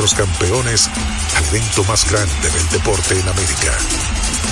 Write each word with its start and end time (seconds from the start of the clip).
nuestros 0.00 0.26
campeones 0.26 0.88
al 1.36 1.44
evento 1.44 1.84
más 1.84 2.10
grande 2.10 2.50
del 2.50 2.68
deporte 2.70 3.20
en 3.20 3.28
América. 3.28 3.76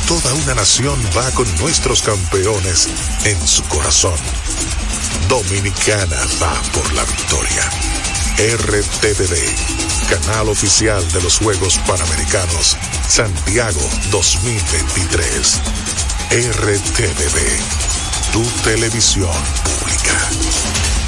Toda 0.06 0.34
una 0.34 0.54
nación 0.54 1.00
va 1.17 1.30
con 1.30 1.46
nuestros 1.56 2.02
campeones 2.02 2.86
en 3.24 3.46
su 3.46 3.62
corazón. 3.64 4.19
Dominicana 5.26 6.19
va 6.42 6.53
por 6.74 6.92
la 6.92 7.03
victoria. 7.04 7.62
RTVD, 8.58 9.38
canal 10.11 10.50
oficial 10.50 11.11
de 11.12 11.22
los 11.22 11.39
Juegos 11.39 11.79
Panamericanos, 11.87 12.77
Santiago 13.09 13.80
2023. 14.11 15.61
RTVD, 16.30 18.33
tu 18.33 18.43
televisión 18.65 19.33
pública. 19.65 21.07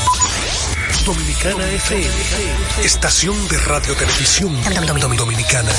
Dominicana 1.05 1.67
FM, 1.67 2.07
estación 2.83 3.47
de 3.47 3.57
radio 3.57 3.95
televisión 3.95 4.51
dominicana. 5.17 5.71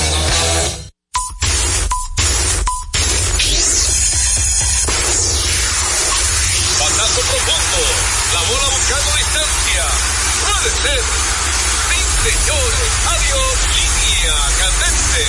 Patazo 6.78 7.20
profundo, 7.20 7.83
la 8.34 8.41
bola 8.50 8.69
buscando 8.75 9.17
distancia. 9.17 9.84
Puede 10.43 10.70
ser. 10.83 11.03
Sí, 11.89 11.98
señores, 12.28 12.91
adiós, 13.15 13.55
línea 13.78 14.34
candente. 14.59 15.23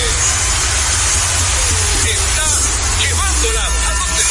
Está 2.09 2.47
llevándola 3.01 3.63
a 3.63 3.93
donde 3.93 4.23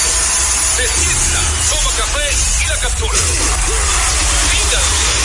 se 0.76 0.84
sienta, 0.88 1.40
toma 1.70 1.90
café 1.96 2.26
y 2.62 2.66
la 2.66 2.76
captura. 2.78 3.18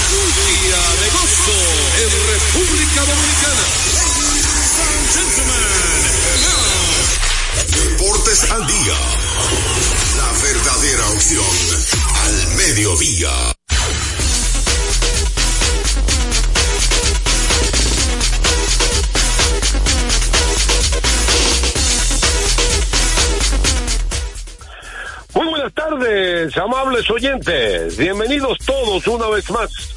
Un 0.10 0.16
día 0.16 0.82
de 1.02 1.10
gozo 1.10 1.60
en 2.00 2.10
República 2.32 3.02
Dominicana. 3.04 3.66
Deportes 7.76 8.52
al 8.52 8.68
día. 8.68 8.98
La 10.16 10.32
verdadera 10.42 11.10
opción 11.10 11.46
al 12.24 12.56
mediodía. 12.56 13.54
Muy 25.34 25.48
buenas 25.50 25.74
tardes, 25.74 26.58
amables 26.58 27.10
oyentes. 27.10 27.98
Bienvenidos 27.98 28.58
todos 28.66 29.06
una 29.08 29.28
vez 29.28 29.52
más 29.52 29.97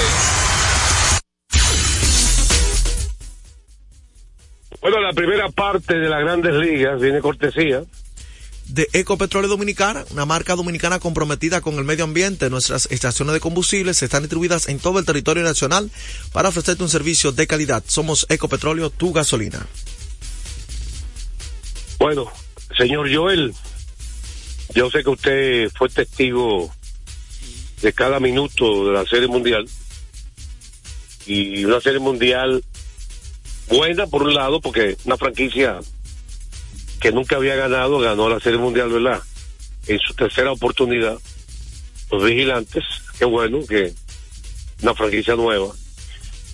Bueno, 4.81 5.01
la 5.01 5.13
primera 5.13 5.49
parte 5.49 5.95
de 5.97 6.09
las 6.09 6.21
grandes 6.21 6.55
ligas 6.55 7.01
viene 7.01 7.21
cortesía. 7.21 7.83
de 8.69 8.89
Ecopetróleo 8.93 9.49
Dominicana, 9.49 10.05
una 10.11 10.27
marca 10.27 10.55
dominicana 10.57 10.99
comprometida 10.99 11.61
con 11.61 11.75
el 11.75 11.85
medio 11.85 12.05
ambiente. 12.05 12.51
Nuestras 12.51 12.87
estaciones 12.91 13.35
de 13.35 13.41
combustibles 13.41 14.03
están 14.03 14.23
distribuidas 14.23 14.69
en 14.69 14.79
todo 14.79 14.99
el 14.99 15.05
territorio 15.05 15.43
nacional 15.45 15.91
para 16.33 16.49
ofrecerte 16.49 16.83
un 16.83 16.89
servicio 16.89 17.33
de 17.33 17.47
calidad. 17.47 17.85
Somos 17.87 18.27
Ecopetróleo, 18.29 18.91
tu 18.91 19.13
gasolina. 19.13 19.67
Bueno, 21.99 22.31
señor 22.77 23.13
Joel, 23.13 23.55
yo 24.75 24.91
sé 24.91 25.03
que 25.03 25.11
usted 25.11 25.71
fue 25.75 25.89
testigo 25.89 26.73
de 27.83 27.93
cada 27.93 28.21
minuto 28.21 28.87
de 28.87 28.93
la 28.93 29.05
Serie 29.05 29.29
Mundial. 29.29 29.69
Y 31.27 31.65
una 31.65 31.81
Serie 31.81 31.99
Mundial 31.99 32.63
buena 33.69 34.07
por 34.07 34.23
un 34.23 34.35
lado, 34.35 34.61
porque 34.61 34.97
una 35.05 35.17
franquicia 35.17 35.81
que 37.01 37.13
nunca 37.13 37.37
había 37.37 37.57
ganado, 37.57 37.99
ganó 37.99 38.29
la 38.29 38.41
Serie 38.41 38.59
Mundial, 38.59 38.89
¿verdad? 38.89 39.23
En 39.87 39.99
su 39.99 40.15
tercera 40.15 40.53
oportunidad. 40.53 41.19
Los 42.11 42.25
vigilantes, 42.25 42.85
qué 43.19 43.25
bueno 43.25 43.61
que 43.67 43.93
una 44.83 44.95
franquicia 44.95 45.35
nueva. 45.35 45.69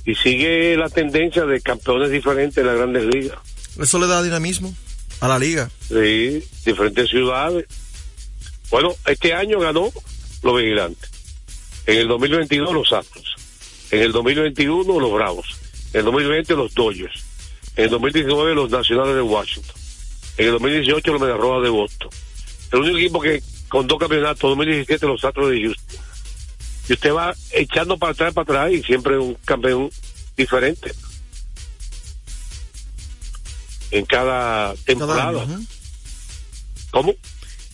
Y 0.05 0.15
sigue 0.17 0.77
la 0.77 0.89
tendencia 0.89 1.45
de 1.45 1.61
campeones 1.61 2.11
diferentes 2.11 2.59
en 2.59 2.67
las 2.67 2.77
grandes 2.77 3.05
ligas. 3.05 3.39
Eso 3.81 3.99
le 3.99 4.07
da 4.07 4.23
dinamismo 4.23 4.75
a 5.21 5.29
la 5.29 5.39
liga. 5.39 5.71
Sí, 5.89 6.43
diferentes 6.65 7.09
ciudades. 7.09 7.67
Bueno, 8.71 8.95
este 9.07 9.33
año 9.35 9.61
ganó 9.61 9.93
los 10.43 10.57
vigilantes. 10.57 11.11
En 11.87 11.99
el 11.99 12.09
2022 12.09 12.73
los 12.73 12.93
Astros. 12.93 13.35
En 13.91 14.01
el 14.01 14.13
2021 14.13 15.01
los 15.01 15.13
Bravos. 15.13 15.57
En 15.93 16.01
el 16.01 16.05
2020 16.07 16.55
los 16.55 16.75
Dodgers. 16.75 17.25
En 17.77 17.85
el 17.85 17.91
2019 17.91 18.55
los 18.55 18.71
Nacionales 18.71 19.15
de 19.15 19.23
Washington. 19.23 19.75
En 20.39 20.47
el 20.47 20.53
2018 20.53 21.13
los 21.13 21.21
Mediarrojas 21.21 21.63
de 21.63 21.71
Boston. 21.71 22.11
El 22.73 22.81
único 22.81 22.99
equipo 22.99 23.21
que 23.21 23.43
con 23.69 23.87
dos 23.87 23.99
campeonatos, 23.99 24.51
2017 24.51 25.07
los 25.07 25.25
Astros 25.25 25.51
de 25.51 25.63
Houston. 25.63 26.01
Y 26.89 26.93
usted 26.93 27.13
va 27.13 27.35
echando 27.53 27.97
para 27.97 28.13
atrás, 28.13 28.35
para 28.35 28.43
atrás 28.43 28.73
y 28.73 28.83
siempre 28.83 29.19
un 29.19 29.35
campeón 29.45 29.91
diferente. 30.37 30.93
En 33.91 34.05
cada 34.05 34.75
temporada. 34.85 35.33
Cada 35.33 35.43
año, 35.43 35.67
¿Cómo? 36.91 37.15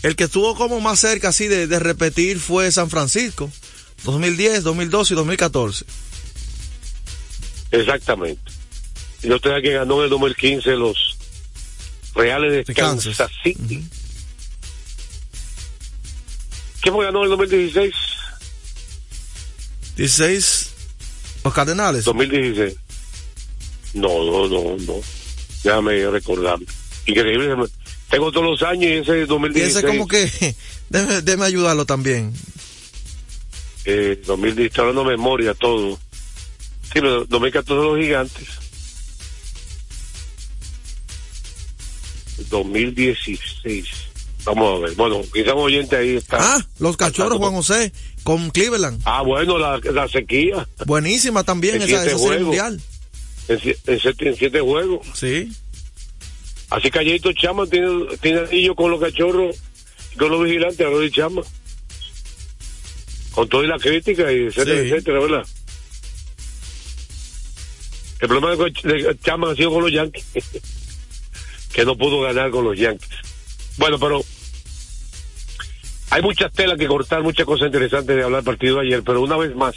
El 0.03 0.15
que 0.15 0.25
estuvo 0.25 0.55
como 0.55 0.81
más 0.81 1.01
cerca 1.01 1.31
así 1.31 1.49
de, 1.49 1.67
de 1.67 1.79
repetir 1.81 2.39
fue 2.39 2.71
San 2.71 2.91
Francisco. 2.91 3.51
2010, 4.05 4.65
2012 4.65 5.15
y 5.15 5.17
2014. 5.17 5.85
Exactamente. 7.73 8.53
Y 9.23 9.29
no 9.29 9.39
tenga 9.41 9.61
que 9.61 9.73
ganó 9.73 9.99
en 9.99 10.05
el 10.05 10.11
2015 10.11 10.71
los 10.77 11.17
Reales 12.15 12.67
de 12.67 12.75
Kansas, 12.75 13.17
Kansas. 13.17 13.31
City. 13.43 13.85
¿Quién 16.81 16.95
fue 16.95 17.05
ganó 17.05 17.19
en 17.19 17.25
el 17.25 17.31
2016? 17.31 17.95
16, 19.97 20.71
los 21.45 21.55
Cardenales. 21.55 22.05
2016. 22.05 22.77
No, 23.95 24.09
no, 24.09 24.49
no, 24.49 24.77
no. 24.77 24.95
Déjame 25.65 26.09
recordar. 26.11 26.59
Increíble. 27.07 27.55
Tengo 28.11 28.31
todos 28.31 28.47
los 28.47 28.63
años 28.63 28.85
y 28.85 28.93
ese 28.95 29.23
es 29.23 29.25
Y 29.25 29.29
2016. 29.29 29.77
ese 29.77 29.87
como 29.87 30.07
que, 30.07 30.55
déme 31.23 31.45
ayudarlo 31.45 31.85
también. 31.85 32.33
Eh, 33.85 34.21
2010, 34.27 34.67
estoy 34.69 34.83
hablando 34.83 35.05
de 35.05 35.17
memoria 35.17 35.55
todo. 35.55 35.99
Sí, 36.83 36.95
pero 36.95 37.25
2014 37.27 37.75
los 37.75 37.99
gigantes. 37.99 38.49
2016. 42.51 43.87
Vamos 44.45 44.79
a 44.79 44.87
ver. 44.87 44.95
Bueno, 44.95 45.21
quizás 45.33 45.53
un 45.55 45.63
oyente 45.63 45.97
ahí 45.97 46.17
está. 46.17 46.39
Ah, 46.41 46.67
los 46.79 46.97
cachorros, 46.97 47.39
Juan 47.39 47.53
José, 47.53 47.93
con 48.23 48.51
Cleveland. 48.51 49.03
Ah, 49.05 49.23
bueno, 49.23 49.59
la, 49.59 49.79
la 49.79 50.09
sequía. 50.09 50.67
Buenísima 50.87 51.45
también 51.45 51.77
En 51.77 51.83
esa, 51.83 52.07
esa 52.07 52.19
serie 52.19 52.39
mundial. 52.41 52.81
En, 53.49 53.59
en 53.59 54.01
siete, 54.01 54.29
en 54.29 54.37
siete 54.37 54.61
juegos. 54.61 55.07
Sí. 55.15 55.51
Así 56.71 56.91
que 56.91 57.21
Chama 57.35 57.67
tiene, 57.67 58.07
tiene 58.21 58.41
anillo 58.41 58.75
con 58.75 58.91
los 58.91 59.01
cachorros 59.01 59.57
con 60.19 60.31
los 60.31 60.45
vigilantes, 60.45 60.87
a 60.87 60.91
los 60.91 61.11
Chama. 61.11 61.43
Con 63.39 63.49
toda 63.49 63.69
la 63.69 63.79
crítica 63.79 64.33
y 64.33 64.47
etcétera, 64.47 64.83
Sí. 64.83 64.89
etcétera, 64.89 65.21
¿verdad? 65.21 65.47
El 68.19 68.27
problema 68.27 68.51
de, 68.65 68.73
Ch- 68.73 68.83
de 68.83 69.17
Chama 69.21 69.53
ha 69.53 69.55
sido 69.55 69.71
con 69.71 69.83
los 69.85 69.93
Yankees, 69.93 70.25
que 71.73 71.85
no 71.85 71.97
pudo 71.97 72.21
ganar 72.23 72.51
con 72.51 72.65
los 72.65 72.77
Yankees. 72.77 73.09
Bueno, 73.77 73.97
pero 74.01 74.25
hay 76.11 76.21
muchas 76.21 76.53
telas 76.53 76.77
que 76.79 76.89
cortar, 76.89 77.23
muchas 77.23 77.47
cosas 77.47 77.67
interesantes 77.67 78.17
de 78.17 78.25
hablar 78.25 78.43
partido 78.43 78.81
de 78.81 78.87
ayer, 78.89 79.05
pero 79.05 79.21
una 79.23 79.37
vez 79.37 79.55
más, 79.55 79.77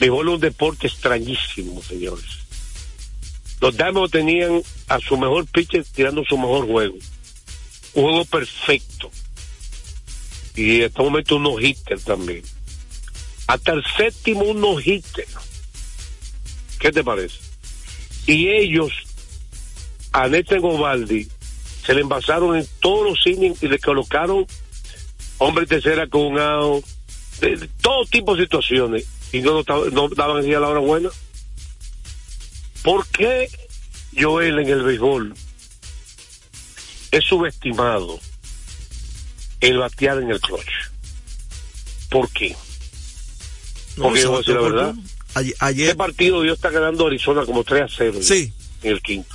béisbol 0.00 0.26
es 0.30 0.34
un 0.34 0.40
deporte 0.40 0.88
extrañísimo, 0.88 1.80
señores. 1.84 2.24
Los 3.60 3.76
Diamonds 3.76 4.10
tenían 4.10 4.60
a 4.88 4.98
su 4.98 5.16
mejor 5.16 5.46
pitcher 5.46 5.84
tirando 5.94 6.24
su 6.24 6.36
mejor 6.36 6.66
juego. 6.66 6.96
Un 7.94 8.02
juego 8.02 8.24
perfecto. 8.24 9.08
Y 10.60 10.76
en 10.76 10.82
este 10.82 11.02
momento 11.02 11.36
un 11.36 11.44
no-hitter 11.44 11.98
también. 12.00 12.42
Hasta 13.46 13.72
el 13.72 13.82
séptimo 13.96 14.42
un 14.42 14.60
no-hitter. 14.60 15.26
¿Qué 16.78 16.92
te 16.92 17.02
parece? 17.02 17.38
Y 18.26 18.48
ellos, 18.48 18.92
a 20.12 20.28
Nete 20.28 20.58
Gobaldi, 20.58 21.26
se 21.86 21.94
le 21.94 22.02
envasaron 22.02 22.58
en 22.58 22.68
todos 22.80 23.08
los 23.08 23.26
innings 23.26 23.62
y 23.62 23.68
le 23.68 23.78
colocaron 23.78 24.46
hombre 25.38 25.64
tercera 25.64 26.06
con 26.06 26.26
un 26.26 26.38
out, 26.38 26.84
de, 27.40 27.66
todo 27.80 28.04
tipo 28.04 28.36
de 28.36 28.42
situaciones. 28.42 29.06
Y 29.32 29.40
no, 29.40 29.62
no, 29.66 29.84
no 29.86 30.08
daban 30.10 30.36
así 30.36 30.52
a 30.52 30.60
la 30.60 30.68
hora 30.68 30.80
buena. 30.80 31.08
¿Por 32.82 33.06
qué 33.08 33.48
Joel 34.14 34.58
en 34.58 34.68
el 34.68 34.82
béisbol 34.82 35.34
es 37.12 37.24
subestimado 37.24 38.20
el 39.60 39.78
batear 39.78 40.18
en 40.22 40.30
el 40.30 40.40
clutch? 40.40 40.68
¿Por 42.10 42.30
qué? 42.30 42.56
Porque 43.96 44.22
yo 44.22 44.28
voy 44.30 44.36
a 44.36 44.38
decir 44.40 44.54
la 44.54 44.60
verdad. 44.62 44.84
oportuno. 44.90 45.08
Ayer, 45.34 45.52
Este 45.52 45.64
ayer- 45.64 45.96
partido 45.96 46.42
Dios 46.42 46.56
está 46.56 46.70
ganando 46.70 47.06
Arizona 47.06 47.44
como 47.46 47.62
3 47.62 47.82
a 47.82 47.88
0 47.88 48.18
sí, 48.22 48.52
en 48.82 48.92
el 48.92 49.00
quinto. 49.02 49.34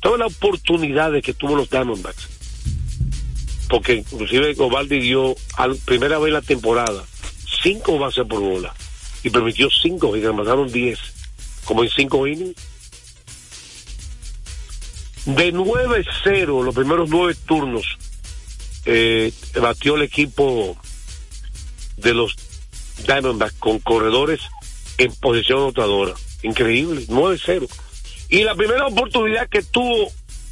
Todas 0.00 0.20
las 0.20 0.34
oportunidades 0.36 1.22
que 1.24 1.34
tuvo 1.34 1.56
los 1.56 1.68
Diamondbacks. 1.68 2.28
Porque 3.68 3.94
inclusive 3.96 4.54
Gobaldi 4.54 5.00
dio 5.00 5.34
a 5.56 5.68
primera 5.84 6.18
vez 6.18 6.28
en 6.28 6.34
la 6.34 6.42
temporada 6.42 7.04
cinco 7.62 7.98
bases 7.98 8.24
por 8.26 8.40
bola 8.40 8.74
y 9.22 9.30
permitió 9.30 9.68
cinco 9.70 10.16
y 10.16 10.20
le 10.22 10.32
mandaron 10.32 10.70
10 10.72 10.98
como 11.64 11.82
en 11.84 11.90
cinco 11.90 12.26
innings. 12.26 12.54
De 15.28 15.52
9-0 15.52 16.64
los 16.64 16.74
primeros 16.74 17.10
nueve 17.10 17.36
turnos 17.46 17.98
eh, 18.86 19.30
batió 19.60 19.96
el 19.96 20.02
equipo 20.02 20.74
de 21.98 22.14
los 22.14 22.34
Diamondbacks 23.06 23.58
con 23.58 23.78
corredores 23.78 24.40
en 24.96 25.12
posición 25.16 25.58
anotadora. 25.58 26.14
Increíble, 26.42 27.04
9-0. 27.08 27.68
Y 28.30 28.42
la 28.42 28.54
primera 28.54 28.86
oportunidad 28.86 29.50
que 29.50 29.62
tuvo 29.62 30.10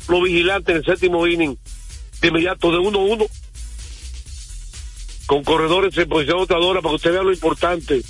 los 0.09 0.23
vigilantes 0.23 0.75
en 0.75 0.77
el 0.77 0.85
séptimo 0.85 1.27
inning, 1.27 1.57
de 2.21 2.29
inmediato 2.29 2.71
de 2.71 2.77
1-1, 2.77 3.27
con 5.25 5.43
corredores 5.43 5.97
en 5.97 6.07
posición 6.07 6.37
anotadora, 6.37 6.83
para 6.83 6.91
que 6.91 6.97
usted 6.97 7.13
vea 7.13 7.23
lo 7.23 7.33
importante 7.33 8.03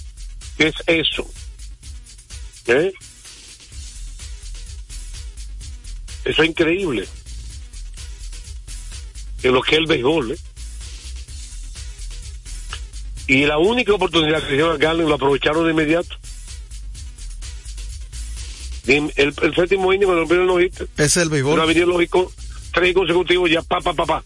que 0.59 0.67
es 0.67 0.75
eso. 0.89 1.31
¿Eh? 2.67 2.93
Eso 6.27 6.43
es 6.43 6.49
increíble. 6.49 7.07
En 9.43 9.53
lo 9.53 9.63
que 9.63 9.77
es 9.77 9.79
el 9.79 9.87
béisbol, 9.87 10.33
¿eh? 10.33 10.39
Y 13.29 13.45
la 13.45 13.59
única 13.59 13.93
oportunidad 13.93 14.41
que 14.43 14.51
le 14.51 14.55
dieron 14.55 14.75
a 14.75 14.79
Garland 14.79 15.09
lo 15.09 15.15
aprovecharon 15.15 15.65
de 15.65 15.71
inmediato. 15.73 16.17
El, 18.87 19.35
séptimo 19.55 19.93
inning 19.93 20.07
cuando 20.07 20.21
rompieron 20.21 20.47
los 20.47 20.63
hits, 20.63 20.85
es 20.97 21.17
el 21.17 21.29
béisbol. 21.29 21.59
una 21.59 21.65
lógico, 21.65 22.33
tres 22.73 22.95
consecutivos, 22.95 23.51
ya 23.51 23.63
pa, 23.63 23.81
pa, 23.81 23.93
pa, 23.95 24.07
pa. 24.07 24.25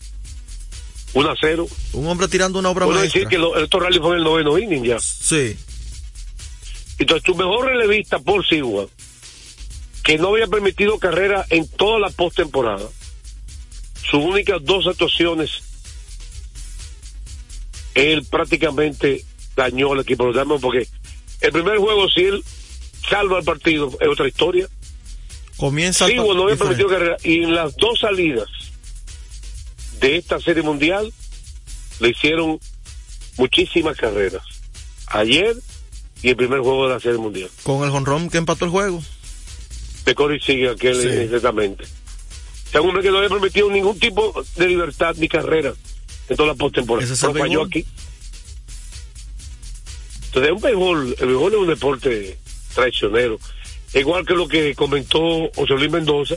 1 1.13 1.31
a 1.31 1.35
0. 1.41 1.67
Un 1.95 2.07
hombre 2.07 2.29
tirando 2.29 2.59
una 2.59 2.71
obra 2.71 2.85
Puedo 2.85 2.99
maestra. 2.99 3.21
decir 3.21 3.29
que 3.29 3.39
lo, 3.39 3.57
estos 3.57 3.83
rally 3.83 3.99
fue 3.99 4.11
en 4.11 4.19
el 4.19 4.25
noveno 4.25 4.59
inning 4.59 4.85
ya. 4.85 5.01
Sí. 5.01 5.57
Entonces, 6.99 7.25
tu 7.25 7.35
mejor 7.35 7.67
relevista, 7.67 8.19
Paul 8.19 8.45
Sigua, 8.47 8.87
que 10.03 10.19
no 10.19 10.29
había 10.29 10.47
permitido 10.47 10.99
carrera 10.99 11.45
en 11.51 11.69
toda 11.69 11.99
la 11.99 12.11
postemporada, 12.11 12.89
sus 14.03 14.25
únicas 14.25 14.65
dos 14.65 14.87
actuaciones, 14.87 15.63
él 17.95 18.25
prácticamente 18.25 19.25
dañó 19.57 19.93
al 19.93 20.01
equipo 20.01 20.33
de 20.33 20.45
los 20.45 20.61
porque 20.61 20.89
el 21.41 21.53
primer 21.53 21.79
juego, 21.79 22.09
si 22.09 22.25
él 22.25 22.45
salva 23.09 23.39
el 23.39 23.45
partido, 23.45 23.91
es 24.01 24.09
otra 24.09 24.29
historia. 24.29 24.69
Comienza 25.57 26.07
el 26.07 26.13
Sigua 26.13 26.35
no 26.35 26.45
había 26.45 26.57
permitido 26.57 26.89
carrera, 26.89 27.17
y 27.23 27.43
en 27.45 27.55
las 27.55 27.77
dos 27.77 28.01
salidas 28.01 28.49
de 30.01 30.17
esta 30.17 30.41
serie 30.41 30.63
mundial, 30.63 31.13
le 32.01 32.09
hicieron 32.09 32.59
muchísimas 33.37 33.97
carreras. 33.97 34.43
Ayer 35.09 35.57
y 36.23 36.31
el 36.31 36.37
primer 36.37 36.61
juego 36.61 36.89
de 36.89 36.95
la 36.95 37.01
serie 37.01 37.19
mundial. 37.19 37.51
Con 37.63 37.85
el 37.85 37.91
jonrón 37.91 38.31
que 38.31 38.39
empató 38.39 38.65
el 38.65 38.71
juego. 38.71 39.03
De 40.05 40.15
Corey 40.15 40.41
sigue 40.41 40.69
aquel 40.71 41.01
Sí. 41.01 41.09
exactamente. 41.09 41.85
O 41.85 42.71
sea, 42.71 42.81
un 42.83 42.89
hombre 42.89 43.03
que 43.03 43.11
no 43.11 43.17
había 43.19 43.29
permitido 43.31 43.69
ningún 43.71 43.99
tipo 43.99 44.33
de 44.57 44.67
libertad 44.69 45.15
ni 45.19 45.29
carrera 45.29 45.73
en 46.29 46.37
toda 46.37 46.49
la 46.51 46.55
postemporada. 46.55 47.05
Ese 47.05 47.15
es 47.15 47.23
el 47.23 47.33
Pero 47.33 47.45
falló 47.45 47.63
aquí. 47.65 47.85
Entonces, 50.27 50.53
un 50.53 50.61
béisbol, 50.61 51.17
el 51.19 51.27
béisbol 51.27 51.53
es 51.53 51.59
un 51.59 51.67
deporte 51.67 52.39
traicionero. 52.75 53.39
Igual 53.95 54.25
que 54.25 54.35
lo 54.35 54.47
que 54.47 54.73
comentó 54.77 55.19
José 55.57 55.75
Luis 55.75 55.91
Mendoza, 55.91 56.37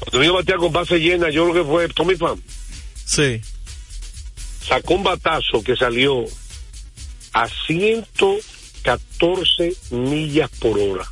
Cuando 0.00 0.18
vino 0.18 0.32
a 0.34 0.36
batear 0.36 0.58
con 0.58 0.70
base 0.72 0.98
llena, 0.98 1.30
yo 1.30 1.46
lo 1.46 1.54
que 1.54 1.64
fue 1.64 1.88
Tommy 1.88 2.14
Pham. 2.16 2.38
Sí. 3.06 3.40
Sacó 4.68 4.92
un 4.94 5.02
batazo 5.02 5.62
que 5.64 5.74
salió 5.74 6.26
a 7.32 7.48
114 7.66 9.74
millas 9.90 10.50
por 10.58 10.78
hora. 10.78 11.10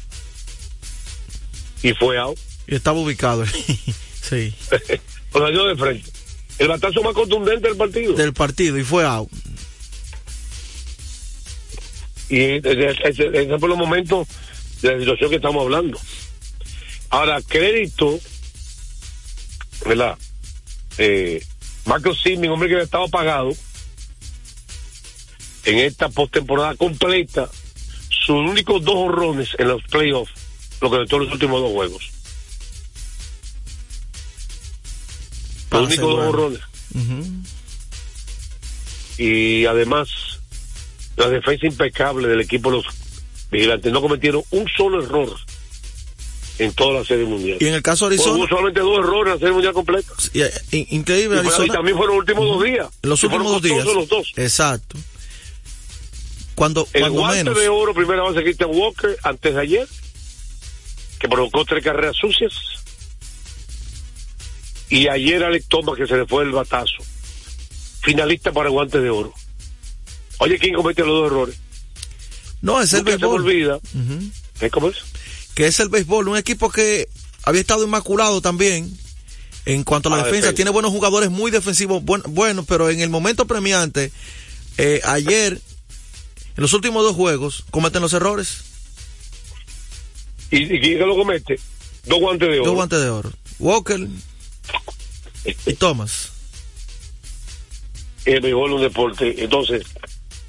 Y 1.84 1.92
fue 1.94 2.18
out. 2.18 2.36
Y 2.66 2.74
estaba 2.74 2.98
ubicado. 2.98 3.44
sí. 4.22 4.52
Lo 5.34 5.40
salió 5.40 5.64
de 5.66 5.76
frente. 5.76 6.10
El 6.58 6.68
batazo 6.68 7.02
más 7.02 7.14
contundente 7.14 7.68
del 7.68 7.76
partido. 7.76 8.14
Del 8.14 8.32
partido 8.32 8.78
y 8.78 8.84
fue 8.84 9.04
out. 9.04 9.28
Y 12.28 12.40
ese, 12.40 12.90
ese- 13.04 13.28
ese 13.42 13.58
fue 13.58 13.68
los 13.68 13.78
momentos 13.78 14.26
de 14.82 14.92
la 14.94 14.98
situación 14.98 15.30
que 15.30 15.36
estamos 15.36 15.62
hablando. 15.62 15.98
Ahora, 17.10 17.40
crédito, 17.46 18.18
¿verdad? 19.86 20.16
Eh, 20.98 21.44
Marco 21.84 22.14
Simmons, 22.14 22.50
hombre 22.52 22.68
que 22.68 22.74
había 22.76 22.84
estado 22.84 23.08
pagado 23.08 23.50
en 25.64 25.78
esta 25.78 26.08
postemporada 26.08 26.74
completa, 26.76 27.48
sus 28.08 28.36
únicos 28.36 28.82
dos 28.84 28.94
honrones 28.96 29.50
en 29.58 29.68
los 29.68 29.82
playoffs, 29.84 30.32
lo 30.80 30.90
que 30.90 30.96
en 30.96 31.06
los 31.20 31.32
últimos 31.32 31.60
dos 31.60 31.72
juegos. 31.72 32.10
Los 35.70 35.86
únicos 35.86 35.96
dos 35.98 36.18
asegurar. 36.20 36.28
honrones. 36.28 36.60
Ujú. 36.94 37.24
y 39.18 39.66
además 39.66 40.08
la 41.16 41.28
defensa 41.28 41.66
impecable 41.66 42.28
del 42.28 42.40
equipo 42.40 42.70
de 42.70 42.76
los 42.78 42.86
vigilantes 43.50 43.92
no 43.92 44.00
cometieron 44.00 44.42
un 44.50 44.68
solo 44.76 45.02
error 45.02 45.34
en 46.58 46.72
toda 46.72 47.00
la 47.00 47.04
serie 47.04 47.24
mundial. 47.24 47.58
Y 47.60 47.66
en 47.66 47.74
el 47.74 47.82
caso 47.82 48.08
de 48.08 48.14
Arizona, 48.14 48.36
Hubo 48.36 48.48
solamente 48.48 48.80
dos 48.80 48.98
errores 48.98 49.26
en 49.26 49.34
la 49.34 49.38
serie 49.38 49.52
mundial 49.54 49.72
completa. 49.74 50.12
y- 50.72 50.94
increíble, 50.96 51.36
Y, 51.36 51.40
fue- 51.40 51.46
y 51.46 51.48
Arizona. 51.54 51.72
también 51.74 51.96
fueron 51.96 52.16
los 52.16 52.22
últimos 52.22 52.44
dos 52.46 52.62
días. 52.64 52.88
Los 53.02 53.22
últimos 53.24 53.52
dos 53.52 53.62
días. 53.62 53.84
los 53.84 54.08
dos. 54.08 54.32
Exacto. 54.36 54.96
Cuando, 56.54 56.86
El 56.92 57.00
cuando 57.02 57.18
guante 57.18 57.44
menos. 57.44 57.58
de 57.58 57.68
oro, 57.68 57.92
primera 57.94 58.22
base 58.22 58.42
Christian 58.44 58.70
Walker, 58.72 59.16
antes 59.24 59.54
de 59.54 59.60
ayer, 59.60 59.88
que 61.24 61.28
provocó 61.30 61.64
tres 61.64 61.82
carreras 61.82 62.14
sucias. 62.16 62.52
Y 64.90 65.08
ayer 65.08 65.42
Alex 65.42 65.66
Thomas, 65.68 65.96
que 65.96 66.06
se 66.06 66.18
le 66.18 66.26
fue 66.26 66.44
el 66.44 66.50
batazo. 66.50 66.98
Finalista 68.02 68.52
para 68.52 68.68
el 68.68 68.72
guante 68.74 69.00
de 69.00 69.08
oro. 69.08 69.32
Oye, 70.36 70.58
¿quién 70.58 70.74
comete 70.74 71.00
los 71.00 71.14
dos 71.22 71.26
errores? 71.32 71.56
No, 72.60 72.78
es 72.82 72.92
el 72.92 72.98
Nunca 73.04 73.12
se 73.12 73.18
me 73.26 73.38
béisbol. 73.46 73.80
¿Eh, 74.60 74.70
¿Cómo 74.70 74.90
es? 74.90 74.96
Que 75.54 75.66
es 75.66 75.80
el 75.80 75.88
béisbol. 75.88 76.28
Un 76.28 76.36
equipo 76.36 76.70
que 76.70 77.08
había 77.44 77.62
estado 77.62 77.84
inmaculado 77.84 78.42
también. 78.42 78.94
En 79.64 79.82
cuanto 79.82 80.10
a 80.10 80.12
la 80.12 80.16
Ah, 80.16 80.26
defensa, 80.26 80.48
defensa. 80.48 80.56
tiene 80.56 80.70
buenos 80.72 80.90
jugadores 80.90 81.30
muy 81.30 81.50
defensivos, 81.50 82.04
buen- 82.04 82.22
buenos, 82.34 82.66
pero 82.68 82.90
en 82.90 83.00
el 83.00 83.08
momento 83.08 83.46
premiante, 83.46 84.12
eh, 84.76 85.00
ayer, 85.04 85.54
en 85.54 85.60
los 86.62 86.74
últimos 86.74 87.02
dos 87.02 87.16
juegos, 87.16 87.64
cometen 87.70 88.02
los 88.02 88.12
errores. 88.12 88.73
¿Y, 90.56 90.62
y 90.76 90.80
quién 90.80 90.98
que 90.98 91.06
lo 91.06 91.16
comete? 91.16 91.58
Dos 92.06 92.20
guantes 92.20 92.48
de 92.48 92.54
oro. 92.60 92.64
Dos 92.66 92.74
guantes 92.74 93.00
de 93.00 93.08
oro. 93.08 93.32
Walker 93.58 94.00
y 95.66 95.72
Thomas. 95.74 96.30
el 98.24 98.42
mejor 98.42 98.70
un 98.72 98.80
deporte. 98.80 99.34
Entonces, 99.42 99.82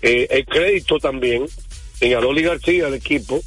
eh, 0.01 0.27
el 0.29 0.45
crédito 0.45 0.97
también 0.99 1.45
en 1.99 2.15
Aloli 2.15 2.41
García, 2.43 2.87
el 2.87 2.93
equipo, 2.95 3.41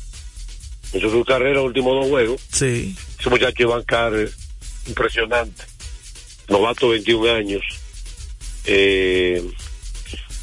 hizo 0.92 1.10
su 1.10 1.24
carrera 1.24 1.62
últimos 1.62 1.94
dos 2.00 2.08
juegos. 2.10 2.40
Sí. 2.52 2.96
Ese 3.18 3.30
muchacho 3.30 3.62
Iván 3.62 3.82
Carter, 3.84 4.30
impresionante. 4.86 5.62
Novato, 6.48 6.88
21 6.90 7.30
años. 7.34 7.62
Eh, 8.64 9.42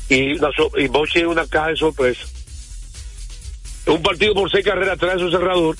y, 0.09 0.35
la 0.35 0.51
so- 0.55 0.71
y 0.77 0.87
Boche 0.87 1.19
es 1.21 1.25
una 1.25 1.45
caja 1.47 1.69
de 1.69 1.75
sorpresa. 1.77 2.25
Un 3.87 4.01
partido 4.01 4.33
por 4.33 4.49
seis 4.49 4.65
carreras 4.65 4.97
trae 4.97 5.19
su 5.19 5.29
cerrador. 5.29 5.77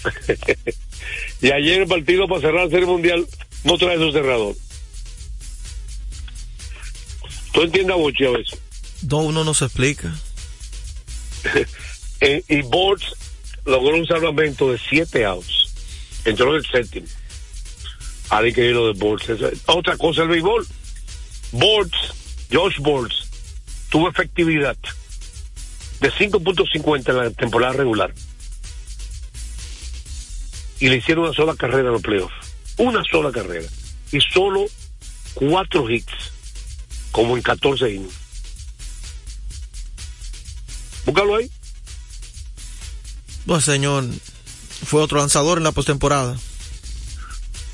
y 1.42 1.52
ayer 1.52 1.82
el 1.82 1.88
partido 1.88 2.28
para 2.28 2.42
cerrar 2.42 2.66
la 2.66 2.70
serie 2.70 2.86
mundial 2.86 3.26
no 3.64 3.78
trae 3.78 3.98
su 3.98 4.12
cerrador. 4.12 4.56
¿Tú 7.52 7.62
entiendes 7.62 7.96
a 7.96 7.98
Boche 7.98 8.28
a 8.28 8.32
veces? 8.32 8.60
No, 9.10 9.20
uno 9.20 9.44
no 9.44 9.54
se 9.54 9.66
explica. 9.66 10.14
Eh, 12.22 12.42
y 12.48 12.62
Bortz 12.62 13.14
logró 13.66 13.98
un 13.98 14.08
salvamento 14.08 14.72
de 14.72 14.80
siete 14.80 15.26
outs. 15.26 15.74
Entró 16.24 16.52
en 16.52 16.56
el 16.56 16.66
séptimo. 16.66 17.08
Al 18.30 18.48
increíble 18.48 18.82
de 18.82 18.94
Bortz. 18.94 19.30
Otra 19.66 19.98
cosa 19.98 20.22
el 20.22 20.30
béisbol. 20.30 20.66
Bortz, 21.52 22.14
Josh 22.52 22.80
Bortz, 22.80 23.28
tuvo 23.90 24.10
efectividad 24.10 24.78
de 26.00 26.12
5.50 26.12 27.10
en 27.10 27.18
la 27.18 27.30
temporada 27.32 27.74
regular. 27.74 28.14
Y 30.80 30.90
le 30.90 30.98
hicieron 30.98 31.26
una 31.26 31.34
sola 31.34 31.56
carrera 31.56 31.88
en 31.88 31.94
los 31.94 32.02
playoffs. 32.02 32.34
Una 32.78 33.04
sola 33.04 33.32
carrera. 33.32 33.68
Y 34.12 34.20
solo 34.22 34.66
cuatro 35.34 35.90
hits. 35.90 36.14
Como 37.12 37.38
en 37.38 37.44
14 37.44 37.94
innings. 37.94 38.14
Búscalo 41.06 41.38
ahí. 41.38 41.50
No, 43.46 43.62
señor. 43.62 44.06
Fue 44.86 45.02
otro 45.02 45.20
lanzador 45.20 45.60
en 45.60 45.64
la 45.64 45.72
postemporada. 45.72 46.36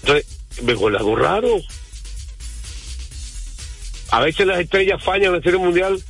Entonces, 0.04 0.26
me 0.62 0.74
algo 0.74 1.16
raro. 1.16 1.62
A 4.12 4.20
veces 4.20 4.46
las 4.46 4.60
estrellas 4.60 5.02
fallan 5.04 5.28
en 5.28 5.34
la 5.34 5.42
Serie 5.42 5.60
Mundial 5.60 6.04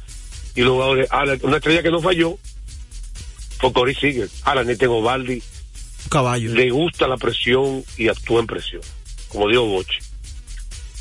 y 0.55 0.61
los 0.61 0.73
jugadores, 0.73 1.09
una 1.43 1.57
estrella 1.57 1.83
que 1.83 1.91
no 1.91 2.01
falló 2.01 2.37
fue 3.59 3.71
Corey 3.73 3.95
Seager. 3.95 4.29
Ahora, 4.43 4.63
Gobaldi 4.63 5.43
Un 6.03 6.09
caballo. 6.09 6.53
le 6.53 6.69
gusta 6.71 7.07
la 7.07 7.17
presión 7.17 7.83
y 7.97 8.07
actúa 8.07 8.41
en 8.41 8.47
presión, 8.47 8.81
como 9.29 9.47
dijo 9.47 9.65
Boche. 9.65 9.99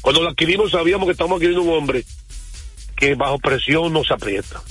Cuando 0.03 0.23
lo 0.23 0.31
adquirimos 0.31 0.71
sabíamos 0.71 1.07
que 1.07 1.13
estamos 1.13 1.37
adquiriendo 1.37 1.63
un 1.63 1.77
hombre 1.77 2.05
que 2.97 3.15
bajo 3.15 3.39
presión 3.39 3.93
no 3.93 4.05
se 4.05 4.15
aprieta. 4.15 4.63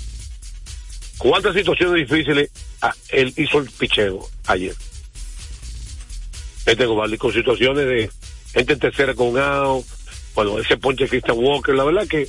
¿Cuántas 1.18 1.56
situaciones 1.56 2.08
difíciles 2.08 2.50
ah, 2.82 2.94
él 3.10 3.34
hizo 3.36 3.60
el 3.60 3.70
picheo 3.70 4.28
ayer? 4.48 4.76
Este 6.66 6.86
Gobaldi 6.86 7.18
con 7.18 7.34
situaciones 7.34 7.86
de 7.86 8.10
gente 8.54 8.74
en 8.74 8.80
tercera 8.80 9.14
con 9.16 9.38
out, 9.38 9.86
bueno, 10.36 10.60
ese 10.60 10.78
ponche 10.78 11.08
Christian 11.08 11.38
Walker, 11.38 11.76
la 11.76 11.84
verdad 11.84 12.08
que 12.08 12.28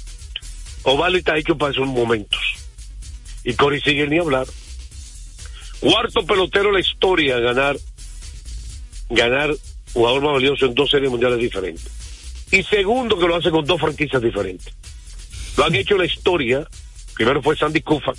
Gobaldi 0.82 1.18
está 1.18 1.36
hecho 1.36 1.56
para 1.56 1.72
esos 1.72 1.86
momentos. 1.86 2.40
Y 3.44 3.54
Cory 3.54 3.80
sigue 3.80 4.06
ni 4.06 4.18
hablar. 4.18 4.46
Cuarto 5.80 6.26
pelotero 6.26 6.68
en 6.68 6.74
la 6.74 6.80
historia 6.80 7.38
ganar 7.38 7.76
ganar 9.08 9.54
jugador 9.92 10.22
más 10.22 10.32
valioso 10.34 10.66
en 10.66 10.74
dos 10.74 10.90
series 10.90 11.10
mundiales 11.10 11.38
diferentes. 11.38 11.90
Y 12.50 12.62
segundo 12.62 13.18
que 13.18 13.26
lo 13.26 13.36
hace 13.36 13.50
con 13.50 13.64
dos 13.64 13.80
franquicias 13.80 14.22
diferentes. 14.22 14.72
Lo 15.56 15.64
han 15.64 15.74
hecho 15.74 15.94
en 15.94 16.00
la 16.00 16.06
historia. 16.06 16.66
Primero 17.14 17.42
fue 17.42 17.56
Sandy 17.56 17.80
Koufax. 17.80 18.18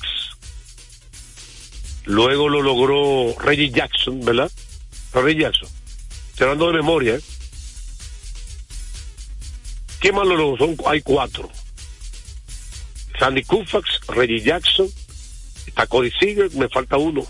Luego 2.05 2.49
lo 2.49 2.61
logró 2.61 3.35
Reggie 3.39 3.69
Jackson, 3.69 4.19
¿verdad? 4.21 4.51
Reggie 5.13 5.41
Jackson. 5.41 5.69
Estoy 6.31 6.45
hablando 6.45 6.67
de 6.67 6.73
memoria, 6.73 7.15
¿eh? 7.15 7.21
¿Qué 9.99 10.11
más 10.11 10.27
lo 10.27 10.35
logró? 10.35 10.57
Son, 10.65 10.77
hay 10.87 11.01
cuatro. 11.01 11.49
Sandy 13.21 13.43
Koufax, 13.43 14.07
Reggie 14.07 14.41
Jackson, 14.41 14.89
está 15.67 15.85
Cody 15.85 16.09
Seager, 16.09 16.49
me 16.55 16.67
falta 16.69 16.97
uno. 16.97 17.23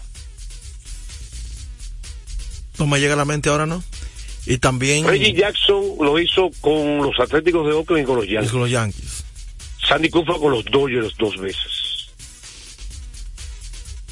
No 2.79 2.87
me 2.87 2.97
llega 2.97 3.15
a 3.15 3.17
la 3.17 3.25
mente 3.25 3.49
ahora, 3.49 3.65
¿no? 3.65 3.83
Y 4.45 4.57
también 4.57 5.05
Reggie 5.05 5.33
Jackson 5.33 5.97
lo 5.99 6.17
hizo 6.17 6.49
con 6.61 6.99
los 6.99 7.19
Atléticos 7.19 7.67
de 7.67 7.73
Oakland 7.73 8.03
y 8.03 8.05
con 8.05 8.15
los 8.15 8.25
Yankees. 8.25 8.51
con 8.51 8.61
los 8.61 8.71
Yankees. 8.71 9.25
Sandy 9.85 10.09
Koufax 10.09 10.39
con 10.39 10.51
los 10.53 10.63
Dodgers 10.63 11.13
dos 11.17 11.37
veces. 11.37 12.07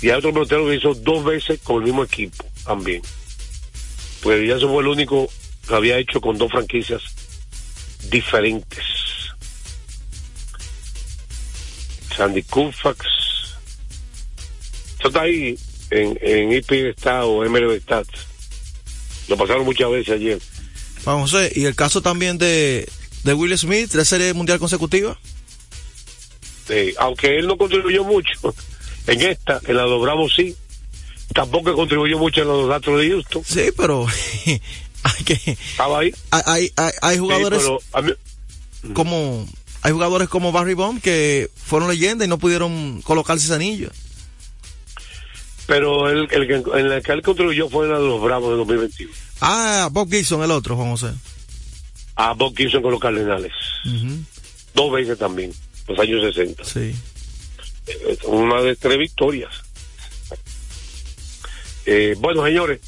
Y 0.01 0.09
hay 0.09 0.17
otro 0.17 0.33
pelotero 0.33 0.67
que 0.67 0.75
hizo 0.75 0.93
dos 0.95 1.23
veces 1.23 1.61
con 1.63 1.77
el 1.77 1.83
mismo 1.83 2.03
equipo 2.03 2.43
también. 2.65 3.01
Pues 4.21 4.45
ya 4.45 4.59
fue 4.67 4.81
el 4.81 4.87
único 4.89 5.29
que 5.65 5.75
había 5.75 5.97
hecho 5.97 6.19
con 6.19 6.37
dos 6.37 6.51
franquicias 6.51 7.03
diferentes. 8.09 8.88
Sandy 12.19 12.43
Koufax. 12.43 12.99
Eso 14.99 15.07
está 15.07 15.21
ahí 15.21 15.57
en, 15.89 16.19
en 16.21 16.51
IP 16.51 16.93
Stat 16.97 17.23
o 17.23 17.43
MLB. 17.49 17.81
Lo 19.29 19.37
pasaron 19.37 19.63
muchas 19.63 19.89
veces 19.89 20.15
ayer. 20.15 20.39
Juan 21.05 21.21
José, 21.21 21.49
y 21.55 21.63
el 21.63 21.75
caso 21.75 22.01
también 22.01 22.37
de, 22.37 22.89
de 23.23 23.33
Will 23.33 23.57
Smith, 23.57 23.89
tres 23.89 24.09
series 24.09 24.35
mundial 24.35 24.59
consecutivas. 24.59 25.17
Eh, 26.67 26.93
aunque 26.99 27.37
él 27.39 27.47
no 27.47 27.57
contribuyó 27.57 28.03
mucho 28.03 28.53
en 29.07 29.21
esta, 29.21 29.61
en 29.65 29.77
la 29.77 29.83
de 29.83 30.29
sí, 30.35 30.55
tampoco 31.33 31.73
contribuyó 31.73 32.17
mucho 32.17 32.41
en 32.41 32.49
los 32.49 32.69
Astros 32.69 32.99
de 32.99 33.09
Houston. 33.11 33.43
Sí, 33.45 33.69
pero 33.77 34.05
Hay 35.03 35.23
que. 35.23 35.51
Estaba 35.51 35.99
ahí. 35.99 36.13
Hay, 36.31 36.71
hay, 36.75 36.91
hay 37.01 37.17
jugadores. 37.17 37.61
Sí, 37.61 37.65
pero 37.65 37.79
a 37.93 38.01
mí- 38.01 38.93
como. 38.93 39.47
Hay 39.81 39.91
jugadores 39.93 40.27
como 40.29 40.51
Barry 40.51 40.73
Bond 40.73 41.01
que 41.01 41.49
fueron 41.55 41.89
leyenda 41.89 42.25
y 42.25 42.27
no 42.27 42.37
pudieron 42.37 43.01
colocarse 43.01 43.45
ese 43.45 43.53
anillo. 43.55 43.89
pero 45.67 46.09
el, 46.09 46.27
el 46.31 46.47
que, 46.47 46.55
en 46.79 46.91
el 46.91 47.01
que 47.03 47.11
él 47.11 47.21
contribuyó 47.21 47.69
fue 47.69 47.85
en 47.85 47.93
la 47.93 47.99
de 47.99 48.05
los 48.07 48.21
Bravos 48.21 48.51
de 48.51 48.57
2021. 48.57 49.13
Ah, 49.41 49.87
Bob 49.91 50.09
Gibson, 50.09 50.43
el 50.43 50.51
otro, 50.51 50.75
Juan 50.75 50.89
José. 50.91 51.11
A 52.15 52.33
Bob 52.33 52.53
Gibson 52.57 52.81
con 52.81 52.91
los 52.91 52.99
Cardenales. 52.99 53.53
Dos 54.73 54.91
veces 54.91 55.17
también, 55.17 55.53
los 55.87 55.97
años 55.99 56.21
60. 56.35 56.65
Sí. 56.65 56.93
Eh, 57.87 58.17
Una 58.25 58.61
de 58.61 58.75
tres 58.75 58.97
victorias. 58.97 59.53
Eh, 61.85 62.15
bueno, 62.19 62.43
señores, 62.45 62.81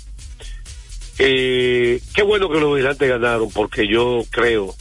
eh, 1.20 2.02
qué 2.14 2.22
bueno 2.24 2.50
que 2.50 2.60
los 2.60 2.74
vigilantes 2.74 3.08
ganaron, 3.10 3.50
porque 3.52 3.88
yo 3.88 4.24
creo 4.30 4.76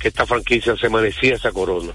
que 0.00 0.08
esta 0.08 0.26
franquicia 0.26 0.76
se 0.76 0.88
merecía 0.88 1.34
esa 1.36 1.52
corona. 1.52 1.92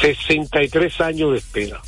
63 0.00 1.00
años 1.00 1.32
de 1.32 1.38
espera. 1.38 1.80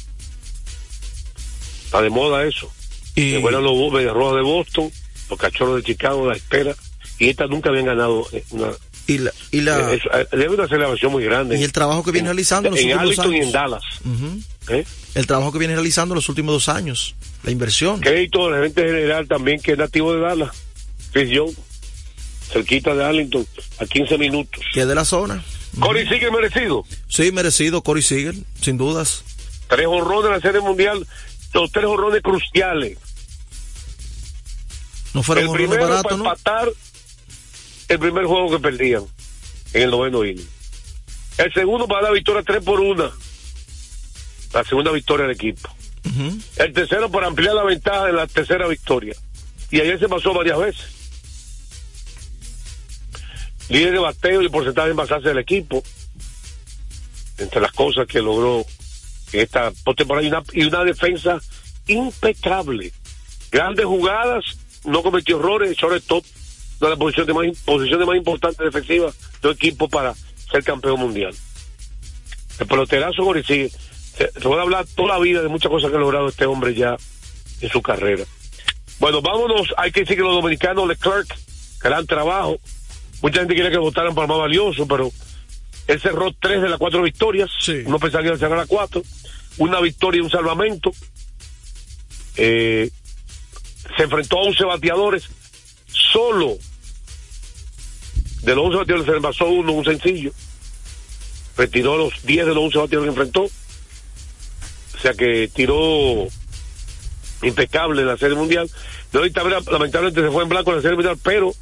Está 1.85 2.01
de 2.03 2.11
moda 2.11 2.45
eso. 2.47 2.71
Y, 3.15 3.33
Se 3.33 3.41
fueron 3.41 3.65
los 3.65 3.93
Medias 3.93 4.15
Rojas 4.15 4.37
de 4.37 4.43
Boston, 4.43 4.91
los 5.29 5.39
Cachorros 5.39 5.77
de 5.77 5.83
Chicago, 5.83 6.27
la 6.29 6.37
espera. 6.37 6.75
Y 7.19 7.29
estas 7.29 7.51
nunca 7.51 7.71
habían 7.71 7.87
ganado 7.87 8.27
eh, 8.33 8.45
una, 8.51 8.69
y 9.09 9.19
la, 9.19 9.33
y 9.51 9.61
la- 9.63 9.93
eh, 9.93 9.97
eso, 9.97 10.09
eh, 10.17 10.27
debe 10.31 10.51
una 10.55 10.69
celebración 10.69 11.11
muy 11.11 11.25
grande. 11.25 11.59
y 11.59 11.65
el 11.65 11.73
trabajo 11.73 12.05
que 12.05 12.13
viene 12.13 12.29
realizando 12.29 12.69
en 12.69 12.75
los 12.75 12.81
en 12.83 12.93
últimos 12.99 13.19
Arlington 13.19 13.35
y 13.35 13.37
en 13.37 13.43
años. 13.43 13.53
Dallas. 13.53 13.83
¿eh? 14.69 14.85
El 15.15 15.27
trabajo 15.27 15.51
que 15.51 15.59
viene 15.59 15.75
realizando 15.75 16.15
en 16.15 16.17
los 16.17 16.29
últimos 16.29 16.55
dos 16.55 16.69
años. 16.69 17.17
La 17.43 17.51
inversión. 17.51 18.01
Crédito 18.01 18.47
del 18.47 18.55
gerente 18.57 18.83
general 18.85 19.27
también, 19.27 19.61
que 19.61 19.73
es 19.73 19.79
nativo 19.79 20.15
de 20.15 20.21
Dallas, 20.21 20.51
Chris 21.13 21.31
Young, 21.31 21.53
cerquita 22.49 22.95
de 22.95 23.05
Arlington, 23.05 23.47
a 23.79 23.87
15 23.87 24.19
minutos. 24.19 24.63
Que 24.73 24.81
es 24.81 24.89
de 24.89 24.95
la 24.95 25.05
zona. 25.05 25.45
Corey 25.79 26.07
sigue 26.09 26.31
merecido. 26.31 26.85
Sí, 27.09 27.31
merecido, 27.33 27.83
Corey 27.83 28.03
Seager, 28.03 28.35
sin 28.61 28.79
dudas. 28.79 29.25
Tres 29.69 29.87
horrones 29.87 30.27
en 30.27 30.33
la 30.33 30.41
Serie 30.41 30.61
Mundial, 30.61 31.07
los 31.55 31.71
tres 31.71 31.85
horrones 31.85 32.23
cruciales. 32.23 32.99
No 35.15 35.23
fueron 35.23 35.45
el 35.45 35.53
primero 35.53 36.03
para 36.03 36.17
¿no? 36.17 36.25
empatar 36.25 36.69
el 37.89 37.99
primer 37.99 38.25
juego 38.25 38.51
que 38.51 38.59
perdían 38.59 39.05
en 39.73 39.83
el 39.83 39.91
noveno 39.91 40.25
inning. 40.25 40.49
El 41.39 41.53
segundo 41.53 41.87
para 41.87 42.03
la 42.03 42.11
victoria 42.11 42.43
3 42.43 42.65
por 42.65 42.81
1. 42.81 43.13
La 44.53 44.65
segunda 44.65 44.91
victoria 44.91 45.27
del 45.27 45.37
equipo. 45.37 45.69
El 46.57 46.73
tercero 46.73 47.11
para 47.11 47.27
ampliar 47.27 47.55
la 47.55 47.65
ventaja 47.65 48.09
en 48.09 48.17
la 48.17 48.27
tercera 48.27 48.67
victoria. 48.67 49.15
Y 49.71 49.81
ayer 49.81 49.99
se 49.99 50.09
pasó 50.09 50.33
varias 50.35 50.59
veces. 50.59 50.98
Líder 53.69 53.93
de 53.93 53.99
bateo 53.99 54.43
y 54.43 54.49
porcentaje 54.49 54.89
de 54.89 54.93
envasarse 54.93 55.29
del 55.29 55.39
equipo. 55.39 55.83
Entre 57.39 57.61
las 57.61 57.73
cosas 57.73 58.07
que 58.07 58.21
logró 58.21 58.65
esta 59.33 59.71
postemporada 59.85 60.27
y 60.27 60.29
una, 60.29 60.43
y 60.53 60.65
una 60.65 60.85
defensa 60.85 61.39
impecable. 61.87 62.93
Grandes 63.51 63.87
jugadas, 63.87 64.45
no 64.85 65.03
cometió 65.03 65.39
errores, 65.39 65.77
shortstop, 65.77 66.25
una 66.81 66.91
de 66.91 66.91
las 66.91 66.99
posiciones 66.99 67.35
más, 67.35 67.59
posiciones 67.65 68.07
más 68.07 68.17
importantes 68.17 68.65
defensivas 68.65 69.15
de 69.43 69.49
un 69.49 69.55
equipo 69.55 69.89
para 69.89 70.15
ser 70.51 70.65
campeón 70.65 71.01
mundial. 71.01 71.35
El 72.59 72.67
peloterazo 72.67 73.25
Gori 73.25 73.43
sigue. 73.45 73.71
Se, 73.71 74.33
se 74.33 74.41
puede 74.41 74.63
hablar 74.63 74.85
toda 74.97 75.15
la 75.15 75.19
vida 75.21 75.43
de 75.43 75.49
muchas 75.49 75.71
cosas 75.71 75.91
que 75.91 75.97
ha 75.97 76.01
logrado 76.01 76.29
este 76.29 76.47
hombre 76.47 76.75
ya 76.75 76.97
en 77.61 77.69
su 77.69 77.83
carrera. 77.83 78.25
Bueno, 78.99 79.23
vámonos. 79.23 79.73
Hay 79.77 79.93
que 79.93 80.01
decir 80.01 80.17
que 80.17 80.23
los 80.23 80.35
dominicanos, 80.35 80.89
Leclerc, 80.89 81.29
gran 81.81 82.07
trabajo. 82.07 82.59
Mucha 83.23 83.41
gente 83.41 83.55
quiere 83.55 83.71
que 83.71 83.79
votaran 83.79 84.15
para 84.15 84.27
más 84.27 84.39
valioso, 84.39 84.87
pero 84.87 85.11
él 85.87 86.01
cerró 86.01 86.33
tres 86.39 86.63
de 86.63 86.69
las 86.69 86.79
cuatro 86.79 87.03
victorias. 87.03 87.51
Sí. 87.59 87.83
Uno 87.85 87.99
pensaba 87.99 88.23
que 88.23 88.29
iba 88.29 88.37
a 88.37 88.39
cerrar 88.39 88.59
las 88.59 88.69
cuatro. 88.69 89.03
Una 89.57 89.81
victoria 89.81 90.19
y 90.19 90.23
un 90.23 90.31
salvamento. 90.31 90.93
Eh, 92.37 92.91
se 93.97 94.03
enfrentó 94.03 94.39
a 94.39 94.43
11 94.43 94.65
bateadores. 94.65 95.29
Solo 95.87 96.57
de 98.43 98.55
los 98.55 98.67
11 98.67 98.77
bateadores 98.79 99.07
se 99.07 99.13
le 99.13 99.21
pasó 99.21 99.49
uno, 99.49 99.73
un 99.73 99.85
sencillo. 99.85 100.33
Retiró 101.57 101.97
los 101.97 102.23
10 102.23 102.47
de 102.47 102.55
los 102.55 102.65
11 102.65 102.79
bateadores 102.79 103.15
que 103.15 103.21
enfrentó. 103.21 103.43
O 103.45 105.01
sea 105.01 105.15
que 105.15 105.49
tiró 105.49 106.29
impecable 107.43 108.03
en 108.03 108.09
la 108.09 108.17
Serie 108.17 108.37
Mundial. 108.37 108.71
De 109.13 109.19
hoy 109.19 109.33
lamentablemente 109.33 110.21
se 110.21 110.31
fue 110.31 110.43
en 110.43 110.49
blanco 110.49 110.71
en 110.71 110.77
la 110.77 110.83
Serie 110.83 110.97
Mundial, 110.97 111.19
pero 111.23 111.53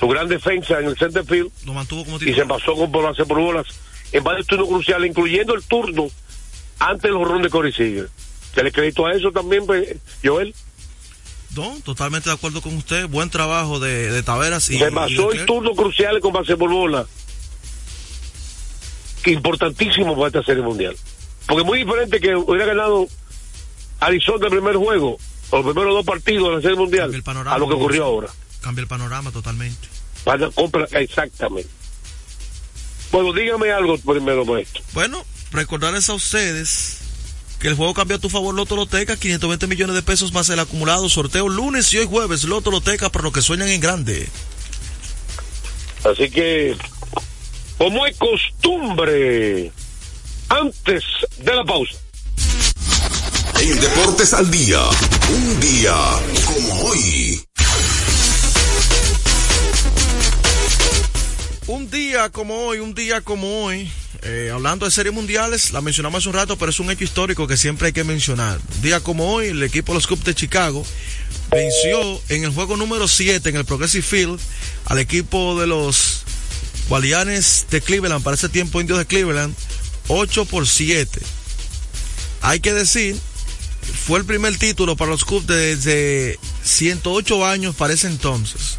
su 0.00 0.08
gran 0.08 0.26
defensa 0.28 0.80
en 0.80 0.86
el 0.86 0.96
center 0.96 1.24
field 1.24 1.52
Lo 1.66 1.74
mantuvo 1.74 2.06
como 2.06 2.16
y 2.16 2.32
se 2.32 2.46
pasó 2.46 2.74
con 2.74 2.90
base 2.90 3.26
por 3.26 3.38
bolas 3.38 3.66
en 4.12 4.24
varios 4.24 4.46
turnos 4.46 4.68
cruciales, 4.68 5.10
incluyendo 5.10 5.54
el 5.54 5.62
turno 5.62 6.08
antes 6.78 7.02
del 7.02 7.14
jorrón 7.14 7.42
de 7.42 7.50
Corey 7.50 7.72
Seager. 7.72 8.08
Se 8.54 8.64
le 8.64 8.72
crédito 8.72 9.06
a 9.06 9.12
eso 9.12 9.30
también, 9.30 9.66
pues, 9.66 9.96
Joel. 10.24 10.54
No, 11.54 11.76
totalmente 11.84 12.28
de 12.28 12.34
acuerdo 12.34 12.60
con 12.60 12.76
usted. 12.76 13.08
Buen 13.08 13.30
trabajo 13.30 13.78
de, 13.78 14.10
de 14.10 14.22
Taveras 14.22 14.68
y. 14.70 14.78
se 14.78 14.90
pasó 14.90 15.32
el 15.32 15.46
turno 15.46 15.72
cruciales 15.72 16.20
con 16.20 16.32
base 16.32 16.56
por 16.56 16.70
bola. 16.70 17.06
Importantísimo 19.26 20.16
para 20.16 20.28
esta 20.28 20.42
serie 20.42 20.62
mundial. 20.62 20.96
Porque 21.46 21.60
es 21.60 21.66
muy 21.66 21.78
diferente 21.78 22.20
que 22.20 22.34
hubiera 22.34 22.66
ganado 22.66 23.06
Arizona 24.00 24.46
el 24.46 24.52
primer 24.52 24.76
juego, 24.76 25.18
o 25.50 25.56
los 25.56 25.66
primeros 25.66 25.94
dos 25.94 26.06
partidos 26.06 26.48
de 26.48 26.56
la 26.56 26.62
serie 26.62 26.76
mundial, 26.76 27.22
a 27.46 27.58
lo 27.58 27.68
que 27.68 27.74
ocurrió 27.74 28.04
ahora. 28.04 28.28
Cambia 28.60 28.82
el 28.82 28.88
panorama 28.88 29.30
totalmente. 29.30 29.88
Para 30.24 30.50
compra, 30.50 30.86
exactamente. 30.92 31.70
Bueno, 33.10 33.32
dígame 33.32 33.70
algo 33.72 33.98
primero, 33.98 34.44
maestro. 34.44 34.82
Bueno, 34.92 35.24
recordarles 35.50 36.08
a 36.08 36.14
ustedes 36.14 36.98
que 37.58 37.68
el 37.68 37.74
juego 37.74 37.92
cambió 37.92 38.16
a 38.16 38.20
tu 38.20 38.30
favor 38.30 38.54
Loto 38.54 38.76
Loteca, 38.76 39.16
520 39.16 39.66
millones 39.66 39.94
de 39.94 40.02
pesos 40.02 40.32
más 40.32 40.48
el 40.48 40.60
acumulado, 40.60 41.08
sorteo 41.08 41.48
lunes 41.48 41.92
y 41.92 41.98
hoy 41.98 42.06
jueves, 42.06 42.44
Loto 42.44 42.70
Loteca 42.70 43.10
para 43.10 43.24
los 43.24 43.32
que 43.32 43.42
sueñan 43.42 43.68
en 43.68 43.80
grande. 43.80 44.28
Así 46.04 46.30
que, 46.30 46.76
como 47.76 48.06
es 48.06 48.16
costumbre, 48.16 49.70
antes 50.48 51.04
de 51.38 51.54
la 51.54 51.64
pausa. 51.64 51.96
En 53.60 53.78
Deportes 53.78 54.32
al 54.32 54.50
Día, 54.50 54.80
un 55.28 55.60
día 55.60 55.94
como 56.46 56.80
hoy. 56.84 57.42
Un 61.70 61.88
día 61.88 62.30
como 62.30 62.64
hoy, 62.64 62.80
un 62.80 62.94
día 62.94 63.20
como 63.20 63.62
hoy, 63.62 63.88
eh, 64.22 64.50
hablando 64.52 64.86
de 64.86 64.90
series 64.90 65.14
mundiales, 65.14 65.70
la 65.70 65.80
mencionamos 65.80 66.18
hace 66.18 66.28
un 66.28 66.34
rato, 66.34 66.58
pero 66.58 66.70
es 66.70 66.80
un 66.80 66.90
hecho 66.90 67.04
histórico 67.04 67.46
que 67.46 67.56
siempre 67.56 67.86
hay 67.86 67.92
que 67.92 68.02
mencionar. 68.02 68.58
Un 68.74 68.82
día 68.82 68.98
como 68.98 69.32
hoy, 69.32 69.46
el 69.46 69.62
equipo 69.62 69.92
de 69.92 69.98
los 69.98 70.08
Cubs 70.08 70.24
de 70.24 70.34
Chicago 70.34 70.84
venció 71.48 72.20
en 72.28 72.42
el 72.42 72.50
juego 72.50 72.76
número 72.76 73.06
7 73.06 73.48
en 73.48 73.54
el 73.54 73.64
Progressive 73.64 74.02
Field 74.02 74.40
al 74.86 74.98
equipo 74.98 75.60
de 75.60 75.68
los 75.68 76.24
Guardianes 76.88 77.66
de 77.70 77.80
Cleveland, 77.80 78.24
para 78.24 78.34
ese 78.34 78.48
tiempo 78.48 78.80
indios 78.80 78.98
de 78.98 79.06
Cleveland, 79.06 79.54
8 80.08 80.46
por 80.46 80.66
7. 80.66 81.20
Hay 82.40 82.58
que 82.58 82.72
decir, 82.72 83.16
fue 84.06 84.18
el 84.18 84.24
primer 84.24 84.58
título 84.58 84.96
para 84.96 85.12
los 85.12 85.24
Cubs 85.24 85.46
desde 85.46 86.36
108 86.64 87.46
años 87.46 87.76
para 87.76 87.94
ese 87.94 88.08
entonces. 88.08 88.76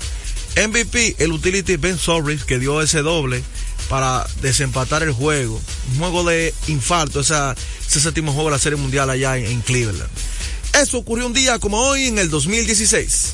MVP, 0.56 1.16
el 1.20 1.32
utility 1.32 1.78
Ben 1.78 1.98
Sorris, 1.98 2.44
que 2.44 2.60
dio 2.60 2.82
ese 2.82 3.02
doble 3.02 3.44
para 3.90 4.26
desempatar 4.42 5.04
el 5.04 5.12
juego. 5.12 5.60
Un 5.94 6.00
juego 6.00 6.24
de 6.24 6.54
infarto, 6.68 7.22
esa, 7.22 7.56
ese 7.88 8.00
séptimo 8.00 8.34
juego 8.34 8.50
de 8.50 8.56
la 8.56 8.60
Serie 8.60 8.78
Mundial 8.78 9.10
allá 9.10 9.38
en, 9.38 9.46
en 9.46 9.62
Cleveland. 9.62 10.10
Eso 10.82 10.98
ocurrió 10.98 11.26
un 11.28 11.34
día 11.34 11.60
como 11.60 11.78
hoy 11.80 12.08
en 12.08 12.18
el 12.18 12.30
2016. 12.30 13.34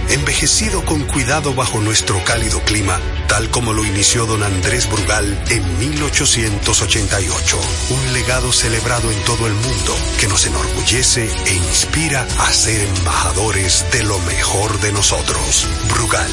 envejecido 0.09 0.83
con 0.85 1.03
cuidado 1.03 1.53
bajo 1.53 1.79
nuestro 1.79 2.23
cálido 2.23 2.61
clima, 2.61 2.99
tal 3.27 3.49
como 3.49 3.73
lo 3.73 3.85
inició 3.85 4.25
don 4.25 4.43
Andrés 4.43 4.89
Brugal 4.89 5.41
en 5.49 5.79
1888. 5.79 7.59
Un 7.89 8.13
legado 8.13 8.51
celebrado 8.51 9.11
en 9.11 9.19
todo 9.23 9.47
el 9.47 9.53
mundo 9.53 9.95
que 10.19 10.27
nos 10.27 10.45
enorgullece 10.45 11.29
e 11.45 11.55
inspira 11.55 12.27
a 12.39 12.51
ser 12.51 12.81
embajadores 12.81 13.85
de 13.91 14.03
lo 14.03 14.19
mejor 14.19 14.79
de 14.81 14.91
nosotros. 14.91 15.67
Brugal, 15.89 16.29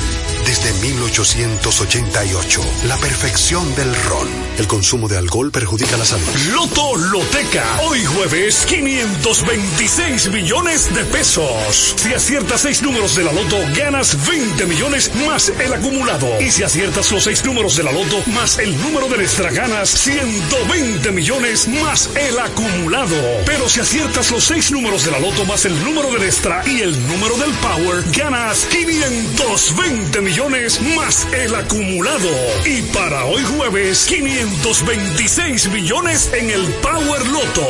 desde 0.47 0.73
1888, 0.73 2.61
la 2.87 2.97
perfección 2.97 3.75
del 3.75 3.95
ron. 4.05 4.29
El 4.59 4.67
consumo 4.67 5.09
de 5.09 5.19
alcohol 5.19 5.51
perjudica 5.51 5.97
la 5.97 6.05
salud. 6.05 6.27
Loto 6.53 6.97
Loteca, 6.97 7.65
hoy 7.83 8.05
jueves 8.05 8.65
526 8.67 10.31
millones 10.31 10.95
de 10.95 11.05
pesos. 11.05 11.95
Si 11.97 12.13
aciertas 12.13 12.63
seis 12.63 12.83
números 12.83 13.15
de 13.15 13.25
la 13.25 13.33
Loto, 13.33 13.58
ganas 13.77 14.17
20 14.27 14.67
millones 14.67 15.11
más 15.27 15.49
el 15.49 15.73
acumulado. 15.73 16.41
Y 16.41 16.51
si 16.51 16.63
aciertas 16.63 17.11
los 17.13 17.25
seis 17.25 17.45
números 17.45 17.77
de 17.77 17.85
la 17.85 17.93
Loto 17.93 18.23
más 18.33 18.59
el 18.59 18.77
número 18.83 19.09
de 19.09 19.23
extra, 19.23 19.51
ganas 19.51 19.91
120 19.91 21.13
millones 21.13 21.69
más 21.69 22.11
el 22.17 22.39
acumulado. 22.39 23.17
Pero 23.47 23.69
si 23.69 23.81
aciertas 23.81 24.31
los 24.31 24.45
seis 24.45 24.71
números 24.71 25.05
de 25.05 25.11
la 25.11 25.19
Loto 25.19 25.45
más 25.45 25.65
el 25.65 25.85
número 25.85 26.11
del 26.13 26.23
extra 26.25 26.63
y 26.67 26.81
el 26.81 27.07
número 27.07 27.37
del 27.37 27.51
Power, 27.55 28.05
ganas 28.17 28.67
520 28.67 30.21
millones 30.21 30.81
más 30.97 31.27
el 31.33 31.55
acumulado. 31.55 32.31
Y 32.65 32.83
para 32.93 33.25
hoy 33.25 33.43
jueves, 33.45 34.07
526 34.07 35.69
millones 35.71 36.31
en 36.33 36.51
el 36.51 36.67
Power 36.75 37.27
Loto. 37.27 37.67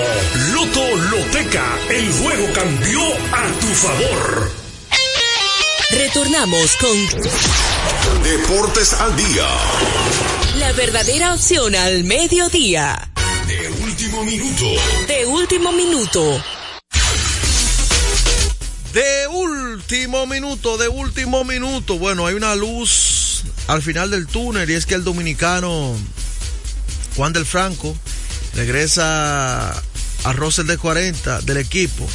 Loto 0.52 0.96
Loteca, 1.10 1.64
el 1.90 2.10
juego 2.12 2.52
cambió 2.52 3.00
a 3.32 3.46
tu 3.60 3.66
favor. 3.66 4.57
Retornamos 5.90 6.76
con 6.76 8.22
Deportes 8.22 8.92
al 8.92 9.16
Día. 9.16 9.48
La 10.58 10.72
verdadera 10.72 11.32
opción 11.32 11.74
al 11.74 12.04
mediodía. 12.04 13.10
De 13.46 13.70
último 13.70 14.22
minuto. 14.22 14.66
De 15.06 15.24
último 15.24 15.72
minuto. 15.72 16.44
De 18.92 19.28
último 19.28 20.26
minuto, 20.26 20.76
de 20.76 20.88
último 20.88 21.44
minuto. 21.44 21.98
Bueno, 21.98 22.26
hay 22.26 22.34
una 22.34 22.54
luz 22.54 23.44
al 23.66 23.80
final 23.80 24.10
del 24.10 24.26
túnel 24.26 24.68
y 24.68 24.74
es 24.74 24.84
que 24.84 24.94
el 24.94 25.04
dominicano 25.04 25.96
Juan 27.16 27.32
del 27.32 27.46
Franco 27.46 27.96
regresa 28.54 29.70
a 29.70 30.32
Russell 30.34 30.66
de 30.66 30.76
40 30.76 31.40
del 31.42 31.56
equipo. 31.56 32.06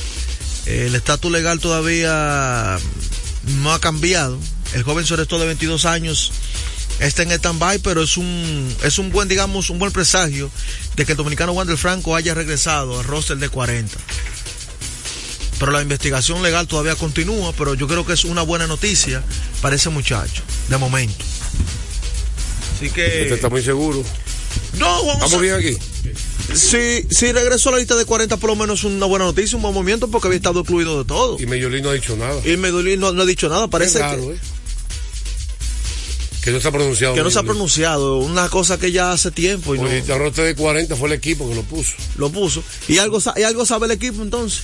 El 0.68 0.94
estatus 0.96 1.32
legal 1.32 1.60
todavía 1.60 2.78
no 3.62 3.74
ha 3.74 3.80
cambiado. 3.80 4.38
El 4.74 4.84
joven 4.84 5.06
sobre 5.06 5.26
todo 5.26 5.42
de 5.42 5.48
22 5.48 5.86
años 5.86 6.32
está 7.00 7.24
en 7.24 7.32
stand-by, 7.32 7.80
pero 7.80 8.04
es 8.04 8.18
un, 8.18 8.76
es 8.84 8.98
un 8.98 9.12
buen, 9.12 9.28
digamos, 9.28 9.70
un 9.70 9.80
buen 9.80 9.92
presagio 9.92 10.50
de 10.96 11.06
que 11.06 11.14
el 11.14 11.18
dominicano 11.18 11.54
Juan 11.54 11.68
del 11.68 11.78
Franco 11.78 12.16
haya 12.16 12.34
regresado 12.34 13.00
a 13.00 13.04
roster 13.04 13.38
de 13.38 13.50
40. 13.50 13.98
Pero 15.60 15.72
la 15.72 15.82
investigación 15.82 16.42
legal 16.42 16.68
todavía 16.68 16.96
continúa, 16.96 17.54
pero 17.54 17.74
yo 17.74 17.88
creo 17.88 18.06
que 18.06 18.14
es 18.14 18.26
una 18.26 18.42
buena 18.42 18.68
noticia 18.68 19.24
para 19.62 19.76
ese 19.76 19.90
muchacho, 19.90 20.44
de 20.70 20.78
momento. 20.78 21.24
Así 22.76 22.90
que... 22.90 23.24
¿Usted 23.24 23.36
está 23.36 23.50
muy 23.50 23.62
seguro? 23.62 24.04
No, 24.78 25.06
vamos 25.06 25.26
¿Estamos 25.26 25.42
bien 25.42 25.56
aquí? 25.56 25.78
Si, 26.54 27.06
si 27.10 27.32
regresó 27.32 27.70
a 27.70 27.74
la 27.74 27.78
lista 27.80 27.96
de 27.96 28.06
40, 28.06 28.38
por 28.38 28.50
lo 28.50 28.56
menos 28.56 28.80
es 28.80 28.86
una 28.86 29.06
buena 29.06 29.26
noticia, 29.26 29.56
un 29.56 29.64
buen 29.64 29.74
movimiento, 29.74 30.10
porque 30.10 30.28
había 30.28 30.38
estado 30.38 30.60
excluido 30.60 31.00
de 31.00 31.06
todo. 31.06 31.40
Y 31.40 31.46
Meyolín 31.46 31.84
no 31.84 31.90
ha 31.90 31.94
dicho 31.94 32.16
nada. 32.18 32.42
Y 32.46 32.58
Medellín 32.58 33.00
no, 33.00 33.14
no 33.14 33.22
ha 33.22 33.26
dicho 33.26 33.50
nada, 33.50 33.68
parece 33.68 34.00
raro, 34.00 34.28
que... 34.28 34.34
¿eh? 34.34 34.40
Que 36.44 36.52
no 36.52 36.60
se 36.60 36.68
ha 36.68 36.72
pronunciado. 36.72 37.16
Que 37.16 37.22
no 37.22 37.32
se 37.32 37.40
ha 37.40 37.44
pronunciado, 37.44 38.18
una 38.18 38.50
cosa 38.50 38.78
que 38.78 38.92
ya 38.92 39.14
hace 39.14 39.32
tiempo 39.32 39.76
y 39.76 39.78
no, 39.78 39.86
Oye, 39.86 40.00
el 40.00 40.20
rote 40.20 40.42
de 40.42 40.56
40 40.56 40.94
fue 40.98 41.08
el 41.08 41.14
equipo 41.14 41.48
que 41.48 41.56
lo 41.56 41.64
puso. 41.64 41.94
lo 42.18 42.30
puso. 42.30 42.62
¿Y 42.90 42.98
algo, 42.98 43.20
y 43.38 43.44
algo 43.44 43.66
sabe 43.66 43.86
el 43.86 43.94
equipo 43.94 44.22
entonces? 44.22 44.64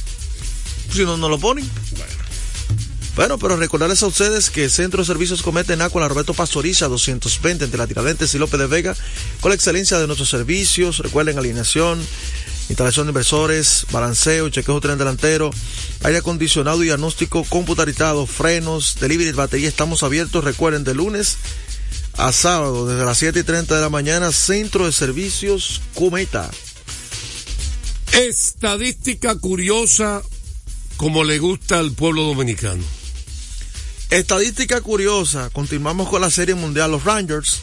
Si 0.92 1.04
no, 1.06 1.16
no 1.16 1.30
lo 1.30 1.40
ponen. 1.40 1.70
Bueno, 1.92 2.14
pero 3.20 3.58
recordarles 3.58 4.02
a 4.02 4.08
ustedes 4.08 4.50
que 4.50 4.70
Centro 4.70 5.02
de 5.02 5.06
Servicios 5.06 5.42
Cometa 5.42 5.74
en 5.74 5.82
Aqua, 5.82 6.00
la 6.00 6.08
Roberto 6.08 6.34
Pastoriza, 6.34 6.88
220 6.88 7.66
entre 7.66 7.78
la 7.78 7.86
Tiradentes 7.86 8.34
y 8.34 8.38
López 8.38 8.58
de 8.58 8.68
Vega, 8.68 8.96
con 9.42 9.50
la 9.50 9.56
excelencia 9.56 10.00
de 10.00 10.08
nuestros 10.08 10.30
servicios. 10.30 11.00
Recuerden 11.00 11.38
alineación, 11.38 12.00
instalación 12.70 13.08
de 13.08 13.10
inversores, 13.10 13.86
balanceo, 13.92 14.48
chequeo 14.48 14.80
tren 14.80 14.98
delantero, 14.98 15.50
aire 16.04 16.20
acondicionado 16.20 16.82
y 16.82 16.86
diagnóstico 16.86 17.44
computarizado, 17.44 18.26
frenos, 18.26 18.96
delivery 19.02 19.32
de 19.32 19.36
batería. 19.36 19.68
Estamos 19.68 20.02
abiertos, 20.02 20.46
recuerden, 20.46 20.86
de 20.86 20.96
lunes 20.96 21.36
a 22.16 22.32
sábado, 22.32 22.88
desde 22.88 23.04
las 23.04 23.18
7 23.18 23.40
y 23.40 23.44
30 23.44 23.76
de 23.76 23.82
la 23.82 23.90
mañana, 23.90 24.32
Centro 24.32 24.86
de 24.86 24.94
Servicios 24.94 25.82
Cometa. 25.94 26.50
Estadística 28.14 29.36
curiosa 29.36 30.22
como 30.96 31.26
le 31.26 31.40
gusta 31.40 31.80
al 31.80 31.92
pueblo 31.92 32.24
dominicano. 32.24 32.99
Estadística 34.10 34.82
curiosa, 34.82 35.52
continuamos 35.52 36.10
con 36.10 36.22
la 36.22 36.32
Serie 36.32 36.56
Mundial. 36.56 36.90
Los 36.92 37.04
Rangers 37.04 37.60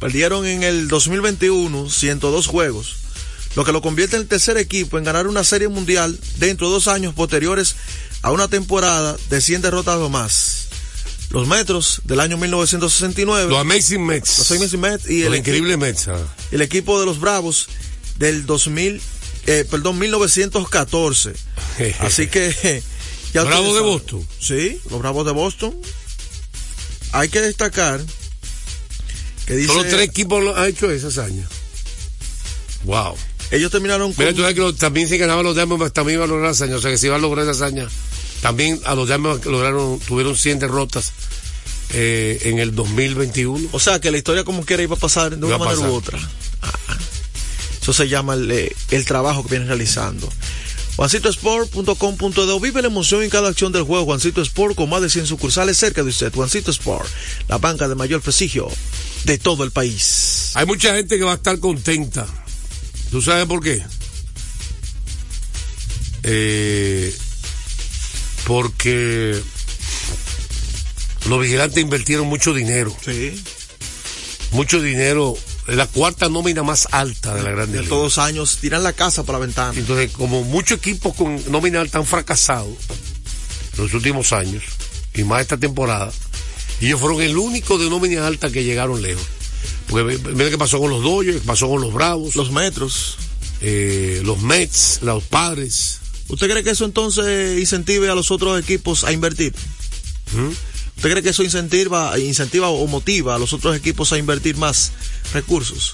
perdieron 0.00 0.44
en 0.44 0.64
el 0.64 0.88
2021 0.88 1.88
102 1.88 2.46
juegos, 2.48 2.96
lo 3.54 3.64
que 3.64 3.70
lo 3.70 3.80
convierte 3.80 4.16
en 4.16 4.22
el 4.22 4.28
tercer 4.28 4.56
equipo 4.56 4.98
en 4.98 5.04
ganar 5.04 5.28
una 5.28 5.44
Serie 5.44 5.68
Mundial 5.68 6.18
dentro 6.38 6.66
de 6.66 6.74
dos 6.74 6.88
años 6.88 7.14
posteriores 7.14 7.76
a 8.22 8.32
una 8.32 8.48
temporada 8.48 9.16
de 9.30 9.40
100 9.40 9.62
derrotas 9.62 9.96
o 9.98 10.08
más. 10.08 10.66
Los 11.30 11.46
Metros 11.46 12.02
del 12.04 12.18
año 12.18 12.38
1969. 12.38 13.50
Los 13.50 13.60
Amazing 13.60 14.04
Mets. 14.04 14.38
Los 14.38 14.50
Amazing 14.50 14.80
Mets 14.80 15.08
y 15.08 15.22
el, 15.22 15.34
increíbles 15.36 15.78
Mets. 15.78 16.08
ah. 16.08 16.18
el 16.50 16.62
equipo 16.62 16.98
de 16.98 17.06
los 17.06 17.20
Bravos 17.20 17.68
del 18.18 18.46
2000, 18.46 19.00
eh, 19.46 19.64
perdón, 19.70 19.98
1914. 20.00 21.34
Así 22.00 22.26
que 22.26 22.82
Bravos 23.42 23.74
de. 23.74 23.80
Boston. 23.80 24.28
Sí, 24.38 24.80
los 24.90 25.00
Bravos 25.00 25.26
de 25.26 25.32
Boston. 25.32 25.74
Hay 27.12 27.28
que 27.28 27.40
destacar 27.40 28.00
que 29.46 29.54
dice 29.56 29.68
Solo 29.68 29.82
tres 29.84 30.00
equipos 30.02 30.42
han 30.56 30.66
hecho 30.66 30.90
esa 30.90 31.08
hazaña. 31.08 31.46
Wow. 32.84 33.14
ellos 33.50 33.70
terminaron 33.70 34.12
con 34.12 34.24
Mira, 34.24 34.34
tú 34.34 34.40
sabes 34.42 34.54
que 34.54 34.60
lo- 34.60 34.74
también 34.74 35.08
si 35.08 35.16
ganaban 35.18 35.44
los 35.44 35.54
Diamondbacks 35.54 35.92
también 35.92 36.18
iban 36.18 36.28
a 36.28 36.32
lograr 36.32 36.50
esa 36.52 36.64
hazaña. 36.64 36.76
O 36.78 36.80
sea 36.80 36.90
que 36.90 36.98
si 36.98 37.06
iban 37.06 37.18
a 37.18 37.22
lograr 37.22 37.44
esa 37.48 37.64
hazaña, 37.64 37.88
también 38.42 38.80
a 38.84 38.94
los 38.94 39.06
Diamondbacks 39.08 39.46
lograron, 39.46 39.98
tuvieron 40.00 40.36
100 40.36 40.58
derrotas 40.58 41.12
eh, 41.90 42.40
en 42.44 42.58
el 42.58 42.74
2021. 42.74 43.68
O 43.72 43.78
sea, 43.80 44.00
que 44.00 44.10
la 44.10 44.18
historia 44.18 44.44
como 44.44 44.64
quiera 44.64 44.82
iba 44.82 44.96
a 44.96 44.98
pasar 44.98 45.36
de 45.36 45.44
una 45.46 45.58
manera 45.58 45.88
u 45.88 45.94
otra. 45.94 46.18
Ah, 46.62 46.72
Eso 47.80 47.92
se 47.92 48.08
llama 48.08 48.34
el, 48.34 48.50
eh, 48.50 48.74
el 48.90 49.04
trabajo 49.04 49.42
que 49.44 49.50
vienen 49.50 49.68
realizando. 49.68 50.28
JuancitoSport.com.do 50.96 52.60
Vive 52.60 52.82
la 52.82 52.88
emoción 52.88 53.22
en 53.22 53.30
cada 53.30 53.48
acción 53.48 53.72
del 53.72 53.82
juego. 53.82 54.04
Juancito 54.04 54.40
Sport 54.42 54.76
con 54.76 54.88
más 54.88 55.02
de 55.02 55.10
100 55.10 55.26
sucursales 55.26 55.76
cerca 55.76 56.02
de 56.02 56.10
usted. 56.10 56.32
Juancito 56.32 56.70
Sport, 56.70 57.08
la 57.48 57.58
banca 57.58 57.88
de 57.88 57.94
mayor 57.94 58.20
prestigio 58.20 58.68
de 59.24 59.38
todo 59.38 59.64
el 59.64 59.70
país. 59.70 60.52
Hay 60.54 60.66
mucha 60.66 60.94
gente 60.94 61.18
que 61.18 61.24
va 61.24 61.32
a 61.32 61.36
estar 61.36 61.58
contenta. 61.58 62.26
¿Tú 63.10 63.20
sabes 63.22 63.46
por 63.46 63.62
qué? 63.62 63.82
Eh, 66.22 67.14
porque 68.46 69.40
los 71.28 71.40
vigilantes 71.40 71.82
invirtieron 71.82 72.26
mucho 72.26 72.52
dinero. 72.52 72.94
Sí. 73.04 73.42
Mucho 74.52 74.80
dinero. 74.80 75.36
Es 75.66 75.76
la 75.76 75.86
cuarta 75.86 76.28
nómina 76.28 76.62
más 76.62 76.88
alta 76.90 77.34
de 77.34 77.42
la 77.42 77.50
Grande 77.50 77.72
De 77.78 77.82
Liga. 77.84 77.88
todos 77.88 78.04
los 78.04 78.18
años, 78.18 78.58
tiran 78.60 78.82
la 78.82 78.92
casa 78.92 79.22
por 79.24 79.34
la 79.34 79.38
ventana. 79.38 79.72
Entonces, 79.78 80.10
como 80.12 80.42
muchos 80.42 80.78
equipos 80.78 81.14
con 81.14 81.40
nómina 81.50 81.80
alta 81.80 81.98
han 81.98 82.06
fracasado 82.06 82.68
en 82.68 83.82
los 83.82 83.94
últimos 83.94 84.32
años, 84.32 84.62
y 85.14 85.24
más 85.24 85.40
esta 85.40 85.56
temporada, 85.56 86.12
ellos 86.80 87.00
fueron 87.00 87.22
el 87.22 87.36
único 87.38 87.78
de 87.78 87.88
nómina 87.88 88.26
alta 88.26 88.50
que 88.50 88.62
llegaron 88.64 89.00
lejos. 89.00 89.24
Porque 89.88 90.18
mira 90.34 90.50
qué 90.50 90.58
pasó 90.58 90.78
con 90.80 90.90
los 90.90 91.02
Dodgers, 91.02 91.40
qué 91.40 91.46
pasó 91.46 91.68
con 91.68 91.80
los 91.80 91.92
Bravos, 91.94 92.36
Los 92.36 92.50
metros. 92.52 93.16
eh, 93.62 94.20
los 94.24 94.40
Mets, 94.42 94.98
los 95.02 95.22
Padres. 95.24 96.00
¿Usted 96.28 96.50
cree 96.50 96.62
que 96.64 96.70
eso 96.70 96.84
entonces 96.84 97.58
incentive 97.60 98.10
a 98.10 98.14
los 98.14 98.30
otros 98.30 98.60
equipos 98.60 99.04
a 99.04 99.12
invertir? 99.12 99.54
¿Mm? 100.32 100.50
¿Usted 101.04 101.12
cree 101.12 101.22
que 101.22 101.28
eso 101.28 101.42
incentiva, 101.42 102.18
incentiva 102.18 102.70
o 102.70 102.86
motiva 102.86 103.34
a 103.34 103.38
los 103.38 103.52
otros 103.52 103.76
equipos 103.76 104.10
a 104.14 104.16
invertir 104.16 104.56
más 104.56 104.90
recursos? 105.34 105.92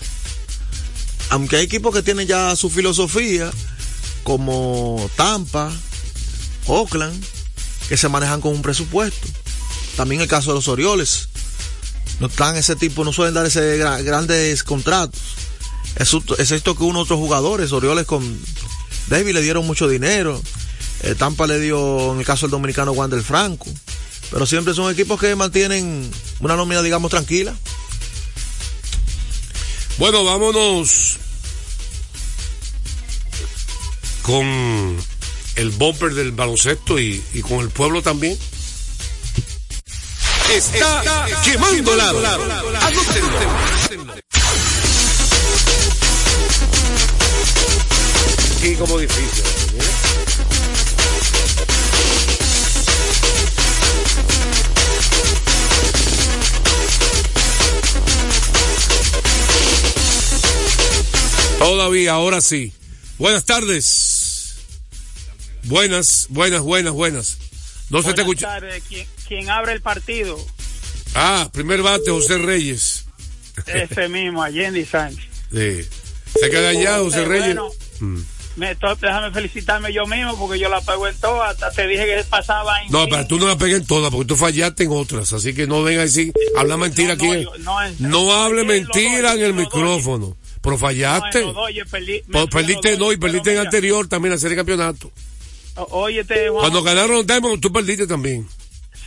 Aunque 1.30 1.56
hay 1.56 1.64
equipos 1.64 1.92
que 1.92 2.00
tienen 2.04 2.28
ya 2.28 2.54
su 2.54 2.70
filosofía, 2.70 3.50
como 4.22 5.10
Tampa, 5.16 5.72
Oakland, 6.68 7.20
que 7.88 7.96
se 7.96 8.08
manejan 8.08 8.40
con 8.40 8.52
un 8.52 8.62
presupuesto. 8.62 9.26
También 9.96 10.20
el 10.20 10.28
caso 10.28 10.50
de 10.50 10.54
los 10.54 10.68
Orioles. 10.68 11.28
No 12.20 12.28
están 12.28 12.54
ese 12.54 12.76
tipo, 12.76 13.02
no 13.04 13.12
suelen 13.12 13.34
dar 13.34 13.46
ese 13.46 13.80
gra- 13.82 14.04
grandes 14.04 14.62
contratos. 14.62 15.20
Excepto, 15.96 16.38
excepto 16.38 16.76
que 16.76 16.84
uno 16.84 17.00
otros 17.00 17.18
jugadores, 17.18 17.72
Orioles 17.72 18.06
con 18.06 18.22
David 19.08 19.32
le 19.34 19.42
dieron 19.42 19.66
mucho 19.66 19.88
dinero. 19.88 20.40
Eh, 21.02 21.16
Tampa 21.18 21.48
le 21.48 21.58
dio, 21.58 22.12
en 22.12 22.20
el 22.20 22.24
caso 22.24 22.46
del 22.46 22.52
dominicano, 22.52 22.92
Wander 22.92 23.24
Franco. 23.24 23.66
Pero 24.30 24.46
siempre 24.46 24.74
son 24.74 24.92
equipos 24.92 25.20
que 25.20 25.34
mantienen 25.34 26.10
una 26.40 26.56
nómina, 26.56 26.82
digamos, 26.82 27.10
tranquila. 27.10 27.54
Bueno, 29.98 30.24
vámonos 30.24 31.16
con 34.22 34.96
el 35.56 35.70
bumper 35.70 36.14
del 36.14 36.32
baloncesto 36.32 36.98
y, 36.98 37.22
y 37.34 37.42
con 37.42 37.60
el 37.60 37.70
pueblo 37.70 38.00
también. 38.02 38.38
Está, 40.54 41.26
quemando 41.44 41.94
lado. 41.96 42.18
Anótenlo. 42.80 43.38
Aquí 48.58 48.74
como 48.76 48.98
difícil. 48.98 49.49
Todavía, 61.70 62.12
ahora 62.12 62.40
sí. 62.40 62.72
Buenas 63.18 63.44
tardes. 63.44 64.56
Buenas, 65.64 66.26
buenas, 66.30 66.62
buenas, 66.62 66.94
buenas. 66.94 67.36
No 67.90 67.98
se 67.98 68.14
te 68.14 68.22
Buenas 68.22 68.42
escucha. 68.42 68.46
tardes. 68.46 68.82
¿Quién, 68.88 69.06
quién 69.28 69.50
abre 69.50 69.72
el 69.74 69.82
partido? 69.82 70.38
Ah, 71.14 71.50
primer 71.52 71.82
bate, 71.82 72.10
José 72.10 72.38
Reyes. 72.38 73.04
Ese 73.66 74.08
mismo, 74.08 74.42
Allende 74.42 74.86
Sánchez. 74.86 75.28
Sí. 75.52 75.86
Se 76.40 76.48
queda 76.48 76.70
allá, 76.70 76.98
José 77.00 77.26
Reyes. 77.26 77.46
bueno, 77.56 77.68
Mm. 78.00 78.20
me 78.56 78.74
to- 78.76 78.96
déjame 78.96 79.30
felicitarme 79.30 79.92
yo 79.92 80.06
mismo 80.06 80.38
porque 80.38 80.58
yo 80.58 80.70
la 80.70 80.80
pego 80.80 81.06
en 81.08 81.16
todo. 81.20 81.42
Hasta 81.42 81.70
te 81.72 81.86
dije 81.86 82.06
que 82.06 82.24
pasaba 82.24 82.80
en. 82.82 82.90
No, 82.90 83.06
pero 83.06 83.26
tú 83.26 83.38
no 83.38 83.46
la 83.48 83.58
pegues 83.58 83.80
en 83.80 83.86
todas 83.86 84.10
porque 84.10 84.26
tú 84.28 84.36
fallaste 84.36 84.84
en 84.84 84.92
otras. 84.92 85.34
Así 85.34 85.52
que 85.52 85.66
no 85.66 85.82
venga 85.82 86.00
a 86.00 86.04
decir, 86.06 86.32
habla 86.56 86.78
mentira 86.78 87.12
aquí. 87.14 87.26
no, 87.28 87.42
yo- 87.42 87.52
no, 87.98 88.32
hable 88.32 88.64
mentira 88.64 89.34
en 89.34 89.42
el 89.42 89.52
micrófono. 89.52 90.38
Pero 90.62 90.76
fallaste. 90.78 91.42
No, 91.42 91.52
Dodgers 91.54 91.90
perdí- 91.90 92.22
me 92.26 92.40
a 92.40 92.46
perdiste, 92.46 92.96
no, 92.98 93.12
y 93.12 93.16
perdiste 93.16 93.50
en 93.50 93.56
mira, 93.56 93.62
anterior 93.62 94.06
también 94.08 94.32
la 94.32 94.38
serie 94.38 94.56
de 94.56 94.60
campeonato. 94.60 95.10
o- 95.76 96.02
Óyete, 96.02 96.48
Juan. 96.50 96.60
Cuando 96.60 96.82
ganaron 96.82 97.16
los 97.16 97.26
tú 97.60 97.72
perdiste 97.72 98.06
también. 98.06 98.46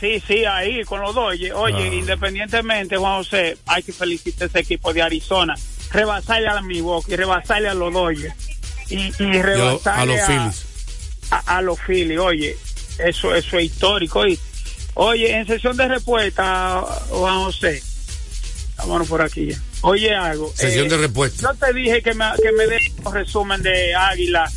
Sí, 0.00 0.20
sí, 0.26 0.44
ahí 0.44 0.82
con 0.84 1.00
los 1.00 1.14
Dodgers. 1.14 1.54
Oye, 1.54 1.88
Ah. 1.90 1.94
independientemente, 1.94 2.96
Juan 2.96 3.18
José, 3.18 3.56
hay 3.66 3.82
que 3.84 3.92
felicitar 3.92 4.44
a 4.44 4.46
ese 4.46 4.58
equipo 4.60 4.92
de 4.92 5.02
Arizona. 5.02 5.54
Rebasarle 5.92 6.48
a 6.48 6.60
Milwaukee, 6.62 7.14
rebasarle 7.14 7.68
a 7.68 7.74
los 7.74 7.92
Dodgers. 7.92 8.34
Y, 8.90 8.96
y 9.22 9.38
a, 9.38 9.42
rebasarle 9.42 10.20
a 10.20 10.26
los 10.26 10.26
Phillies. 10.26 10.64
a, 11.30 11.56
a 11.58 11.62
los 11.62 11.78
Phillies, 11.80 12.18
oye, 12.18 12.56
eso, 12.98 13.32
eso 13.34 13.58
es 13.58 13.64
histórico. 13.66 14.26
Y, 14.26 14.38
oye, 14.94 15.36
en 15.36 15.46
sesión 15.46 15.76
de 15.76 15.86
respuesta, 15.86 16.80
Juan 17.10 17.44
José, 17.44 17.80
vámonos 18.76 19.06
por 19.08 19.22
aquí 19.22 19.46
ya. 19.46 19.58
Oye, 19.84 20.14
algo. 20.14 20.52
Sesión 20.56 20.86
eh, 20.86 20.90
de 20.90 20.96
respuesta. 20.96 21.42
Yo 21.42 21.54
te 21.54 21.72
dije 21.74 22.02
que 22.02 22.14
me, 22.14 22.24
que 22.42 22.52
me 22.52 22.66
dé 22.66 22.78
un 23.04 23.12
resumen 23.14 23.62
de 23.62 23.94
Águila 23.94 24.50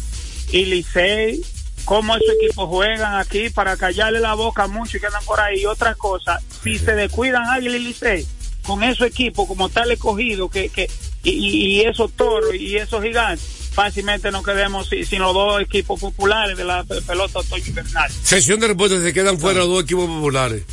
y 0.51 0.65
Licey, 0.65 1.41
cómo 1.85 2.15
esos 2.15 2.29
equipos 2.41 2.69
juegan 2.69 3.15
aquí 3.15 3.49
para 3.49 3.75
callarle 3.77 4.19
la 4.21 4.33
boca 4.35 4.63
a 4.63 4.67
muchos 4.67 4.99
que 5.01 5.07
andan 5.07 5.23
por 5.25 5.39
ahí. 5.39 5.61
Y 5.61 5.65
otra 5.65 5.95
cosa, 5.95 6.39
si 6.63 6.79
se 6.79 6.93
descuidan 6.95 7.43
Águila 7.49 7.75
y 7.77 7.79
Licey, 7.83 8.25
con 8.63 8.83
esos 8.83 9.05
equipos 9.07 9.47
como 9.47 9.69
tal 9.69 9.91
escogido, 9.91 10.49
que, 10.49 10.69
que, 10.69 10.89
y, 11.23 11.31
y- 11.79 11.81
esos 11.81 12.11
toros 12.13 12.55
y 12.55 12.77
esos 12.77 13.03
gigantes, 13.03 13.45
fácilmente 13.73 14.31
nos 14.31 14.43
quedemos 14.45 14.87
sin, 14.89 15.19
los 15.19 15.33
dos 15.33 15.61
equipos 15.61 15.99
populares 15.99 16.57
de 16.57 16.63
la 16.63 16.83
pe- 16.85 17.01
pelota 17.01 17.39
otoño 17.39 17.63
invernal. 17.67 18.09
Sesión 18.23 18.59
de 18.61 18.67
respuesta, 18.69 19.01
se 19.01 19.13
quedan 19.13 19.37
fuera 19.39 19.59
los 19.59 19.67
dos 19.69 19.83
equipos 19.83 20.05
populares. 20.07 20.63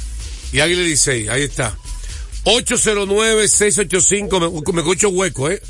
Y 0.53 0.61
Águila 0.61 0.83
y 0.83 0.88
Licey, 0.90 1.29
ahí 1.29 1.43
está. 1.43 1.77
809-685, 2.44 4.40
me, 4.40 4.72
me 4.72 4.80
escucho 4.80 5.09
hueco, 5.09 5.50
¿eh? 5.50 5.61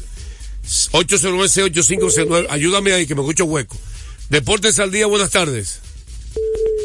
809-685-69, 0.65 2.47
ayúdame 2.51 2.93
ahí 2.93 3.07
que 3.07 3.15
me 3.15 3.21
escucho 3.21 3.45
hueco. 3.45 3.77
Deportes 4.29 4.79
al 4.79 4.91
día, 4.91 5.07
buenas 5.07 5.31
tardes. 5.31 5.81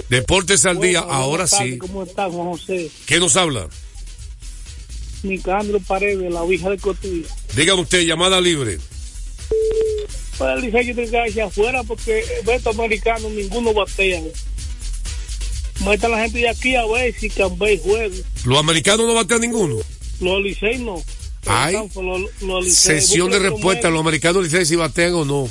Deportes 0.09 0.65
al 0.65 0.79
día, 0.79 1.01
Bueno, 1.01 1.15
ahora 1.15 1.47
tardes, 1.47 1.71
sí. 1.71 1.77
¿Cómo 1.77 2.03
está, 2.03 2.29
Juan 2.29 2.49
José? 2.49 2.91
¿Qué 3.05 3.19
nos 3.19 3.35
habla? 3.37 3.67
Nicandro 5.23 5.79
Paredes, 5.81 6.31
la 6.31 6.45
hija 6.45 6.69
de 6.69 6.77
Cotuí. 6.77 7.25
Dígame 7.55 7.81
usted, 7.81 8.01
llamada 8.01 8.39
libre. 8.39 8.77
Pues 10.37 10.63
el 10.63 10.71
que 11.33 11.41
afuera 11.41 11.83
porque 11.83 12.23
estos 12.47 12.73
americanos 12.75 13.31
ninguno 13.31 13.73
batea. 13.73 14.21
Meta 15.85 16.09
la 16.09 16.19
gente 16.19 16.39
de 16.39 16.49
aquí 16.49 16.75
a 16.75 16.85
ver 16.85 17.15
si 17.17 17.29
Cambay 17.29 17.79
juega. 17.81 18.15
Los 18.45 18.59
americanos 18.59 19.07
no 19.07 19.13
batean 19.13 19.41
ninguno. 19.41 19.77
Los 20.19 20.41
Licey 20.41 20.79
no. 20.79 21.01
Ay. 21.45 21.75
Sesión 22.69 23.31
de 23.31 23.39
respuesta, 23.39 23.89
los 23.89 24.01
americanos 24.01 24.43
dicen 24.43 24.65
si 24.65 24.75
batean 24.75 25.13
o 25.13 25.25
no. 25.25 25.49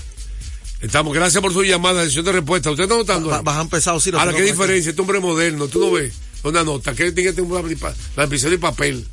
Estamos, 0.81 1.13
gracias 1.13 1.43
por 1.43 1.53
su 1.53 1.65
llamada, 1.65 2.05
sesión 2.05 2.25
de 2.25 2.33
respuesta. 2.33 2.71
¿Usted 2.71 2.85
está 2.85 2.97
notando? 2.97 3.43
Bajan 3.43 3.69
pesados, 3.69 4.05
sí, 4.05 4.13
lo 4.13 4.21
Ahora, 4.21 4.33
¿qué 4.33 4.43
diferencia? 4.43 4.91
Este 4.91 5.01
hombre 5.01 5.19
moderno, 5.19 5.67
tú 5.67 5.81
no 5.81 5.91
ves. 5.91 6.15
Una 6.45 6.63
nota, 6.63 6.95
¿qué 6.95 7.11
tiene 7.11 7.31
que 7.31 7.43
tener 7.43 7.51
la 7.51 7.95
lapicero 8.17 8.55
y 8.55 8.59
papel? 8.59 9.05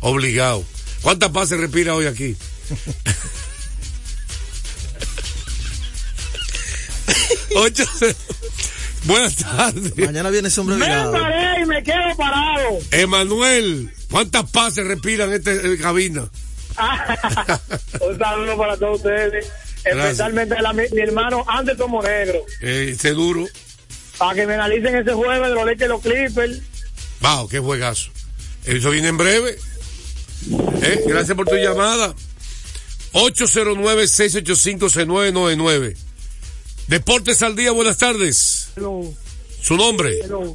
Obligado. 0.00 0.64
¿Cuántas 1.00 1.30
pases 1.30 1.58
respira 1.58 1.94
hoy 1.94 2.06
aquí? 2.06 2.36
Ocho. 7.56 7.84
Buenas 9.04 9.36
tardes. 9.36 9.96
Mañana 9.96 10.30
viene 10.30 10.48
ese 10.48 10.60
hombre 10.60 10.76
Me 10.76 10.86
paré 10.86 11.62
y 11.62 11.66
me 11.66 11.82
quedo 11.82 12.16
parado. 12.16 12.78
Emanuel, 12.90 13.90
¿cuántas 14.10 14.50
pases 14.50 14.86
respiran 14.86 15.28
en 15.28 15.34
esta 15.36 15.52
eh, 15.52 15.78
cabina? 15.78 16.28
Un 18.00 18.18
saludo 18.18 18.56
para 18.56 18.76
todos 18.76 18.96
ustedes. 18.96 19.46
Especialmente 19.84 20.54
a 20.56 20.72
mi, 20.72 20.82
mi 20.92 21.00
hermano 21.02 21.44
Anderson 21.46 21.90
Monegro. 21.90 22.38
Eh, 22.62 22.92
ese 22.94 23.10
duro. 23.10 23.46
Para 24.16 24.34
que 24.34 24.46
me 24.46 24.54
analicen 24.54 24.96
ese 24.96 25.12
jueves 25.12 25.48
de 25.48 25.54
los 25.54 25.66
leches 25.66 25.80
de 25.80 25.88
los 25.88 26.00
Clippers. 26.00 26.62
Wow, 27.20 27.48
qué 27.48 27.58
juegazo. 27.58 28.10
Eso 28.64 28.90
viene 28.90 29.08
en 29.08 29.18
breve. 29.18 29.58
Eh, 30.82 31.04
Gracias 31.06 31.36
por 31.36 31.46
tu 31.46 31.56
llamada. 31.56 32.14
809-685-6999. 33.12 35.96
Deportes 36.86 37.42
al 37.42 37.56
día, 37.56 37.70
buenas 37.70 37.98
tardes. 37.98 38.63
Hello, 38.76 39.02
Su 39.60 39.76
nombre, 39.76 40.18
hello. 40.24 40.54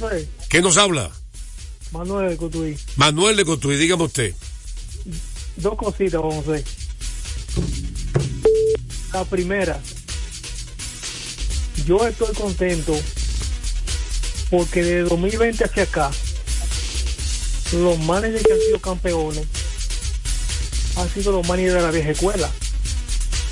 Ver. 0.00 0.26
¿qué 0.48 0.60
nos 0.60 0.76
habla? 0.76 1.10
Manuel 1.92 2.30
de 2.30 2.36
Cotuí. 2.36 2.76
Manuel 2.96 3.36
de 3.36 3.44
Cotuí, 3.44 3.76
dígame 3.76 4.04
usted. 4.04 4.34
Dos 5.56 5.76
cositas 5.76 6.20
vamos 6.20 6.46
a 6.48 6.50
ver. 6.52 6.64
La 9.12 9.24
primera, 9.24 9.80
yo 11.86 12.06
estoy 12.06 12.34
contento 12.34 12.98
porque 14.50 14.82
de 14.82 15.02
2020 15.02 15.64
hacia 15.64 15.82
acá, 15.84 16.10
los 17.72 17.98
managers 18.00 18.42
que 18.42 18.52
han 18.52 18.60
sido 18.60 18.80
campeones 18.80 19.46
han 20.96 21.08
sido 21.12 21.32
los 21.32 21.46
managers 21.46 21.74
de 21.74 21.82
la 21.82 21.90
vieja 21.90 22.10
escuela. 22.10 22.50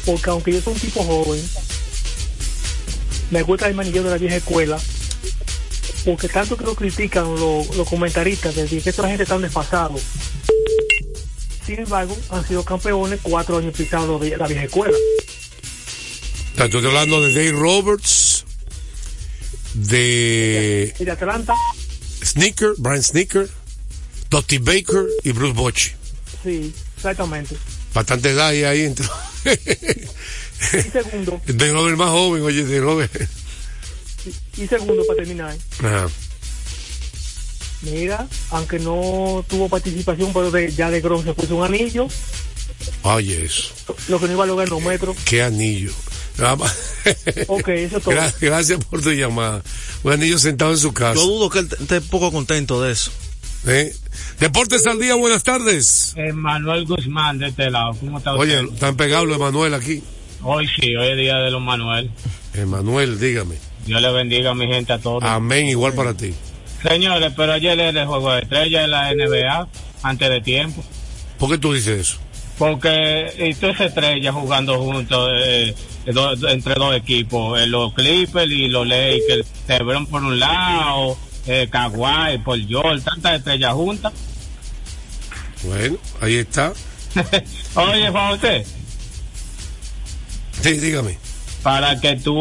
Porque 0.05 0.31
aunque 0.31 0.53
yo 0.53 0.61
soy 0.61 0.75
un 0.75 0.81
tipo 0.81 1.05
joven, 1.05 1.43
me 3.31 3.43
gusta 3.43 3.69
el 3.69 3.75
manager 3.75 4.03
de 4.05 4.11
la 4.11 4.19
vieja 4.19 4.37
escuela. 4.37 4.79
Porque 6.05 6.29
tanto 6.29 6.57
que 6.57 6.65
lo 6.65 6.75
critican 6.75 7.25
los, 7.35 7.75
los 7.77 7.89
comentaristas, 7.89 8.55
de 8.55 8.63
decir 8.63 8.83
que 8.83 8.91
esta 8.91 9.09
gente 9.09 9.25
está 9.25 9.39
desfasado. 9.39 9.99
Sin 11.67 11.81
embargo, 11.81 12.17
han 12.31 12.47
sido 12.47 12.65
campeones 12.65 13.19
cuatro 13.23 13.59
años 13.59 13.75
pisados 13.77 14.21
de 14.21 14.37
la 14.37 14.47
vieja 14.47 14.65
escuela. 14.65 14.97
Estoy 16.57 16.87
hablando 16.87 17.21
de 17.21 17.35
Dave 17.35 17.53
Roberts, 17.53 18.45
de 19.75 20.95
Y 20.99 21.05
de 21.05 21.11
Atlanta, 21.11 21.55
Sneaker, 22.25 22.75
Brian 22.79 23.03
Sneaker, 23.03 23.49
Dusty 24.31 24.59
Baker 24.59 25.07
y 25.25 25.33
Bruce 25.33 25.53
Bochy. 25.55 25.93
sí, 26.43 26.73
exactamente. 26.97 27.57
Bastante 27.93 28.31
edad 28.31 28.49
ahí, 28.49 28.65
ahí 28.65 28.83
entró. 28.83 29.09
Y 30.73 30.91
segundo, 30.91 31.41
De 31.47 31.73
Robert 31.73 31.97
más 31.97 32.11
joven, 32.11 32.43
oye, 32.43 32.65
de 32.65 32.81
Robert. 32.81 33.13
y 34.57 34.67
segundo 34.67 35.03
para 35.07 35.19
terminar, 35.19 35.57
Ajá. 35.81 36.09
mira, 37.83 38.27
aunque 38.51 38.79
no 38.79 39.45
tuvo 39.49 39.69
participación, 39.69 40.33
pero 40.33 40.51
de, 40.51 40.73
ya 40.73 40.91
de 40.91 41.01
Gron 41.01 41.25
se 41.25 41.35
puso 41.35 41.57
un 41.57 41.65
anillo, 41.65 42.09
Oye, 43.03 43.45
eso. 43.45 43.73
lo 44.09 44.19
que 44.19 44.27
no 44.27 44.33
iba 44.33 44.45
a 44.45 44.47
lograr 44.47 44.67
en 44.69 44.75
los 44.75 44.83
metros. 44.83 45.17
Qué 45.25 45.43
anillo. 45.43 45.93
ok, 47.47 47.69
eso 47.69 47.97
es 47.97 48.03
todo. 48.05 48.15
Gra- 48.15 48.35
Gracias 48.41 48.85
por 48.85 49.01
tu 49.03 49.11
llamada. 49.11 49.63
Un 50.03 50.21
niño 50.21 50.39
sentado 50.39 50.73
en 50.73 50.79
su 50.79 50.93
casa. 50.93 51.15
Yo 51.15 51.25
dudo 51.27 51.49
que 51.49 51.61
él 51.61 51.69
esté 51.81 52.01
poco 52.03 52.31
contento 52.31 52.83
de 52.83 52.93
eso. 52.93 53.11
¿Eh? 53.67 53.95
Deportes 54.39 54.87
al 54.87 55.01
día, 55.01 55.15
buenas 55.15 55.43
tardes. 55.43 56.15
Manuel 56.35 56.85
Guzmán 56.85 57.39
de 57.39 57.49
este 57.49 57.71
lado, 57.71 57.97
¿cómo 57.99 58.19
está 58.19 58.35
Oye, 58.35 58.61
usted? 58.61 58.75
están 58.75 58.97
pegados 58.97 59.27
los 59.27 59.37
Emanuel 59.37 59.73
aquí. 59.75 60.03
Hoy 60.49 60.69
sí, 60.69 60.95
hoy 60.95 61.09
es 61.09 61.17
día 61.17 61.39
de 61.39 61.51
los 61.51 61.61
Manuel. 61.61 62.09
Emanuel, 62.55 63.19
dígame. 63.19 63.57
Dios 63.85 64.01
le 64.01 64.13
bendiga 64.13 64.51
a 64.51 64.55
mi 64.55 64.67
gente 64.69 64.93
a 64.93 64.99
todos. 64.99 65.25
Amén, 65.25 65.67
igual 65.67 65.93
para 65.95 66.15
ti. 66.15 66.33
Señores, 66.83 67.33
pero 67.37 67.53
ayer 67.53 67.79
era 67.81 68.03
el 68.03 68.07
juego 68.07 68.33
de 68.33 68.43
estrella 68.43 68.83
de 68.83 68.87
la 68.87 69.13
NBA, 69.13 69.69
antes 70.05 70.31
de 70.31 70.41
tiempo. 70.41 70.85
¿Por 71.39 71.51
qué 71.51 71.59
tú 71.59 71.73
dices 71.73 72.01
eso? 72.01 72.19
Porque 72.59 73.27
y 73.39 73.51
esas 73.51 73.81
estrellas 73.81 74.35
jugando 74.35 74.79
juntos 74.79 75.31
eh, 75.35 75.75
do- 76.13 76.49
entre 76.49 76.75
dos 76.75 76.95
equipos, 76.95 77.61
eh, 77.61 77.67
los 77.67 77.93
Clippers 77.95 78.51
y 78.51 78.69
los 78.69 78.87
Lakers, 78.87 79.47
LeBron 79.67 80.07
por 80.07 80.23
un 80.23 80.39
lado, 80.39 81.19
eh, 81.49 81.67
Kawhi, 81.69 82.39
Paul 82.45 82.67
George, 82.69 83.05
tantas 83.05 83.39
estrellas 83.39 83.75
juntas. 83.75 84.13
Bueno, 85.65 85.97
ahí 86.21 86.37
está. 86.37 86.73
Oye, 87.75 88.11
Juan 88.11 88.39
Sí, 90.67 90.79
dígame. 90.79 91.19
para 91.63 92.01
que 92.01 92.17
tú 92.17 92.35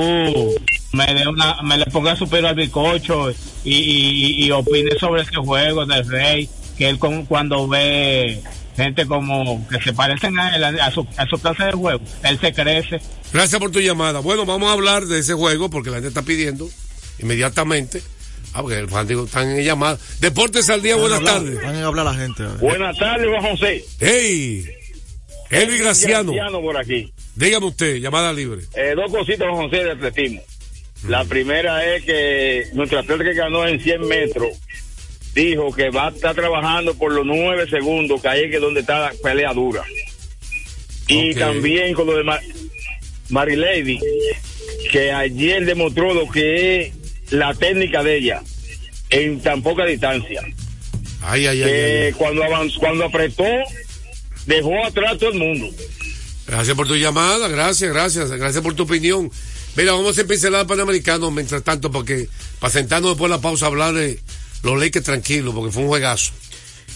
me 0.94 1.06
dé 1.14 1.28
una, 1.28 1.62
me 1.64 1.78
le 1.78 1.86
pongas 1.88 2.18
su 2.18 2.28
pelo 2.30 2.48
al 2.48 2.56
bicocho 2.56 3.32
y, 3.32 3.36
y, 3.74 4.46
y 4.46 4.52
opine 4.52 4.92
sobre 5.00 5.24
ese 5.24 5.36
juego 5.36 5.86
del 5.86 6.08
Rey, 6.08 6.50
que 6.78 6.90
él 6.90 6.98
con- 7.00 7.26
cuando 7.26 7.68
ve 7.68 8.42
gente 8.76 9.06
como 9.06 9.66
que 9.68 9.80
se 9.82 9.94
parecen 9.94 10.38
a 10.40 10.56
él, 10.56 10.64
a 10.64 10.92
su, 10.92 11.06
a 11.18 11.26
su 11.26 11.38
clase 11.40 11.64
de 11.66 11.72
juego, 11.72 12.02
él 12.24 12.40
se 12.40 12.54
crece. 12.54 13.00
Gracias 13.34 13.60
por 13.60 13.72
tu 13.72 13.80
llamada. 13.80 14.20
Bueno, 14.20 14.46
vamos 14.46 14.70
a 14.70 14.74
hablar 14.74 15.06
de 15.06 15.20
ese 15.20 15.34
juego 15.34 15.70
porque 15.70 15.90
la 15.90 15.96
gente 15.98 16.10
está 16.10 16.22
pidiendo 16.22 16.70
inmediatamente. 17.20 18.02
Ah, 18.54 18.62
porque 18.62 18.80
el 18.80 18.88
fanático 18.90 19.26
están 19.26 19.50
en 19.50 19.66
llamada. 19.66 19.98
Deportes 20.22 20.70
al 20.70 20.82
día, 20.82 20.96
buenas 20.96 21.22
tardes. 21.24 21.62
Van 21.62 21.76
a 21.76 21.86
hablar 21.88 22.06
la 22.06 22.14
gente. 22.14 22.44
Buenas 22.62 22.98
tardes, 22.98 23.28
Juan 23.28 23.52
José. 23.52 23.84
¡Hey! 24.00 24.66
Elvi 25.62 25.78
Graciano. 25.80 26.32
Graciano 26.32 26.62
por 26.62 26.78
aquí. 26.78 27.12
Dígame 27.36 27.66
usted, 27.68 27.98
llamada 27.98 28.32
libre. 28.34 28.62
Eh, 28.76 28.94
dos 28.96 29.12
cositas, 29.12 29.48
José, 29.50 29.84
de 29.84 29.92
atletismo. 29.92 30.42
La 31.08 31.24
primera 31.26 31.86
es 31.96 32.04
que 32.04 32.68
nuestro 32.74 33.00
atleta 33.00 33.24
que 33.24 33.34
ganó 33.34 33.68
en 33.68 33.80
100 33.80 34.08
metros 34.08 34.58
dijo 35.36 35.72
que 35.74 35.90
va 35.90 36.08
a 36.08 36.10
estar 36.10 36.34
trabajando 36.34 36.96
por 36.96 37.12
los 37.12 37.26
nueve 37.26 37.70
segundos, 37.70 38.22
que 38.22 38.28
ahí 38.28 38.44
es 38.46 38.52
que 38.52 38.60
donde 38.60 38.80
está 38.80 39.00
la 39.00 39.14
pelea 39.22 39.54
dura. 39.54 39.84
Y 41.08 41.36
también 41.36 41.94
con 41.94 42.08
lo 42.08 42.18
de 42.18 42.24
Mar 42.24 42.42
Marilady, 43.30 44.00
que 44.92 45.12
ayer 45.12 45.66
demostró 45.66 46.14
lo 46.14 46.28
que 46.30 46.82
es 46.82 46.94
la 47.32 47.54
técnica 47.54 48.02
de 48.02 48.18
ella 48.18 48.42
en 49.10 49.42
tan 49.42 49.62
poca 49.62 49.86
distancia. 49.86 50.42
Ay, 51.22 51.48
ay, 51.48 51.62
ay. 51.62 51.70
que 51.70 52.04
ay. 52.08 52.14
cuando 52.14 52.44
avanzó, 52.44 52.80
cuando 52.80 53.06
apretó, 53.06 53.46
dejó 54.46 54.86
atrás 54.86 55.14
a 55.14 55.18
todo 55.18 55.30
el 55.30 55.40
mundo. 55.40 55.70
Gracias 56.48 56.76
por 56.76 56.88
tu 56.88 56.96
llamada, 56.96 57.48
gracias, 57.48 57.92
gracias, 57.92 58.30
gracias 58.32 58.64
por 58.64 58.76
tu 58.76 58.84
opinión. 58.84 59.32
Mira, 59.76 59.94
vamos 59.94 60.08
a 60.08 60.12
hacer 60.12 60.28
pincelada 60.28 60.68
panamericano 60.68 61.32
mientras 61.32 61.64
tanto, 61.64 61.92
porque 61.92 62.30
para 62.60 62.72
sentarnos 62.72 63.12
después 63.12 63.30
de 63.30 63.38
la 63.38 63.42
pausa 63.42 63.66
a 63.66 63.70
hablar 63.70 63.94
de 63.94 64.20
los 64.64 64.80
Lakers 64.80 65.06
tranquilos, 65.06 65.54
porque 65.54 65.72
fue 65.72 65.84
un 65.84 65.90
juegazo. 65.90 66.32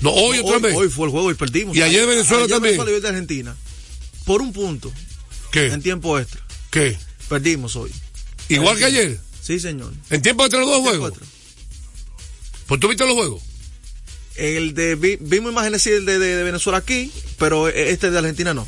No, 0.00 0.10
hoy 0.12 0.38
otra 0.38 0.58
vez. 0.58 0.74
Hoy 0.74 0.88
fue 0.88 1.06
el 1.06 1.10
juego 1.10 1.30
y 1.30 1.34
perdimos. 1.34 1.76
Y 1.76 1.82
ayer 1.82 2.06
Venezuela 2.06 2.44
Ayer 2.44 2.54
también. 2.56 2.74
Venezuela 2.76 2.98
y 2.98 3.00
de 3.00 3.08
Argentina. 3.08 3.56
Por 4.24 4.40
un 4.42 4.52
punto. 4.52 4.92
¿Qué? 5.52 5.66
En 5.66 5.82
tiempo 5.82 6.18
extra. 6.18 6.40
¿Qué? 6.70 6.96
Perdimos 7.28 7.76
hoy. 7.76 7.90
Igual 8.48 8.78
que 8.78 8.84
ayer. 8.86 9.18
Sí, 9.42 9.58
señor. 9.60 9.92
¿En 10.10 10.22
tiempo 10.22 10.44
entre 10.44 10.60
los 10.60 10.68
dos 10.68 10.80
juegos? 10.80 11.10
extra. 11.10 11.26
¿Pues 12.66 12.80
tú 12.80 12.88
viste 12.88 13.04
los 13.06 13.14
juegos? 13.14 13.42
El 14.36 14.74
de, 14.74 14.94
vi- 14.94 15.18
vimos 15.20 15.52
imágenes 15.52 15.82
sí, 15.82 15.90
el 15.90 16.06
de, 16.06 16.18
de- 16.18 16.36
de 16.36 16.42
Venezuela 16.44 16.78
aquí, 16.78 17.10
pero 17.38 17.68
este 17.68 18.10
de 18.10 18.18
Argentina 18.18 18.54
no. 18.54 18.66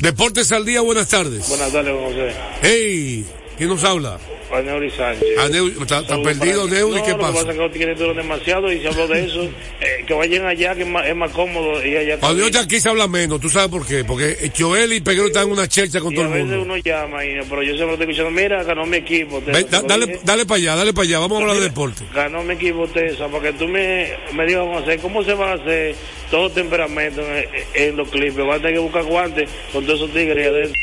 Deportes 0.00 0.50
al 0.52 0.64
día, 0.64 0.80
buenas 0.80 1.08
tardes. 1.08 1.48
Buenas 1.48 1.70
tardes, 1.72 1.92
José. 1.94 2.34
Hey, 2.62 3.26
¿quién 3.56 3.68
nos 3.68 3.82
habla? 3.84 4.18
A 4.52 4.60
Neuri 4.62 4.88
Sánchez. 4.92 5.24
Neuri, 5.50 5.72
¿está- 5.72 5.98
está 6.00 6.08
Saludos 6.10 6.38
perdido, 6.38 6.68
Neuri? 6.68 6.96
No, 7.00 7.04
¿Qué 7.04 7.10
lo 7.10 7.18
pasa? 7.18 7.32
que 7.32 7.38
pasa 7.38 7.50
es 7.50 7.56
que 7.56 7.62
los 7.64 7.72
tigres 7.72 7.98
duran 7.98 8.16
demasiado 8.16 8.72
y 8.72 8.80
se 8.80 8.88
habló 8.88 9.08
de 9.08 9.24
eso. 9.24 9.42
eh, 9.80 10.04
que 10.06 10.14
vayan 10.14 10.46
allá, 10.46 10.74
que 10.76 10.82
es 10.82 10.88
más, 10.88 11.04
es 11.06 11.16
más 11.16 11.30
cómodo. 11.32 11.84
Y 11.84 11.96
allá 11.96 12.18
Cuando 12.20 12.48
yo 12.48 12.60
aquí 12.60 12.78
se 12.78 12.88
habla 12.88 13.08
menos, 13.08 13.40
¿tú 13.40 13.48
sabes 13.50 13.68
por 13.70 13.84
qué? 13.84 14.04
Porque 14.04 14.50
Joel 14.56 14.92
y 14.92 15.00
Peguero 15.00 15.26
están 15.26 15.46
en 15.46 15.52
una 15.52 15.66
chercha 15.66 15.98
con 16.00 16.12
y 16.12 16.16
todo 16.16 16.26
a 16.26 16.28
el 16.28 16.34
veces 16.34 16.48
mundo. 16.58 16.62
uno 16.62 16.76
llama, 16.76 17.24
y, 17.24 17.34
pero 17.50 17.62
yo 17.64 17.74
siempre 17.74 17.94
estoy 17.94 18.10
escuchando, 18.12 18.30
mira, 18.30 18.62
ganó 18.62 18.86
mi 18.86 18.98
equipo. 18.98 19.40
Te- 19.40 19.50
Ven, 19.50 19.66
da- 19.68 19.82
te 19.82 19.82
lo 19.82 20.06
dale, 20.06 20.20
dale 20.22 20.46
para 20.46 20.58
allá, 20.58 20.76
dale 20.76 20.92
para 20.92 21.08
allá, 21.08 21.18
vamos 21.18 21.38
a 21.38 21.40
hablar 21.42 21.56
de 21.56 21.62
deporte. 21.64 22.04
Ganó 22.14 22.44
mi 22.44 22.54
equipo 22.54 22.86
Tesa, 22.86 23.26
para 23.28 23.42
que 23.50 23.52
tú 23.54 23.66
me, 23.66 24.12
me 24.32 24.46
digas, 24.46 24.64
José, 24.64 24.98
¿cómo 24.98 25.24
se 25.24 25.34
van 25.34 25.58
a 25.58 25.62
hacer 25.62 25.96
todos 26.30 26.44
los 26.44 26.54
temperamentos 26.54 27.24
en, 27.28 27.46
en 27.88 27.96
los 27.96 28.08
clips? 28.10 28.36
Van 28.36 28.50
a 28.50 28.56
tener 28.58 28.74
que 28.74 28.78
buscar 28.78 29.02
guantes 29.02 29.50
con 29.72 29.84
todos 29.84 29.98
esos 30.02 30.12
tigres 30.14 30.36
ahí 30.36 30.44
adentro. 30.54 30.80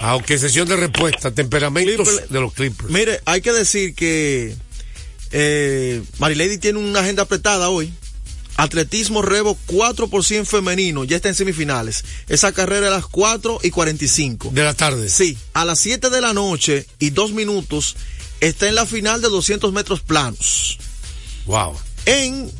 Aunque 0.00 0.38
sesión 0.38 0.66
de 0.68 0.76
respuesta, 0.76 1.30
temperamentos 1.30 2.28
de 2.28 2.40
los 2.40 2.52
Clippers. 2.54 2.90
Mire, 2.90 3.20
hay 3.26 3.40
que 3.42 3.52
decir 3.52 3.94
que 3.94 4.56
eh, 5.30 6.02
Marilady 6.18 6.58
tiene 6.58 6.78
una 6.78 7.00
agenda 7.00 7.24
apretada 7.24 7.68
hoy. 7.68 7.92
Atletismo 8.56 9.22
Revo 9.22 9.56
4 9.66 10.08
por 10.08 10.24
100 10.24 10.44
femenino, 10.44 11.04
ya 11.04 11.16
está 11.16 11.28
en 11.28 11.34
semifinales. 11.34 12.04
Esa 12.28 12.52
carrera 12.52 12.88
a 12.88 12.90
las 12.90 13.06
4 13.06 13.60
y 13.62 13.70
45. 13.70 14.50
De 14.52 14.62
la 14.62 14.74
tarde. 14.74 15.08
Sí, 15.08 15.38
a 15.54 15.64
las 15.64 15.78
7 15.80 16.10
de 16.10 16.20
la 16.20 16.34
noche 16.34 16.86
y 16.98 17.10
2 17.10 17.32
minutos 17.32 17.96
está 18.40 18.68
en 18.68 18.74
la 18.74 18.84
final 18.84 19.22
de 19.22 19.28
200 19.28 19.72
metros 19.72 20.00
planos. 20.00 20.78
Wow. 21.46 21.74
En 22.04 22.50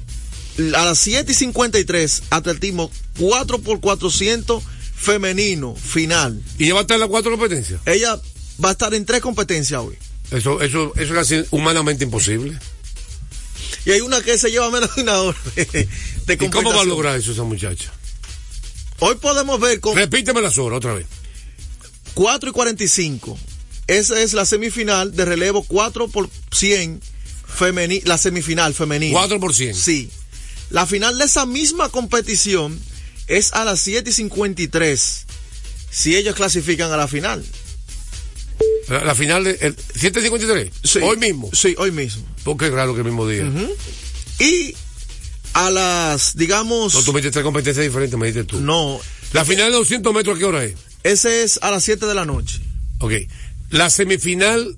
a 0.75 0.85
las 0.85 0.99
7 0.99 1.33
y 1.33 1.35
53, 1.35 2.23
atletismo 2.31 2.91
4 3.19 3.59
por 3.59 3.81
400 3.81 4.63
femenino, 5.01 5.75
final. 5.75 6.43
¿Y 6.59 6.65
ella 6.65 6.75
va 6.75 6.81
a 6.81 6.83
estar 6.83 6.97
en 6.97 7.01
las 7.01 7.09
cuatro 7.09 7.31
competencias? 7.31 7.81
Ella 7.87 8.21
va 8.63 8.69
a 8.69 8.73
estar 8.73 8.93
en 8.93 9.07
tres 9.07 9.21
competencias 9.21 9.81
hoy. 9.81 9.97
Eso, 10.31 10.61
eso, 10.61 10.93
eso 10.95 11.03
es 11.03 11.11
casi 11.13 11.45
humanamente 11.51 12.05
imposible. 12.05 12.59
Y 13.87 13.93
hay 13.93 14.01
una 14.03 14.21
que 14.21 14.37
se 14.37 14.51
lleva 14.51 14.71
menos 14.71 14.95
de 14.95 15.03
una 15.03 15.21
hora 15.21 15.39
de, 15.57 15.89
de 16.27 16.35
¿Y 16.35 16.51
cómo 16.51 16.73
va 16.73 16.83
a 16.83 16.85
lograr 16.85 17.17
eso 17.17 17.33
esa 17.33 17.45
muchacha? 17.45 17.91
Hoy 18.99 19.15
podemos 19.15 19.59
ver 19.59 19.81
con 19.81 19.97
Repíteme 19.97 20.43
las 20.43 20.59
horas 20.59 20.77
otra 20.77 20.95
vez. 20.95 21.07
4 22.13 22.51
y 22.51 22.53
45. 22.53 23.39
Esa 23.87 24.21
es 24.21 24.35
la 24.35 24.45
semifinal 24.45 25.17
de 25.17 25.25
relevo 25.25 25.63
4 25.63 26.09
por 26.09 26.29
100 26.53 27.01
femeni 27.47 28.03
la 28.03 28.19
semifinal 28.19 28.75
femenina. 28.75 29.19
4 29.19 29.41
por 29.41 29.55
100. 29.55 29.75
Sí. 29.75 30.11
La 30.69 30.87
final 30.87 31.17
de 31.19 31.25
esa 31.25 31.47
misma 31.47 31.89
competición 31.89 32.79
es 33.31 33.53
a 33.53 33.65
las 33.65 33.81
7 33.81 34.11
y 34.11 34.13
53. 34.13 35.27
Si 35.91 36.17
ellos 36.17 36.35
clasifican 36.35 36.93
a 36.93 36.97
la 36.97 37.09
final. 37.09 37.45
La, 38.89 39.05
la 39.05 39.15
final 39.15 39.45
de 39.45 39.53
el 39.61 39.77
753. 39.77 40.71
Sí. 40.83 40.99
Hoy 41.01 41.17
mismo. 41.17 41.49
Sí, 41.53 41.75
hoy 41.79 41.93
mismo. 41.93 42.27
Porque 42.45 42.67
es 42.67 42.73
raro 42.73 42.93
que 42.93 43.01
el 43.01 43.07
mismo 43.07 43.27
día. 43.27 43.45
Ujú. 43.45 43.73
Y 44.41 44.75
a 45.53 45.71
las, 45.71 46.37
digamos. 46.37 46.95
No, 46.95 47.03
tú 47.03 47.13
me 47.13 47.21
dijiste 47.21 47.35
tres 47.35 47.45
competencias 47.45 47.85
diferentes, 47.85 48.19
me 48.19 48.27
dijiste 48.27 48.45
tú. 48.45 48.61
No. 48.61 49.01
La 49.33 49.45
final 49.45 49.71
de 49.71 49.79
200 49.79 50.13
metros, 50.13 50.37
¿a 50.37 50.39
qué 50.39 50.45
hora 50.45 50.65
es? 50.65 50.75
Ese 51.05 51.45
es 51.45 51.59
a 51.63 51.71
las 51.71 51.85
7 51.85 52.07
de 52.07 52.15
la 52.15 52.25
noche. 52.25 52.61
Ok. 52.99 53.13
La 53.71 53.91
semifinal 53.91 54.77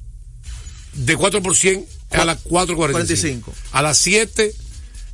de 0.93 1.16
4 1.16 1.43
por 1.43 1.57
100 1.57 1.87
es 2.11 2.18
a 2.18 2.24
las 2.27 2.45
4.45. 2.45 3.45
A 3.72 3.83
las 3.83 3.97
7, 3.97 4.55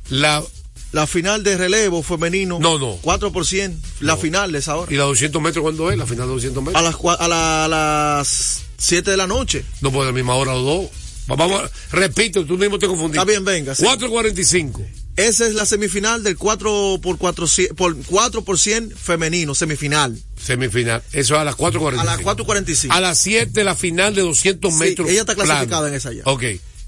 la. 0.09 0.43
La 0.91 1.05
final 1.05 1.43
de 1.43 1.55
relevo 1.57 2.01
femenino. 2.01 2.57
No, 2.59 2.79
no. 2.79 2.97
4 3.01 3.31
por 3.31 3.45
100. 3.45 3.79
La 3.99 4.17
final 4.17 4.55
es 4.55 4.67
ahora. 4.67 4.91
¿Y 4.91 4.95
la 4.97 5.03
200 5.03 5.41
metros 5.41 5.61
cuándo 5.61 5.91
es? 5.91 5.97
La 5.97 6.05
final 6.07 6.27
de 6.27 6.33
200 6.33 6.63
metros. 6.63 6.75
A 6.75 6.81
las, 6.81 6.95
a 7.19 7.27
la- 7.27 7.65
a 7.65 7.67
las 7.67 8.61
7 8.77 9.11
de 9.11 9.17
la 9.17 9.27
noche. 9.27 9.63
No 9.81 9.91
puede 9.91 10.05
a 10.09 10.11
la 10.11 10.15
misma 10.15 10.35
hora 10.35 10.53
o 10.55 10.59
dos. 10.61 10.89
Va- 11.29 11.35
Vamos, 11.35 11.61
repito, 11.91 12.43
tú 12.45 12.57
mismo 12.57 12.79
te 12.79 12.87
confundiste. 12.87 13.19
Está 13.19 13.29
bien, 13.29 13.45
venga. 13.45 13.75
sí. 13.75 13.83
4.45. 13.83 14.83
Esa 15.15 15.45
es 15.47 15.53
la 15.53 15.65
semifinal 15.65 16.23
del 16.23 16.37
4 16.37 16.99
por 17.03 17.17
400, 17.17 17.75
por 17.75 17.95
4 18.05 18.43
por 18.43 18.57
100 18.57 18.89
femenino, 18.91 19.53
semifinal. 19.53 20.17
Semifinal. 20.41 21.03
Eso 21.11 21.35
es 21.35 21.41
a 21.41 21.43
las 21.43 21.55
4.45. 21.57 21.99
A 21.99 22.03
las 22.05 22.19
4.45. 22.21 22.87
A 22.89 23.01
las 23.01 23.17
7, 23.19 23.63
la 23.63 23.75
final 23.75 24.15
de 24.15 24.21
200 24.21 24.73
Sí, 24.73 24.79
metros. 24.79 25.09
ella 25.09 25.21
está 25.21 25.35
clasificada 25.35 25.67
plano. 25.81 25.87
en 25.87 25.93
esa 25.95 26.13
ya. 26.13 26.21
Ok. 26.25 26.43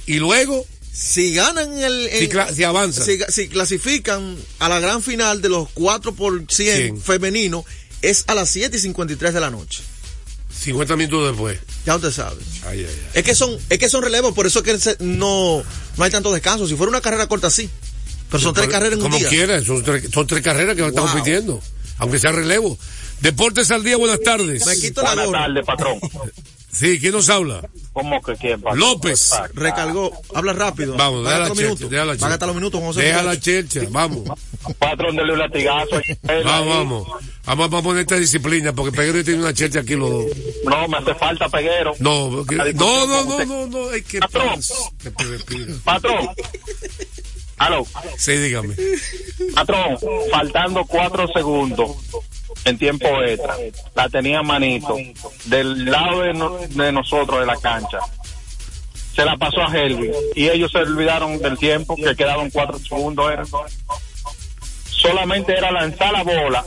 Y 0.08 0.16
luego, 0.16 0.66
Si 0.94 1.34
ganan 1.34 1.78
el. 1.80 2.10
Si 2.12 2.28
cla- 2.28 2.54
si 2.54 2.64
avanzan. 2.64 3.06
Si, 3.06 3.20
si 3.30 3.48
clasifican 3.48 4.36
a 4.60 4.68
la 4.70 4.80
gran 4.80 5.02
final 5.02 5.42
de 5.42 5.50
los 5.50 5.70
4 5.74 6.14
por 6.14 6.34
100 6.48 6.48
Cien. 6.78 7.02
femenino, 7.02 7.64
es 8.02 8.26
a 8.28 8.36
las 8.36 8.50
7 8.50 8.76
y 8.76 8.80
53 8.80 9.34
de 9.34 9.40
la 9.40 9.50
noche. 9.50 9.84
50 10.60 10.96
minutos 10.98 11.30
después. 11.32 11.60
Ya 11.86 11.96
usted 11.96 12.12
sabe. 12.12 12.42
Ay, 12.68 12.80
ay, 12.80 12.86
ay. 12.88 13.08
Es 13.14 13.24
que 13.24 13.34
son, 13.34 13.58
es 13.70 13.80
que 13.80 13.90
son 13.90 14.04
relevos, 14.04 14.34
por 14.34 14.46
eso 14.46 14.60
es 14.60 14.66
que 14.66 14.78
se- 14.80 14.98
no, 15.00 15.64
no 15.98 16.04
hay 16.04 16.12
tanto 16.12 16.32
descanso. 16.34 16.68
Si 16.68 16.76
fuera 16.76 16.90
una 16.90 17.02
carrera 17.02 17.28
corta, 17.28 17.50
sí. 17.50 17.70
Pero 18.30 18.44
son 18.44 18.54
tres 18.54 18.68
carreras 18.68 18.94
en 18.94 19.00
un 19.00 19.04
Como 19.04 19.18
día. 19.18 19.30
quiera, 19.30 19.64
son 19.64 19.84
tres, 19.84 20.06
son 20.14 20.28
tres 20.28 20.42
carreras 20.42 20.76
que 20.76 20.86
están 20.86 21.04
Wow. 21.04 21.14
compitiendo. 21.14 21.62
Aunque 21.98 22.20
sea 22.20 22.32
relevo. 22.32 22.78
Deportes 23.22 23.70
al 23.72 23.84
día, 23.84 23.98
buenas 23.98 24.20
tardes. 24.22 24.66
Me 24.66 24.76
quito 24.78 25.02
la 25.04 25.16
gorra. 25.26 25.42
tardes, 25.48 25.66
patrón. 25.66 26.00
Sí, 26.72 27.00
¿quién 27.00 27.12
nos 27.12 27.30
habla? 27.30 27.62
¿Cómo 27.92 28.22
que 28.22 28.36
quién, 28.36 28.62
patrón? 28.62 28.80
López. 28.80 29.32
Recargó. 29.54 30.12
Habla 30.34 30.54
rápido. 30.54 30.96
Vamos, 30.96 31.26
deja 31.26 31.40
la 31.40 31.50
minutos. 31.54 31.90
deja 31.90 32.06
la 32.06 32.38
los 32.48 32.56
minutos. 32.56 32.80
Vamos 32.80 32.98
a 32.98 33.02
Deja 33.02 33.24
la 33.24 33.40
chercha, 33.40 33.82
vamos. 33.90 34.24
Patrón, 34.80 35.16
dele 35.16 35.34
un 35.34 35.40
latigazo. 35.40 36.00
Vamos, 36.46 36.68
vamos. 36.68 37.08
Vamos, 37.46 37.74
a 37.74 37.82
poner 37.82 38.02
esta 38.02 38.16
disciplina, 38.16 38.74
porque 38.74 38.96
Peguero 38.96 39.24
tiene 39.24 39.42
una 39.42 39.54
chercha 39.54 39.80
aquí 39.80 39.96
los 39.96 40.10
dos. 40.10 40.26
No, 40.64 40.88
me 40.88 40.98
hace 40.98 41.16
falta 41.16 41.50
peguero. 41.50 41.94
No, 42.00 42.30
no, 42.30 42.46
no, 42.46 43.26
no, 43.26 43.46
no, 43.46 43.68
no, 43.68 43.90
hay 43.90 44.04
que 44.04 44.20
Patrón. 44.20 44.60
Patrón. 45.84 46.30
Aló. 47.58 47.86
Sí, 48.18 48.34
dígame. 48.34 48.76
Patrón, 49.56 49.98
faltando 50.32 50.86
cuatro 50.86 51.28
segundos 51.34 51.92
en 52.66 52.78
tiempo 52.78 53.08
extra, 53.24 53.56
la 53.96 54.10
tenía 54.10 54.42
manito 54.44 54.96
del 55.46 55.86
lado 55.86 56.22
de, 56.22 56.34
no- 56.34 56.58
de 56.58 56.92
nosotros 56.92 57.40
de 57.40 57.46
la 57.46 57.58
cancha. 57.58 58.00
Se 59.16 59.26
la 59.26 59.36
pasó 59.38 59.62
a 59.62 59.76
Helvin 59.78 60.12
y 60.36 60.48
ellos 60.50 60.72
se 60.72 60.78
olvidaron 60.80 61.38
del 61.40 61.58
tiempo 61.58 61.96
que 61.96 62.16
quedaban 62.16 62.50
cuatro 62.50 62.80
segundos. 62.80 63.32
Era. 63.32 63.44
Solamente 64.86 65.54
era 65.58 65.72
lanzar 65.72 66.12
la 66.14 66.24
bola, 66.24 66.64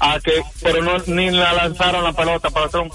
a 0.00 0.20
que, 0.20 0.42
pero 0.60 0.82
no 0.82 0.98
ni 1.06 1.30
la 1.30 1.52
lanzaron 1.52 2.04
la 2.04 2.12
pelota, 2.12 2.50
patrón. 2.50 2.90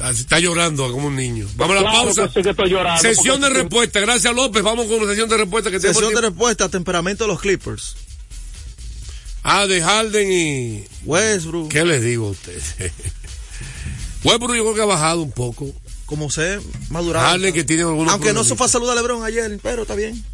Ah, 0.00 0.14
se 0.14 0.20
Está 0.20 0.38
llorando 0.38 0.90
como 0.92 1.08
un 1.08 1.16
niño. 1.16 1.46
Vamos 1.56 1.76
a 1.76 1.80
la 1.80 1.90
Claro 1.90 2.04
pausa. 2.04 2.28
que 2.28 2.34
sí 2.34 2.42
que 2.42 2.50
estoy 2.50 2.70
llorando, 2.70 3.02
Sesión 3.02 3.40
de 3.40 3.48
respuesta. 3.50 3.98
Gracias, 4.00 4.32
López. 4.32 4.62
Vamos 4.62 4.86
con 4.86 5.00
la 5.02 5.08
sesión 5.08 5.28
de 5.28 5.36
respuesta 5.38 5.70
que. 5.72 5.80
Sesión 5.80 6.14
de 6.14 6.20
respuesta, 6.20 6.68
temperamento 6.68 7.24
de 7.24 7.28
los 7.28 7.40
Clippers. 7.40 7.96
Ah, 9.42 9.66
de 9.66 9.80
Harden 9.82 10.32
y. 10.32 10.84
Westbrook. 11.04 11.68
¿Qué 11.68 11.84
les 11.84 12.02
digo 12.02 12.28
a 12.28 12.30
ustedes? 12.30 12.74
Westbrook 14.24 14.56
yo 14.56 14.62
creo 14.62 14.74
que 14.74 14.82
ha 14.82 14.86
bajado 14.86 15.22
un 15.22 15.32
poco. 15.32 15.72
Como 16.06 16.30
se 16.30 16.58
madurado. 16.90 17.26
Harden 17.26 17.52
que 17.52 17.64
tiene 17.64 17.82
algunos 17.82 18.12
Aunque 18.12 18.32
no 18.32 18.44
se 18.44 18.56
fue 18.56 18.66
a 18.66 18.68
saludar 18.70 18.96
a 18.96 19.00
Lebron 19.00 19.24
ayer, 19.24 19.58
pero 19.62 19.82
está 19.82 19.94
bien. 19.94 20.24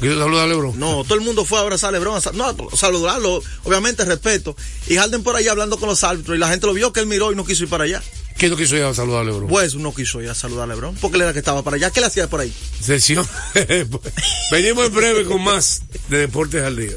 ¿Quieres 0.00 0.18
saludar 0.18 0.44
a 0.44 0.46
Lebron? 0.48 0.78
No, 0.78 1.04
todo 1.04 1.14
el 1.14 1.20
mundo 1.20 1.44
fue 1.44 1.58
a 1.58 1.62
abrazar 1.62 1.88
a 1.88 1.92
Lebron, 1.92 2.16
a 2.16 2.32
no, 2.32 2.46
a 2.46 2.76
saludarlo, 2.76 3.42
obviamente 3.62 4.04
respeto. 4.04 4.56
Y 4.88 4.96
Harden 4.96 5.22
por 5.22 5.36
allá 5.36 5.52
hablando 5.52 5.78
con 5.78 5.88
los 5.88 6.02
árbitros 6.02 6.36
y 6.36 6.40
la 6.40 6.48
gente 6.48 6.66
lo 6.66 6.74
vio 6.74 6.92
que 6.92 7.00
él 7.00 7.06
miró 7.06 7.32
y 7.32 7.36
no 7.36 7.44
quiso 7.44 7.64
ir 7.64 7.68
para 7.68 7.84
allá. 7.84 8.02
¿Qué 8.36 8.48
no 8.48 8.56
quiso 8.56 8.76
ir 8.76 8.82
a 8.82 8.92
saludar 8.92 9.22
a 9.22 9.24
Lebron? 9.24 9.48
Pues 9.48 9.76
no 9.76 9.94
quiso 9.94 10.20
ir 10.20 10.28
a 10.28 10.34
saludar 10.34 10.64
a 10.64 10.74
Lebron, 10.74 10.96
porque 10.96 11.16
él 11.16 11.22
era 11.22 11.32
que 11.32 11.38
estaba 11.38 11.62
para 11.62 11.76
allá. 11.76 11.90
¿Qué 11.90 12.00
le 12.00 12.06
hacía 12.06 12.28
por 12.28 12.40
ahí? 12.40 12.52
Sesión. 12.80 13.26
Venimos 14.50 14.86
en 14.86 14.94
breve 14.94 15.24
con 15.24 15.42
más 15.42 15.82
de 16.08 16.18
Deportes 16.18 16.62
al 16.62 16.76
Día. 16.76 16.96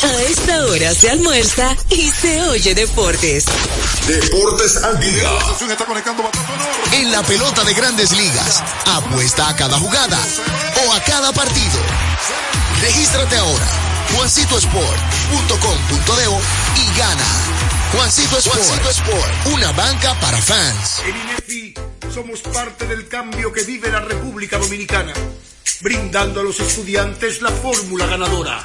A 0.00 0.22
esta 0.22 0.64
hora 0.66 0.94
se 0.94 1.10
almuerza 1.10 1.76
y 1.90 2.08
se 2.08 2.40
oye 2.42 2.72
deportes. 2.72 3.46
Deportes 4.06 4.76
al 4.84 5.00
día. 5.00 5.28
En 6.92 7.10
la 7.10 7.20
pelota 7.24 7.64
de 7.64 7.74
grandes 7.74 8.12
ligas, 8.12 8.62
apuesta 8.86 9.48
a 9.48 9.56
cada 9.56 9.76
jugada 9.76 10.20
o 10.86 10.92
a 10.92 11.02
cada 11.02 11.32
partido. 11.32 11.80
Regístrate 12.80 13.38
ahora, 13.38 13.66
juancitosport.com.de 14.14 16.28
y 16.80 16.86
gana. 16.96 17.26
Juancito 17.92 18.38
Sport, 18.38 18.56
Juancito 18.56 18.90
Sport, 18.90 19.46
una 19.52 19.72
banca 19.72 20.14
para 20.20 20.40
fans. 20.40 21.02
En 21.06 21.16
INEFI 21.16 21.74
somos 22.14 22.40
parte 22.42 22.86
del 22.86 23.08
cambio 23.08 23.52
que 23.52 23.64
vive 23.64 23.90
la 23.90 23.98
República 24.00 24.58
Dominicana, 24.58 25.12
brindando 25.80 26.38
a 26.40 26.44
los 26.44 26.60
estudiantes 26.60 27.42
la 27.42 27.50
fórmula 27.50 28.06
ganadora. 28.06 28.64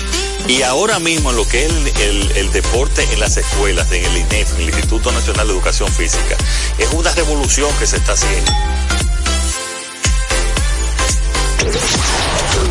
Y 0.47 0.63
ahora 0.63 0.99
mismo 0.99 1.31
lo 1.31 1.47
que 1.47 1.65
es 1.65 1.71
el, 1.71 1.87
el- 2.01 2.31
el 2.35 2.51
deporte 2.51 3.07
en 3.13 3.19
las 3.19 3.37
escuelas, 3.37 3.89
en 3.91 4.03
el 4.05 4.17
INEF, 4.17 4.53
el 4.59 4.65
Instituto 4.69 5.11
Nacional 5.11 5.47
de 5.47 5.53
Educación 5.53 5.91
Física, 5.93 6.35
es 6.77 6.89
una 6.91 7.11
revolución 7.13 7.69
que 7.79 7.87
se 7.87 7.97
está 7.97 8.13
haciendo. 8.13 8.51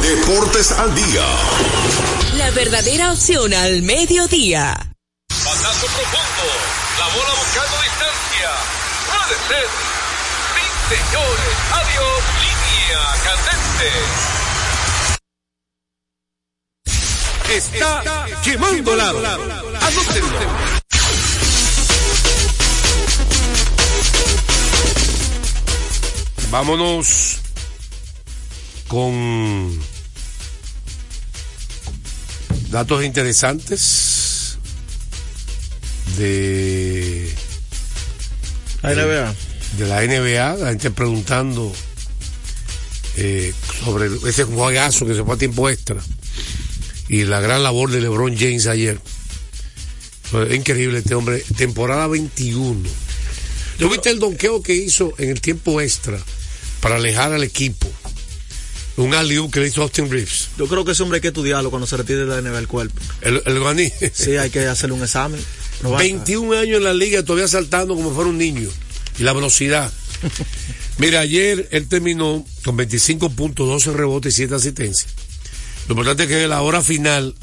Deportes 0.03 0.73
al 0.73 0.95
día. 0.95 1.25
La 2.37 2.51
verdadera 2.51 3.13
opción 3.13 3.55
al 3.55 3.83
mediodía. 3.83 4.75
Batazo 5.29 5.87
profundo. 5.87 6.47
La 6.99 7.07
bola 7.07 7.35
buscando 7.39 7.77
distancia. 7.83 8.51
Puede 9.07 9.37
ser. 9.49 9.69
Sí, 10.55 10.95
señores. 10.95 11.57
Adiós. 11.73 12.23
Línea 12.41 13.01
candente. 13.25 14.40
Está 17.51 18.27
quemando 18.45 18.95
lado. 18.95 19.19
Anótenlo. 19.81 20.39
Vámonos 26.51 27.39
con 28.87 29.81
datos 32.71 33.05
interesantes 33.05 34.59
de 36.19 37.35
La 38.83 38.95
NBA. 38.95 39.35
de 39.77 39.87
la 39.87 40.03
NBA, 40.03 40.57
la 40.57 40.71
gente 40.71 40.93
preguntando 40.93 41.73
eh, 43.17 43.53
sobre 43.83 44.09
ese 44.29 44.45
juegazo 44.45 45.05
que 45.05 45.15
se 45.15 45.25
fue 45.25 45.35
a 45.35 45.39
tiempo 45.39 45.69
extra 45.69 46.01
y 47.11 47.25
la 47.25 47.41
gran 47.41 47.65
labor 47.65 47.91
de 47.91 48.01
LeBron 48.01 48.39
James 48.39 48.69
ayer. 48.69 49.01
Fue 50.31 50.55
increíble 50.55 50.99
este 50.99 51.17
hombre, 51.17 51.43
temporada 51.57 52.07
21. 52.07 52.89
¿Tú 53.79 53.91
viste 53.91 54.11
el 54.11 54.21
donqueo 54.21 54.63
que 54.63 54.77
hizo 54.77 55.13
en 55.19 55.31
el 55.31 55.41
tiempo 55.41 55.81
extra 55.81 56.21
para 56.81 56.97
alejar 56.97 57.33
al 57.33 57.43
equipo? 57.43 57.91
Un 58.97 59.13
alley 59.15 59.39
que 59.51 59.59
le 59.59 59.67
hizo 59.67 59.83
Austin 59.83 60.09
Reeves. 60.09 60.51
Yo 60.57 60.69
creo 60.69 60.85
que 60.85 60.93
ese 60.93 61.03
hombre 61.03 61.17
hay 61.17 61.21
que 61.21 61.29
estudiarlo 61.29 61.71
cuando 61.71 61.89
se 61.89 61.97
retire 61.97 62.21
de 62.21 62.27
la 62.27 62.41
NBA 62.41 62.59
el 62.61 62.69
cuerpo. 62.69 63.01
El, 63.23 63.43
el 63.45 63.59
Guaní. 63.59 63.91
Sí, 64.13 64.37
hay 64.37 64.51
que 64.51 64.61
hacerle 64.67 64.95
un 64.95 65.03
examen. 65.03 65.41
probar. 65.81 66.03
21 66.03 66.59
años 66.59 66.77
en 66.77 66.85
la 66.85 66.95
liga, 66.95 67.25
todavía 67.25 67.49
saltando 67.49 67.97
como 67.97 68.15
fuera 68.15 68.31
un 68.31 68.39
niño. 68.39 68.69
Y 69.19 69.25
la 69.25 69.33
velocidad. 69.33 69.93
Mira, 70.99 71.21
ayer 71.21 71.67
él 71.73 71.89
terminó 71.89 72.47
con 72.65 72.77
25 72.77 73.31
puntos, 73.31 73.67
12 73.67 73.95
rebotes 73.95 74.35
y 74.35 74.37
7 74.37 74.55
asistencias. 74.55 75.13
Lo 75.91 75.95
importante 75.95 76.23
es 76.23 76.29
que 76.29 76.47
la 76.47 76.63
hora 76.63 76.83
final 76.83 77.35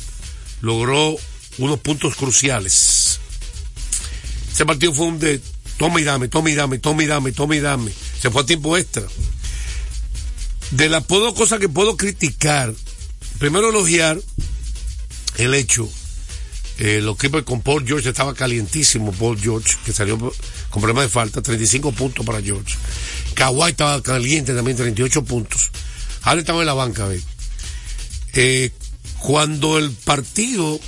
logró 0.62 1.18
unos 1.58 1.80
puntos 1.82 2.16
cruciales. 2.16 3.20
Ese 4.54 4.66
partido 4.66 4.93
fue 4.93 5.08
un 5.08 5.20
de 5.20 5.41
toma 5.76 6.00
y 6.00 6.06
dame, 6.06 6.30
toma 6.30 6.50
y 6.50 6.56
dame, 6.56 6.80
toma 6.80 7.04
y 7.04 7.08
dame, 7.08 7.34
toma 7.34 7.58
y 7.58 7.60
dame. 7.60 7.91
Se 8.22 8.32
fue 8.32 8.43
a 8.43 8.45
tiempo 8.45 8.78
extra. 8.78 9.04
De 10.72 10.88
las 10.88 11.04
puedo, 11.04 11.36
cosas 11.36 11.60
que 11.60 11.68
puedo 11.68 11.98
criticar, 11.98 12.74
primero 13.38 13.70
elogiar 13.70 14.18
el 15.36 15.54
hecho 15.54 15.89
eh, 16.78 17.02
los 17.02 17.18
Clippers 17.18 17.43
con 17.43 17.62
Paul 17.62 17.86
George 17.86 18.08
estaba 18.08 18.34
calientísimo 18.34 19.12
Paul 19.12 19.38
George, 19.38 19.76
que 19.84 19.91
salió 19.91 20.18
con 20.70 20.82
problema 20.82 21.02
de 21.02 21.10
falta, 21.10 21.41
35 21.41 21.91
puntos 21.91 22.26
para 22.26 22.41
George. 22.41 22.78
Kawhi 23.34 23.72
estaba 23.72 24.02
caliente 24.02 24.54
también, 24.54 24.78
38 24.78 25.26
puntos. 25.26 25.70
Ahora 26.22 26.39
estaba 26.39 26.62
en 26.62 26.68
la 26.68 26.74
banca, 26.74 27.08
¿ve? 27.08 27.22
Eh, 28.40 28.72
cuando 29.18 29.80
el 29.80 29.90
partido 29.90 30.80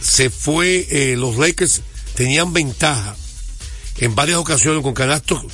se 0.00 0.30
fue, 0.30 0.86
eh, 0.90 1.14
los 1.14 1.36
Lakers 1.36 1.82
tenían 2.14 2.54
ventaja 2.54 3.14
en 3.98 4.14
varias 4.14 4.38
ocasiones 4.38 4.82
con 4.82 4.94
canastos, 4.94 5.44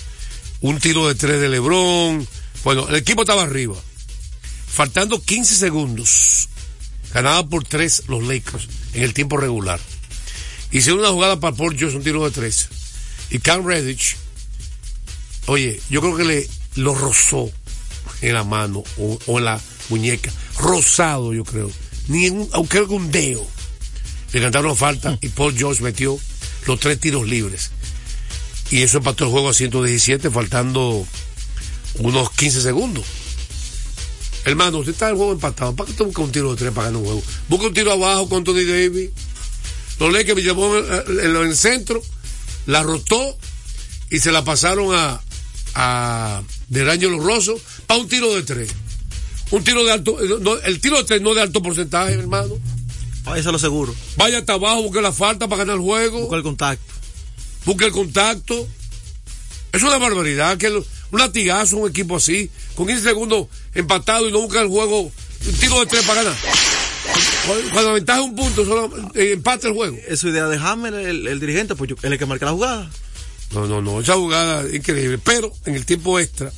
un 0.60 0.78
tiro 0.78 1.08
de 1.08 1.16
tres 1.16 1.40
de 1.40 1.48
LeBron. 1.48 2.28
Bueno, 2.62 2.88
el 2.88 2.94
equipo 2.94 3.22
estaba 3.22 3.42
arriba. 3.42 3.74
Faltando 4.68 5.20
15 5.20 5.56
segundos, 5.56 6.48
ganaba 7.12 7.44
por 7.44 7.64
tres 7.64 8.04
los 8.06 8.22
Lakers 8.22 8.68
en 8.92 9.02
el 9.02 9.14
tiempo 9.14 9.36
regular. 9.36 9.80
Hicieron 10.70 11.00
una 11.00 11.10
jugada 11.10 11.40
para 11.40 11.56
Paul 11.56 11.76
George, 11.76 11.96
un 11.96 12.04
tiro 12.04 12.24
de 12.24 12.30
tres. 12.30 12.68
Y 13.30 13.40
Cam 13.40 13.66
Redditch, 13.66 14.16
oye, 15.46 15.80
yo 15.90 16.00
creo 16.00 16.16
que 16.16 16.24
le 16.24 16.48
lo 16.76 16.94
rozó 16.94 17.50
en 18.20 18.34
la 18.34 18.44
mano 18.44 18.84
o, 18.98 19.38
en 19.38 19.44
la 19.44 19.60
muñeca. 19.88 20.32
Rosado, 20.58 21.32
yo 21.32 21.44
creo. 21.44 21.70
Ni 22.08 22.26
en 22.26 22.38
un, 22.40 22.48
aunque 22.52 22.80
un 22.80 23.10
dedo. 23.10 23.46
Le 24.32 24.40
cantaron 24.40 24.76
falta 24.76 25.18
y 25.20 25.28
Paul 25.28 25.56
George 25.56 25.82
metió 25.82 26.18
los 26.66 26.80
tres 26.80 26.98
tiros 26.98 27.26
libres. 27.26 27.70
Y 28.70 28.82
eso 28.82 28.98
empató 28.98 29.24
el 29.24 29.30
juego 29.30 29.50
a 29.50 29.54
117, 29.54 30.30
faltando 30.30 31.06
unos 31.98 32.30
15 32.30 32.62
segundos. 32.62 33.04
Hermano, 34.44 34.78
usted 34.78 34.92
está 34.92 35.08
el 35.08 35.16
juego 35.16 35.32
empatado. 35.32 35.74
¿Para 35.74 35.90
qué 35.90 35.96
te 35.96 36.02
busca 36.02 36.22
un 36.22 36.32
tiro 36.32 36.50
de 36.50 36.56
tres 36.56 36.72
para 36.72 36.88
ganar 36.88 37.00
un 37.00 37.06
juego? 37.06 37.22
Busca 37.48 37.66
un 37.66 37.74
tiro 37.74 37.92
abajo 37.92 38.28
con 38.28 38.44
Tony 38.44 38.64
Davis. 38.64 39.10
Los 40.00 40.12
Lakers 40.12 40.36
me 40.36 40.42
llevó 40.42 40.76
en 40.76 41.36
el 41.36 41.56
centro, 41.56 42.02
la 42.66 42.82
rotó 42.82 43.38
y 44.10 44.18
se 44.18 44.32
la 44.32 44.44
pasaron 44.44 44.94
a, 44.94 45.22
a 45.74 46.42
del 46.68 46.88
año 46.90 47.08
los 47.10 47.24
Rosos 47.24 47.60
para 47.86 48.00
un 48.00 48.08
tiro 48.08 48.34
de 48.34 48.42
tres. 48.42 48.70
Un 49.50 49.62
tiro 49.62 49.84
de 49.84 49.92
alto, 49.92 50.20
eh, 50.22 50.38
no, 50.40 50.56
el 50.58 50.80
tiro 50.80 50.96
de 50.98 51.04
tres 51.04 51.20
no 51.22 51.34
de 51.34 51.42
alto 51.42 51.62
porcentaje, 51.62 52.14
hermano. 52.14 52.54
Eso 53.36 53.52
lo 53.52 53.58
seguro. 53.58 53.94
Vaya 54.16 54.38
hasta 54.38 54.54
abajo, 54.54 54.82
busque 54.82 55.00
la 55.00 55.12
falta 55.12 55.48
para 55.48 55.60
ganar 55.64 55.76
el 55.76 55.82
juego. 55.82 56.20
Busca 56.22 56.36
el 56.36 56.42
contacto. 56.42 56.92
Busque 57.64 57.86
el 57.86 57.92
contacto. 57.92 58.66
Es 59.72 59.82
una 59.82 59.98
barbaridad 59.98 60.56
que 60.58 60.66
el- 60.66 60.84
un 61.10 61.18
latigazo, 61.20 61.76
un 61.78 61.90
equipo 61.90 62.16
así, 62.16 62.50
con 62.74 62.86
15 62.86 63.02
segundos 63.02 63.46
empatado 63.74 64.28
y 64.28 64.32
no 64.32 64.40
busca 64.40 64.60
el 64.60 64.68
juego, 64.68 65.00
un 65.02 65.52
tiro 65.60 65.80
de 65.80 65.86
tres 65.86 66.04
para 66.04 66.22
ganar. 66.22 66.38
Cuando- 67.72 67.92
ventaja 67.94 68.20
un 68.22 68.34
punto, 68.34 68.64
solo 68.64 68.90
eh, 69.14 69.32
empate 69.32 69.68
el 69.68 69.74
juego. 69.74 69.96
Es 70.08 70.20
su 70.20 70.28
idea 70.28 70.46
de 70.46 70.56
Hammer, 70.58 70.94
el, 70.94 71.26
el 71.26 71.40
dirigente, 71.40 71.74
pues 71.74 71.90
yo- 71.90 71.96
él 72.02 72.06
es 72.06 72.12
el 72.12 72.18
que 72.18 72.26
marca 72.26 72.46
la 72.46 72.52
jugada. 72.52 72.90
No, 73.52 73.66
no, 73.66 73.80
no, 73.82 74.00
esa 74.00 74.14
jugada 74.14 74.64
increíble. 74.74 75.18
Pero 75.18 75.52
en 75.66 75.74
el 75.74 75.84
tiempo 75.84 76.18
extra, 76.18 76.52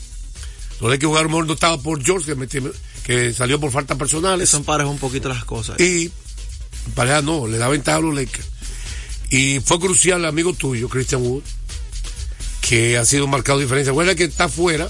no 0.80 0.89
hay 0.89 0.99
que 0.99 1.07
jugar 1.07 1.28
no 1.28 1.53
estaba 1.53 1.78
por 1.80 2.03
George, 2.03 2.26
que, 2.26 2.37
metió- 2.37 2.72
que 3.05 3.32
salió 3.34 3.61
por 3.61 3.70
faltas 3.70 3.97
personales. 3.99 4.49
Eso 4.49 4.57
empareja 4.59 4.89
un 4.89 4.99
poquito 4.99 5.28
las 5.28 5.45
cosas. 5.45 5.78
Y 5.80 6.11
pareja 6.95 7.20
no, 7.22 7.47
le 7.47 7.59
da 7.59 7.68
ventaja 7.68 7.99
a 7.99 8.01
los 8.01 8.14
Lakers. 8.14 8.47
Y 9.30 9.61
fue 9.61 9.78
crucial 9.80 10.20
el 10.20 10.26
amigo 10.26 10.53
tuyo, 10.55 10.89
Christian 10.89 11.20
Wood, 11.22 11.43
que 12.61 12.97
ha 12.97 13.05
sido 13.05 13.26
marcado 13.26 13.59
diferencia. 13.59 13.91
Recuerda 13.93 14.14
que 14.14 14.24
está 14.24 14.49
fuera 14.49 14.89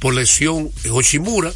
por 0.00 0.14
lesión 0.14 0.70
Hoshimura 0.90 1.52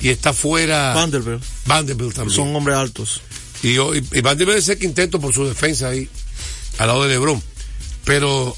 y 0.00 0.08
está 0.08 0.32
fuera 0.32 0.94
Vanderbilt. 0.94 1.42
Vanderbilt 1.66 2.14
también. 2.14 2.34
Son 2.36 2.56
hombres 2.56 2.76
altos. 2.76 3.20
Y, 3.62 3.74
yo- 3.74 3.94
y, 3.94 3.98
y 4.12 4.20
Vanderbilt 4.20 4.58
es 4.58 4.68
el 4.70 4.78
quinteto 4.78 5.20
por 5.20 5.32
su 5.32 5.44
defensa 5.46 5.88
ahí, 5.88 6.08
al 6.78 6.88
lado 6.88 7.04
de 7.04 7.10
LeBron. 7.10 7.40
Pero 8.04 8.56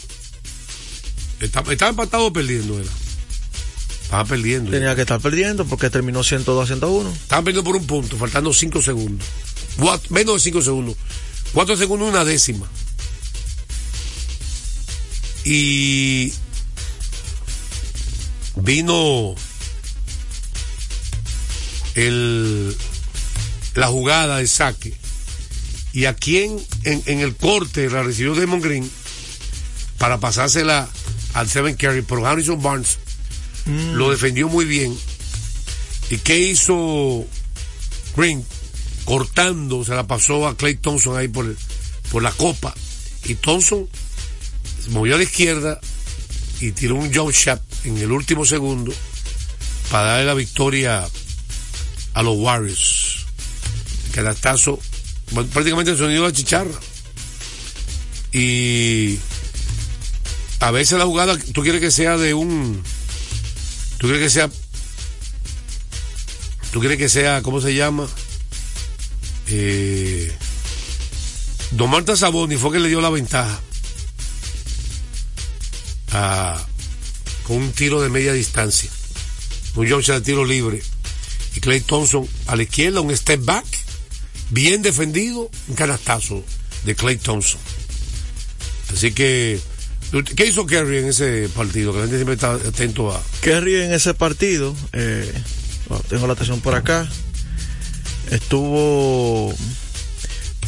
Está, 1.40 1.60
estaba 1.70 1.90
empatado 1.90 2.26
o 2.26 2.32
perdiendo, 2.32 2.78
era. 2.80 2.90
Estaba 4.02 4.24
perdiendo. 4.24 4.70
Tenía 4.70 4.94
que 4.94 5.02
estar 5.02 5.20
perdiendo 5.20 5.64
porque 5.66 5.90
terminó 5.90 6.22
102 6.22 6.62
a 6.64 6.66
101. 6.66 7.10
Estaban 7.10 7.44
perdiendo 7.44 7.64
por 7.64 7.76
un 7.76 7.86
punto, 7.86 8.16
faltando 8.16 8.52
5 8.52 8.80
segundos. 8.82 9.26
Menos 10.10 10.34
de 10.34 10.40
5 10.40 10.62
segundos. 10.62 10.96
4 11.52 11.76
segundos, 11.76 12.08
una 12.08 12.24
décima. 12.24 12.68
Y 15.44 16.32
vino 18.56 19.34
el, 21.94 22.76
la 23.74 23.86
jugada 23.88 24.38
de 24.38 24.46
saque. 24.46 24.94
Y 25.92 26.06
a 26.06 26.14
quien 26.14 26.60
en, 26.82 27.02
en 27.06 27.20
el 27.20 27.36
corte 27.36 27.88
la 27.88 28.02
recibió 28.02 28.34
Damon 28.34 28.60
Green 28.60 28.90
para 29.98 30.18
pasársela 30.18 30.88
al 31.34 31.48
Seven 31.48 31.76
Carry, 31.76 32.02
pero 32.02 32.26
Harrison 32.26 32.60
Barnes 32.60 32.98
lo 33.66 34.10
defendió 34.10 34.48
muy 34.48 34.64
bien. 34.64 34.96
¿Y 36.10 36.18
qué 36.18 36.38
hizo 36.38 37.24
Green? 38.16 38.44
Cortando, 39.04 39.84
se 39.84 39.94
la 39.94 40.06
pasó 40.06 40.46
a 40.46 40.56
Clay 40.56 40.76
Thompson 40.76 41.16
ahí 41.16 41.28
por, 41.28 41.56
por 42.10 42.22
la 42.22 42.32
copa. 42.32 42.74
Y 43.24 43.36
Thompson 43.36 43.88
se 44.82 44.90
movió 44.90 45.14
a 45.14 45.18
la 45.18 45.24
izquierda 45.24 45.80
y 46.60 46.72
tiró 46.72 46.96
un 46.96 47.12
jump 47.12 47.32
shot 47.32 47.60
en 47.84 47.98
el 47.98 48.10
último 48.12 48.44
segundo 48.44 48.92
para 49.90 50.06
darle 50.08 50.24
la 50.26 50.34
victoria 50.34 51.06
a 52.14 52.22
los 52.22 52.36
Warriors. 52.38 53.26
Canastazo, 54.12 54.78
prácticamente 55.52 55.90
el 55.92 55.98
sonido 55.98 56.22
de 56.22 56.28
la 56.28 56.34
chicharra. 56.34 56.78
Y 58.32 59.18
a 60.60 60.70
veces 60.70 60.98
la 60.98 61.04
jugada, 61.04 61.36
tú 61.52 61.62
quieres 61.62 61.80
que 61.80 61.90
sea 61.90 62.16
de 62.16 62.34
un, 62.34 62.82
tú 63.98 64.06
quieres 64.06 64.22
que 64.22 64.30
sea, 64.30 64.50
tú 66.72 66.80
quieres 66.80 66.98
que 66.98 67.08
sea, 67.08 67.42
¿cómo 67.42 67.60
se 67.60 67.74
llama? 67.74 68.08
Eh, 69.48 70.32
Don 71.72 71.90
Marta 71.90 72.16
Saboni 72.16 72.56
fue 72.56 72.72
que 72.72 72.78
le 72.80 72.88
dio 72.88 73.00
la 73.00 73.10
ventaja 73.10 73.60
a- 76.12 76.64
con 77.46 77.56
un 77.56 77.72
tiro 77.72 78.02
de 78.02 78.08
media 78.08 78.32
distancia. 78.32 78.90
Un 79.76 79.88
Jones 79.88 80.06
de 80.06 80.20
tiro 80.20 80.44
libre. 80.44 80.82
Y 81.56 81.60
Clay 81.60 81.80
Thompson 81.80 82.26
a 82.46 82.56
la 82.56 82.64
izquierda, 82.64 83.00
un 83.00 83.16
step 83.16 83.44
back, 83.44 83.64
bien 84.50 84.82
defendido, 84.82 85.50
un 85.68 85.74
canastazo 85.74 86.44
de 86.84 86.94
Clay 86.94 87.16
Thompson. 87.16 87.60
Así 88.92 89.12
que, 89.12 89.60
¿qué 90.36 90.46
hizo 90.46 90.66
Kerry 90.66 90.98
en 90.98 91.06
ese 91.06 91.48
partido? 91.48 91.92
Que 91.92 91.98
la 91.98 92.04
gente 92.04 92.16
siempre 92.16 92.34
está 92.34 92.54
atento 92.54 93.12
a. 93.12 93.22
Kerry 93.40 93.76
en 93.82 93.92
ese 93.92 94.14
partido, 94.14 94.74
eh, 94.92 95.32
tengo 96.08 96.26
la 96.26 96.32
atención 96.32 96.60
por 96.60 96.74
acá, 96.74 97.08
estuvo 98.30 99.54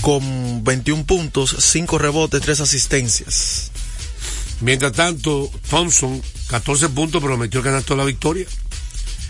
con 0.00 0.62
21 0.64 1.04
puntos, 1.04 1.56
5 1.58 1.98
rebotes, 1.98 2.40
3 2.40 2.60
asistencias. 2.60 3.70
Mientras 4.60 4.92
tanto, 4.92 5.50
Thompson, 5.68 6.22
14 6.48 6.88
puntos, 6.90 7.22
pero 7.22 7.36
metió 7.36 7.60
el 7.60 7.64
canasto 7.64 7.94
de 7.94 7.98
la 7.98 8.04
victoria. 8.04 8.46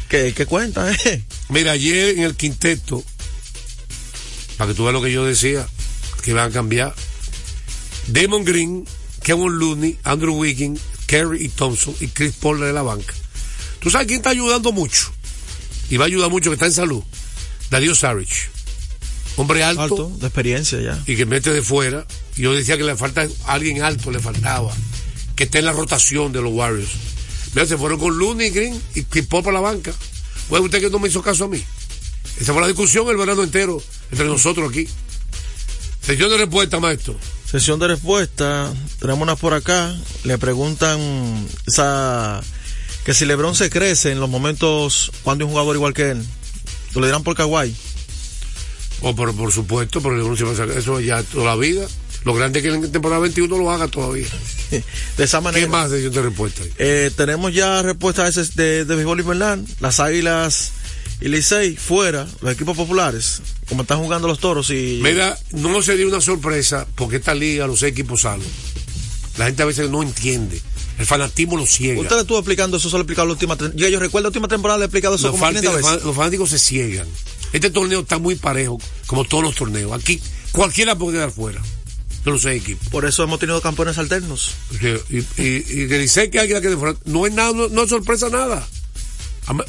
¿Qué, 0.09 0.33
qué 0.35 0.47
cuenta, 0.47 0.91
eh? 0.93 1.25
Mira, 1.49 1.73
ayer 1.73 2.11
en 2.11 2.25
el 2.25 2.37
quinteto, 2.37 3.03
para 4.57 4.69
que 4.71 4.75
tú 4.77 4.85
veas 4.85 4.95
lo 4.95 5.03
que 5.03 5.13
yo 5.13 5.25
decía, 5.25 5.67
que 6.23 6.31
iban 6.31 6.51
a 6.51 6.53
cambiar, 6.53 6.95
Damon 8.09 8.45
Green, 8.45 8.87
Kevin 9.23 9.59
Looney, 9.59 9.99
Andrew 10.05 10.35
Wiggins, 10.37 10.81
Kerry 11.07 11.45
y 11.45 11.49
Thompson 11.49 11.95
y 12.01 12.09
Chris 12.09 12.35
Paul 12.41 12.61
de 12.61 12.73
la 12.73 12.83
banca. 12.83 13.15
¿Tú 13.81 13.91
sabes 13.91 14.07
quién 14.07 14.19
está 14.19 14.31
ayudando 14.31 14.73
mucho? 14.73 15.13
Y 15.91 15.97
va 15.97 16.05
a 16.05 16.07
ayudar 16.07 16.31
mucho, 16.31 16.51
que 16.51 16.55
está 16.55 16.67
en 16.67 16.73
salud. 16.73 17.03
Darío 17.71 17.95
Sarich. 17.95 18.49
Hombre 19.37 19.63
alto, 19.63 19.83
Alto, 19.83 20.13
de 20.19 20.27
experiencia 20.27 20.81
ya. 20.81 21.03
y 21.07 21.15
que 21.17 21.27
mete 21.27 21.53
de 21.53 21.63
fuera. 21.63 22.07
Yo 22.37 22.55
decía 22.55 22.77
que 22.77 22.85
le 22.85 22.97
falta 22.97 23.27
alguien 23.47 23.83
alto, 23.83 24.11
le 24.11 24.19
faltaba. 24.19 24.73
Que 25.37 25.45
esté 25.45 25.61
en 25.61 25.67
la 25.67 25.73
rotación 25.73 26.33
de 26.33 26.43
los 26.43 26.53
Warriors. 26.53 26.91
Mira, 27.55 27.67
se 27.67 27.77
fueron 27.77 28.01
con 28.01 28.19
Looney 28.19 28.51
Green 28.51 28.83
y 28.95 29.03
Paul 29.23 29.45
para 29.45 29.55
la 29.55 29.61
banca. 29.61 29.93
Pues 30.49 30.63
usted 30.63 30.81
que 30.81 30.91
no 30.91 30.99
me 30.99 31.09
hizo 31.09 31.23
caso 31.23 31.45
a 31.45 31.49
mí. 31.49 31.63
Esa 32.41 32.53
fue 32.53 32.63
la 32.63 32.69
discusión 32.69 33.09
el 33.09 33.17
verano 33.17 33.43
entero 33.43 33.83
entre 34.11 34.27
nosotros 34.27 34.71
aquí. 34.71 34.89
Sesión 36.01 36.31
de 36.31 36.39
respuesta, 36.39 36.79
maestro. 36.81 37.17
Sesión 37.51 37.79
de 37.79 37.89
respuesta, 37.89 38.73
tenemos 39.01 39.23
una 39.23 39.37
por 39.37 39.55
acá, 39.55 39.97
le 40.25 40.37
preguntan 40.37 41.01
esa, 41.67 42.43
que 43.05 43.15
si 43.15 43.25
Lebron 43.25 43.55
se 43.55 43.71
crece 43.71 44.11
en 44.11 44.21
los 44.21 44.29
momentos 44.29 45.13
cuando 45.23 45.45
hay 45.45 45.47
un 45.47 45.53
jugador 45.53 45.77
igual 45.77 45.95
que 45.95 46.11
él, 46.11 46.27
lo 46.95 47.01
le 47.01 47.07
dirán 47.07 47.23
por 47.23 47.37
Kawhi. 47.37 47.75
O 49.03 49.15
por, 49.15 49.35
por 49.37 49.53
supuesto, 49.53 50.01
porque 50.01 50.23
uno 50.23 50.37
siempre 50.37 50.57
saca 50.57 50.79
eso 50.79 51.01
ya 51.01 51.23
toda 51.23 51.45
la 51.45 51.57
vida. 51.57 51.87
Lo 52.27 52.35
grande 52.35 52.59
es 52.59 52.65
que 52.65 52.75
en 52.75 52.83
la 52.83 52.89
temporada 52.89 53.21
21 53.21 53.57
lo 53.57 53.71
haga 53.71 53.87
todavía. 53.87 54.27
De 55.17 55.25
esa 55.25 55.41
manera. 55.41 55.65
¿Qué 55.65 55.71
más 55.71 55.93
de 55.93 56.11
respuesta? 56.11 56.61
Eh, 56.77 57.13
tenemos 57.17 57.55
ya 57.55 57.83
respuestas 57.83 58.57
de, 58.57 58.65
de, 58.65 58.85
de 58.85 58.97
béisbol 58.97 59.21
invernal, 59.21 59.65
las 59.79 60.01
Águilas 60.01 60.73
y 61.21 61.29
Licey 61.29 61.77
fuera, 61.77 62.27
los 62.41 62.53
equipos 62.53 62.77
populares, 62.77 63.43
como 63.69 63.83
están 63.83 64.01
jugando 64.01 64.27
los 64.27 64.41
toros 64.41 64.71
y... 64.71 64.99
Mira, 65.05 65.39
no 65.53 65.81
sería 65.83 66.05
una 66.05 66.21
sorpresa 66.21 66.85
porque 66.97 67.17
esta 67.19 67.33
liga, 67.33 67.69
los 67.69 67.79
seis 67.79 67.93
equipos 67.93 68.23
salen. 68.23 68.49
La 69.39 69.45
gente 69.45 69.63
a 69.63 69.67
veces 69.67 69.89
no 69.89 70.03
entiende. 70.03 70.61
El 70.99 71.07
fanatismo 71.07 71.57
lo 71.57 71.65
ciega. 71.65 72.01
Usted 72.01 72.17
le 72.17 72.23
estuvo 72.23 72.39
explicando 72.39 72.79
eso, 72.79 72.91
solo 72.91 73.03
explicado 73.03 73.27
la 73.27 73.35
última... 73.35 73.57
Yo, 73.77 73.87
yo 73.87 74.01
recuerdo 74.01 74.25
la 74.25 74.29
última 74.31 74.49
temporada, 74.49 74.79
le 74.79 74.87
he 74.87 74.87
explicado 74.87 75.15
eso 75.15 75.29
los, 75.29 75.37
como 75.39 75.47
500 75.47 75.71
fanáticos, 75.73 75.93
veces. 75.93 76.05
los 76.05 76.17
fanáticos 76.17 76.51
se 76.51 76.59
ciegan. 76.59 77.07
Este 77.53 77.71
torneo 77.71 78.01
está 78.01 78.19
muy 78.19 78.35
parejo, 78.35 78.81
como 79.07 79.25
todos 79.25 79.45
los 79.45 79.55
torneos. 79.55 79.93
Aquí 79.93 80.21
cualquiera 80.51 80.97
puede 80.97 81.19
quedar 81.19 81.31
fuera 81.31 81.63
los 82.33 82.43
seis 82.43 82.63
equipos. 82.63 82.89
Por 82.89 83.05
eso 83.05 83.23
hemos 83.23 83.39
tenido 83.39 83.61
campeones 83.61 83.99
alternos. 83.99 84.55
Y, 85.11 85.19
y, 85.19 85.25
y 85.39 85.89
que 85.89 85.99
dice 85.99 86.31
que 86.31 86.41
alguien 86.41 86.79
fuera. 86.79 86.97
No 87.05 87.27
es 87.27 87.33
nada, 87.33 87.53
no, 87.53 87.69
no 87.69 87.83
es 87.83 87.89
sorpresa 87.89 88.29
nada. 88.29 88.67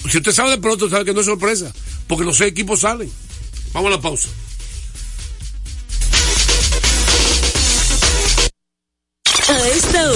Si 0.09 0.17
usted 0.17 0.31
sabe 0.31 0.51
de 0.51 0.57
pronto, 0.57 0.89
sabe 0.89 1.05
que 1.05 1.13
no 1.13 1.19
es 1.19 1.25
sorpresa. 1.25 1.71
Porque 2.07 2.25
los 2.25 2.37
seis 2.37 2.51
equipos 2.51 2.79
salen. 2.81 3.11
Vamos 3.73 3.89
a 3.91 3.95
la 3.95 4.01
pausa. 4.01 4.29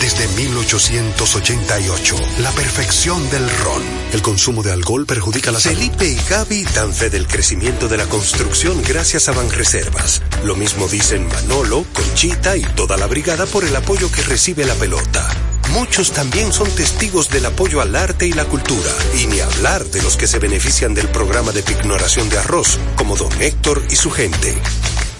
desde 0.00 0.28
1888, 0.28 2.16
la 2.38 2.50
perfección 2.52 3.28
del 3.30 3.48
ron. 3.58 3.82
El 4.12 4.22
consumo 4.22 4.62
de 4.62 4.72
alcohol 4.72 5.06
perjudica 5.06 5.50
la 5.50 5.60
salud. 5.60 5.76
Felipe 5.78 6.08
y 6.08 6.16
Gaby 6.28 6.64
dan 6.74 6.92
fe 6.92 7.10
del 7.10 7.26
crecimiento 7.26 7.88
de 7.88 7.96
la 7.96 8.06
construcción 8.06 8.82
gracias 8.82 9.28
a 9.28 9.32
Banreservas. 9.32 10.22
Lo 10.44 10.56
mismo 10.56 10.88
dicen 10.88 11.26
Manolo, 11.28 11.84
Conchita 11.92 12.56
y 12.56 12.62
toda 12.62 12.96
la 12.96 13.06
brigada 13.06 13.46
por 13.46 13.64
el 13.64 13.74
apoyo 13.74 14.10
que 14.10 14.22
recibe 14.22 14.64
la 14.64 14.74
pelota. 14.74 15.28
Muchos 15.70 16.12
también 16.12 16.52
son 16.52 16.68
testigos 16.70 17.30
del 17.30 17.46
apoyo 17.46 17.80
al 17.80 17.96
arte 17.96 18.26
y 18.26 18.32
la 18.32 18.44
cultura, 18.44 18.90
y 19.18 19.26
ni 19.26 19.40
hablar 19.40 19.84
de 19.84 20.02
los 20.02 20.16
que 20.16 20.26
se 20.26 20.38
benefician 20.38 20.92
del 20.92 21.08
programa 21.08 21.52
de 21.52 21.62
pignoración 21.62 22.28
de 22.28 22.38
arroz, 22.38 22.78
como 22.96 23.16
don 23.16 23.32
Héctor 23.40 23.82
y 23.88 23.96
su 23.96 24.10
gente. 24.10 24.54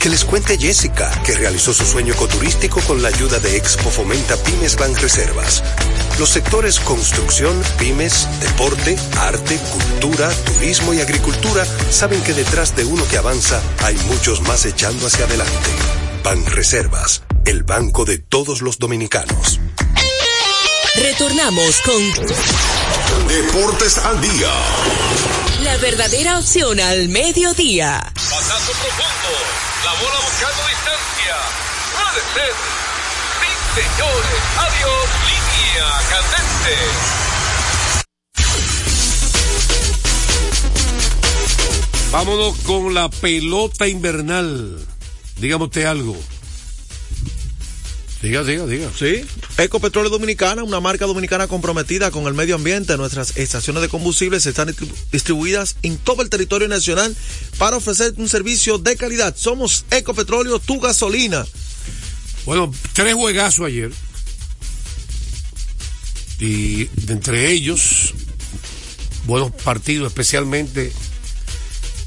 Que 0.03 0.09
les 0.09 0.25
cuente 0.25 0.59
Jessica, 0.59 1.13
que 1.25 1.33
realizó 1.37 1.73
su 1.73 1.87
sueño 1.87 2.15
ecoturístico 2.15 2.81
con 2.81 3.03
la 3.03 3.09
ayuda 3.09 3.39
de 3.39 3.57
Expo 3.57 3.89
Fomenta 3.89 4.37
Pymes 4.37 4.75
Ban 4.75 4.97
Reservas. 4.97 5.63
Los 6.19 6.31
sectores 6.31 6.81
construcción, 6.81 7.63
pymes, 7.79 8.27
deporte, 8.41 8.97
arte, 9.21 9.57
cultura, 9.71 10.29
turismo 10.45 10.93
y 10.93 11.01
agricultura 11.01 11.65
saben 11.91 12.21
que 12.25 12.35
detrás 12.35 12.75
de 12.75 12.85
uno 12.85 13.07
que 13.07 13.17
avanza 13.17 13.63
hay 13.85 13.95
muchos 14.09 14.41
más 14.41 14.67
echando 14.67 15.07
hacia 15.07 15.25
adelante. 15.25 15.71
Ban 16.25 16.45
Reservas, 16.47 17.23
el 17.45 17.63
banco 17.63 18.05
de 18.05 18.19
todos 18.19 18.61
los 18.61 18.81
dominicanos. 18.81 19.61
Retornamos 20.97 21.77
con 21.83 23.29
Deportes 23.29 23.99
al 23.99 24.21
día. 24.21 24.51
la 25.63 25.77
verdadera 25.77 26.41
opción 26.41 26.81
al 26.81 27.09
mediodía. 27.09 28.13
Pasando 28.17 28.73
profundo. 28.73 29.72
La 29.85 29.93
bola 29.95 30.19
buscando 30.21 30.63
distancia. 30.69 31.37
Puede 31.93 32.23
ser. 32.35 32.53
Sí, 33.41 33.51
señores. 33.81 34.41
Adiós. 34.59 35.05
Línea 35.27 35.89
candente. 36.11 36.75
Vámonos 42.13 42.59
con 42.59 42.95
la 42.95 43.09
pelota 43.09 43.89
invernal. 43.89 44.87
Dígame 45.39 45.69
algo. 45.85 46.17
Diga, 48.23 48.45
diga, 48.45 48.67
diga. 48.67 48.89
Sí. 48.97 49.25
Ecopetróleo 49.59 50.09
Dominicana, 50.09 50.63
una 50.63 50.79
marca 50.79 51.07
dominicana 51.07 51.49
comprometida 51.49 52.13
con 52.13 52.29
el 52.29 52.35
medio 52.35 52.55
ambiente. 52.55 52.97
Nuestras 52.97 53.37
estaciones 53.37 53.83
de 53.83 53.89
combustibles 53.89 54.47
están 54.47 54.69
distribu- 54.69 54.95
distribuidas 55.11 55.75
en 55.83 55.99
todo 55.99 56.23
el 56.23 56.31
territorio 56.31 56.69
nacional 56.69 57.17
para 57.59 57.79
ofrecer 57.79 58.15
un 58.19 58.29
servicio 58.29 58.79
de 58.79 58.97
calidad. 58.97 59.35
Somos 59.37 59.85
Ecopetróleo, 59.91 60.61
tu 60.61 60.79
gasolina. 60.79 61.45
Bueno, 62.47 62.73
tres 62.93 63.15
juegazos 63.15 63.67
ayer. 63.67 63.91
Y 66.39 66.85
de 66.85 67.13
entre 67.13 67.51
ellos, 67.51 68.15
buenos 69.27 69.51
partidos, 69.51 70.09
especialmente 70.09 70.93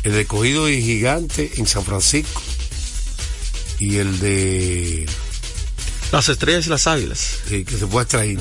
el 0.03 0.13
de 0.13 0.25
Cogido 0.25 0.69
y 0.69 0.81
Gigante 0.81 1.51
en 1.57 1.67
San 1.67 1.83
Francisco 1.83 2.41
y 3.79 3.97
el 3.97 4.19
de 4.19 5.05
Las 6.11 6.29
estrellas 6.29 6.67
y 6.67 6.69
las 6.69 6.87
águilas. 6.87 7.39
eh, 7.51 7.63
que 7.65 7.77
se 7.77 7.87
puede 7.87 8.03
extraer. 8.03 8.37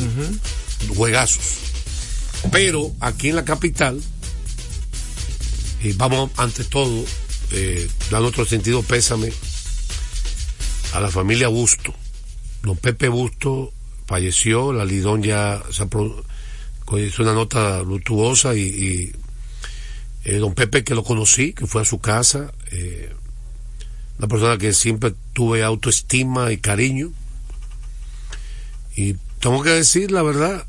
Juegazos. 0.95 1.59
Pero 2.53 2.93
aquí 3.01 3.31
en 3.31 3.37
la 3.37 3.45
capital, 3.45 4.01
eh, 5.83 5.95
vamos 5.97 6.31
ante 6.37 6.65
todo, 6.65 7.05
eh, 7.53 7.89
dando 8.11 8.29
otro 8.29 8.45
sentido 8.45 8.83
pésame 8.83 9.33
a 10.93 11.01
la 11.01 11.11
familia 11.11 11.49
Busto. 11.49 11.95
Don 12.63 12.77
Pepe 12.77 13.09
Busto 13.09 13.73
falleció, 14.07 14.73
la 14.73 14.85
Lidón 14.85 15.23
ya 15.23 15.63
se 15.71 15.85
hizo 16.99 17.23
una 17.23 17.33
nota 17.33 17.83
luctuosa 17.83 18.55
y, 18.55 18.61
y, 18.61 19.13
eh, 20.25 20.37
don 20.37 20.55
Pepe 20.55 20.85
que 20.85 20.95
lo 20.95 21.03
conocí, 21.03 21.53
que 21.53 21.67
fue 21.67 21.83
a 21.83 21.85
su 21.85 21.99
casa, 21.99 22.53
eh, 22.71 23.13
una 24.19 24.29
persona 24.29 24.59
que 24.59 24.73
siempre 24.73 25.15
tuve 25.33 25.65
autoestima 25.65 26.53
y 26.53 26.59
cariño. 26.59 27.13
Y 28.97 29.17
tengo 29.41 29.63
que 29.63 29.71
decir 29.71 30.11
la 30.11 30.23
verdad, 30.23 30.67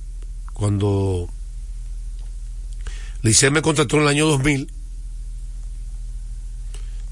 cuando 0.53 1.29
Licey 3.21 3.51
me 3.51 3.61
contrató 3.61 3.97
en 3.97 4.03
el 4.03 4.07
año 4.07 4.25
2000, 4.27 4.71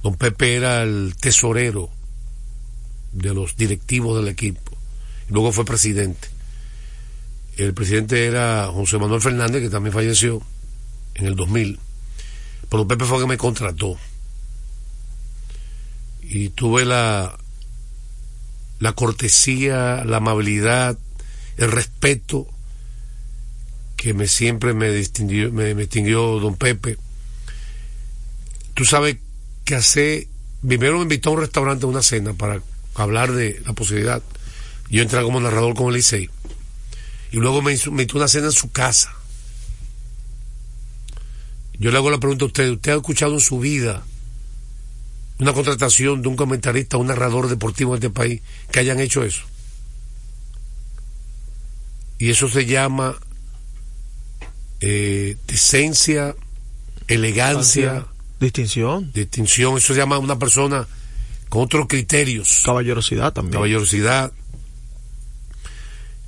don 0.01 0.15
Pepe 0.15 0.55
era 0.55 0.83
el 0.83 1.15
tesorero 1.19 1.89
de 3.11 3.33
los 3.33 3.55
directivos 3.55 4.17
del 4.17 4.27
equipo. 4.27 4.71
Y 5.29 5.33
luego 5.33 5.51
fue 5.51 5.65
presidente. 5.65 6.27
El 7.57 7.73
presidente 7.73 8.25
era 8.25 8.67
José 8.73 8.97
Manuel 8.97 9.21
Fernández, 9.21 9.61
que 9.61 9.69
también 9.69 9.93
falleció 9.93 10.41
en 11.15 11.27
el 11.27 11.35
2000. 11.35 11.79
Pero 12.69 12.87
Pepe 12.87 13.05
fue 13.05 13.19
que 13.19 13.27
me 13.27 13.37
contrató. 13.37 13.97
Y 16.21 16.49
tuve 16.49 16.85
la, 16.85 17.37
la 18.79 18.93
cortesía, 18.93 20.03
la 20.05 20.17
amabilidad, 20.17 20.97
el 21.57 21.71
respeto 21.71 22.47
que 23.95 24.13
me 24.13 24.27
siempre 24.27 24.73
me 24.73 24.91
distinguió, 24.91 25.51
me, 25.51 25.73
don 25.73 26.55
Pepe. 26.55 26.97
Tú 28.73 28.85
sabes 28.85 29.17
que 29.63 29.75
hace, 29.75 30.27
primero 30.67 30.97
me 30.97 31.03
invitó 31.03 31.29
a 31.29 31.33
un 31.33 31.39
restaurante 31.39 31.85
a 31.85 31.89
una 31.89 32.01
cena 32.01 32.33
para 32.33 32.61
hablar 32.95 33.31
de 33.31 33.61
la 33.65 33.73
posibilidad. 33.73 34.21
Yo 34.89 35.01
entré 35.01 35.23
como 35.23 35.39
narrador 35.39 35.75
con 35.75 35.93
el. 35.93 36.29
Y 37.31 37.37
luego 37.37 37.61
me 37.61 37.71
me 37.71 37.73
invitó 37.87 38.17
una 38.17 38.27
cena 38.27 38.47
en 38.47 38.51
su 38.51 38.71
casa. 38.71 39.13
Yo 41.79 41.91
le 41.91 41.97
hago 41.97 42.11
la 42.11 42.19
pregunta 42.19 42.45
a 42.45 42.47
usted, 42.47 42.69
¿usted 42.69 42.91
ha 42.91 42.95
escuchado 42.95 43.33
en 43.33 43.39
su 43.39 43.59
vida 43.59 44.03
una 45.39 45.53
contratación 45.53 46.21
de 46.21 46.27
un 46.27 46.35
comentarista, 46.35 46.97
un 46.97 47.07
narrador 47.07 47.47
deportivo 47.47 47.93
en 47.93 47.97
este 47.97 48.09
país 48.09 48.41
que 48.71 48.79
hayan 48.79 48.99
hecho 48.99 49.23
eso? 49.23 49.43
Y 52.17 52.29
eso 52.29 52.47
se 52.49 52.65
llama 52.65 53.17
eh, 54.79 55.37
decencia, 55.47 56.35
elegancia, 57.07 58.05
distinción. 58.39 59.11
Distinción, 59.13 59.77
eso 59.77 59.93
se 59.93 59.99
llama 59.99 60.17
una 60.19 60.37
persona 60.37 60.87
con 61.49 61.63
otros 61.63 61.87
criterios. 61.87 62.61
Caballerosidad 62.65 63.33
también. 63.33 63.53
Caballerosidad. 63.53 64.31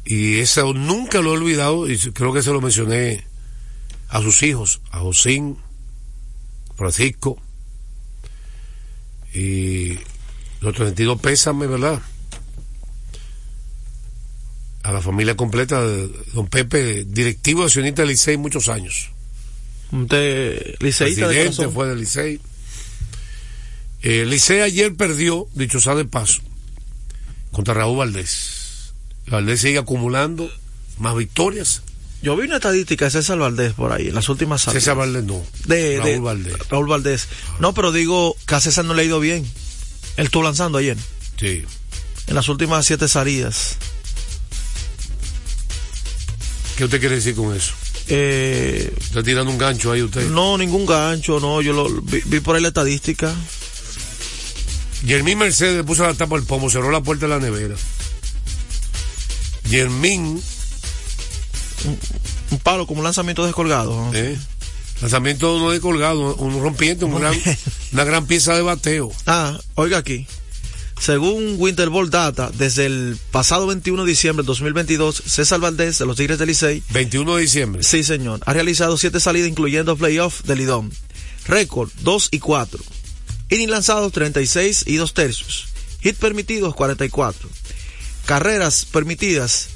Y 0.05 0.39
eso 0.39 0.73
nunca 0.73 1.21
lo 1.21 1.31
he 1.31 1.37
olvidado 1.37 1.89
y 1.89 1.97
creo 1.97 2.31
que 2.31 2.43
se 2.43 2.51
lo 2.51 2.61
mencioné 2.61 3.25
a 4.09 4.21
sus 4.21 4.43
hijos, 4.43 4.81
a 4.91 4.99
Josín, 4.99 5.57
Francisco. 6.75 7.41
Y 9.35 9.99
los 10.61 10.73
32 10.73 11.19
pésame, 11.19 11.67
¿verdad? 11.67 12.01
A 14.83 14.91
la 14.91 15.01
familia 15.01 15.35
completa 15.35 15.81
de 15.81 16.09
don 16.33 16.47
Pepe, 16.47 17.03
directivo 17.05 17.63
accionista 17.63 18.01
del 18.01 18.09
Licey 18.11 18.37
muchos 18.37 18.69
años. 18.69 19.09
De 19.91 20.75
Presidente 20.79 21.67
fue 21.67 21.87
del 21.87 21.99
Licey. 21.99 22.39
Eh, 24.01 24.21
El 24.21 24.29
Licey 24.29 24.61
ayer 24.61 24.95
perdió, 24.95 25.47
dicho 25.53 25.79
sea 25.79 25.95
de 25.95 26.05
paso, 26.05 26.41
contra 27.51 27.73
Raúl 27.73 27.97
Valdés. 27.97 28.93
Valdés 29.27 29.61
sigue 29.61 29.79
acumulando 29.79 30.49
más 30.97 31.15
victorias. 31.15 31.81
Yo 32.25 32.35
vi 32.35 32.47
una 32.47 32.55
estadística 32.55 33.05
de 33.05 33.11
César 33.11 33.37
Valdés 33.37 33.73
por 33.73 33.91
ahí, 33.91 34.07
en 34.07 34.15
las 34.15 34.27
últimas 34.29 34.63
salidas. 34.63 34.83
César 34.83 34.97
Valdés 34.97 35.23
no. 35.25 35.43
De, 35.67 35.97
Raúl 35.99 36.09
de- 36.11 36.19
Valdés. 36.19 36.53
Raúl 36.69 36.87
Valdés. 36.87 37.27
No, 37.59 37.75
pero 37.75 37.91
digo 37.91 38.35
que 38.47 38.55
a 38.55 38.59
César 38.59 38.83
no 38.83 38.95
le 38.95 39.03
ha 39.03 39.05
ido 39.05 39.19
bien. 39.19 39.45
Él 40.17 40.25
estuvo 40.25 40.41
lanzando 40.41 40.79
ayer. 40.79 40.97
Sí. 41.39 41.63
En 42.25 42.33
las 42.33 42.49
últimas 42.49 42.83
siete 42.83 43.07
salidas. 43.07 43.77
¿Qué 46.77 46.85
usted 46.85 46.99
quiere 46.99 47.13
decir 47.15 47.35
con 47.35 47.55
eso? 47.55 47.73
Eh, 48.07 48.91
Está 49.01 49.21
tirando 49.21 49.51
un 49.51 49.59
gancho 49.59 49.91
ahí 49.91 50.01
usted. 50.01 50.27
no, 50.29 50.57
ningún 50.57 50.87
gancho, 50.87 51.39
no. 51.39 51.61
Yo 51.61 51.73
lo 51.73 51.89
vi, 52.01 52.21
vi 52.25 52.39
por 52.39 52.55
ahí 52.55 52.61
la 52.63 52.69
estadística. 52.69 53.35
Yermín 55.05 55.37
Mercedes 55.37 55.83
puso 55.83 56.03
la 56.07 56.15
tapa 56.15 56.35
al 56.37 56.43
pomo, 56.43 56.71
cerró 56.71 56.89
la 56.89 57.01
puerta 57.01 57.27
de 57.27 57.29
la 57.29 57.39
nevera. 57.39 57.75
Yermín, 59.69 60.41
Un 62.51 62.59
palo 62.59 62.87
como 62.87 62.99
un 62.99 63.03
lanzamiento 63.05 63.45
descolgado. 63.45 64.11
eh, 64.13 64.37
lanzamiento 65.01 65.59
no 65.59 65.71
de 65.71 65.79
colgado, 65.81 66.35
un 66.35 66.61
rompiente, 66.61 67.05
un 67.05 67.19
gran- 67.19 67.39
una 67.91 68.03
gran 68.03 68.25
pieza 68.27 68.53
de 68.55 68.61
bateo. 68.61 69.11
Ah, 69.25 69.57
oiga 69.75 69.97
aquí. 69.97 70.25
Según 70.99 71.55
Winterball 71.57 72.09
Data, 72.09 72.49
desde 72.57 72.85
el 72.85 73.17
pasado 73.31 73.67
21 73.67 74.05
de 74.05 74.09
diciembre 74.09 74.43
del 74.43 74.47
2022, 74.47 75.23
César 75.25 75.59
Valdés 75.59 75.97
de 75.99 76.05
los 76.05 76.15
Tigres 76.15 76.39
del 76.39 76.47
Licey 76.47 76.81
21 76.91 77.35
de 77.35 77.41
diciembre. 77.41 77.83
Sí, 77.83 78.03
señor. 78.03 78.39
Ha 78.45 78.53
realizado 78.53 78.97
siete 78.97 79.19
salidas, 79.19 79.49
incluyendo 79.49 79.97
playoff 79.97 80.43
del 80.43 80.59
Lidón. 80.59 80.91
Récord 81.47 81.89
2 81.99 82.29
y 82.31 82.39
4. 82.39 82.81
Inning 83.49 83.69
lanzados 83.69 84.13
36 84.13 84.85
y 84.87 84.95
2 84.95 85.13
tercios. 85.13 85.65
Hit 86.01 86.15
permitidos 86.15 86.73
44. 86.75 87.49
Carreras 88.25 88.85
permitidas 88.85 89.67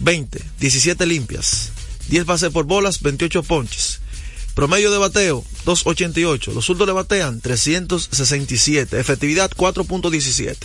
20. 0.00 0.42
17 0.58 1.06
limpias. 1.06 1.70
10 2.08 2.26
bases 2.26 2.50
por 2.50 2.64
bolas, 2.64 3.00
28 3.00 3.42
ponches. 3.44 4.00
Promedio 4.54 4.90
de 4.90 4.98
bateo 4.98 5.44
288. 5.64 6.52
Los 6.52 6.66
zurdos 6.66 6.86
le 6.86 6.92
batean 6.92 7.40
367. 7.40 8.98
Efectividad 8.98 9.50
4.17. 9.50 10.56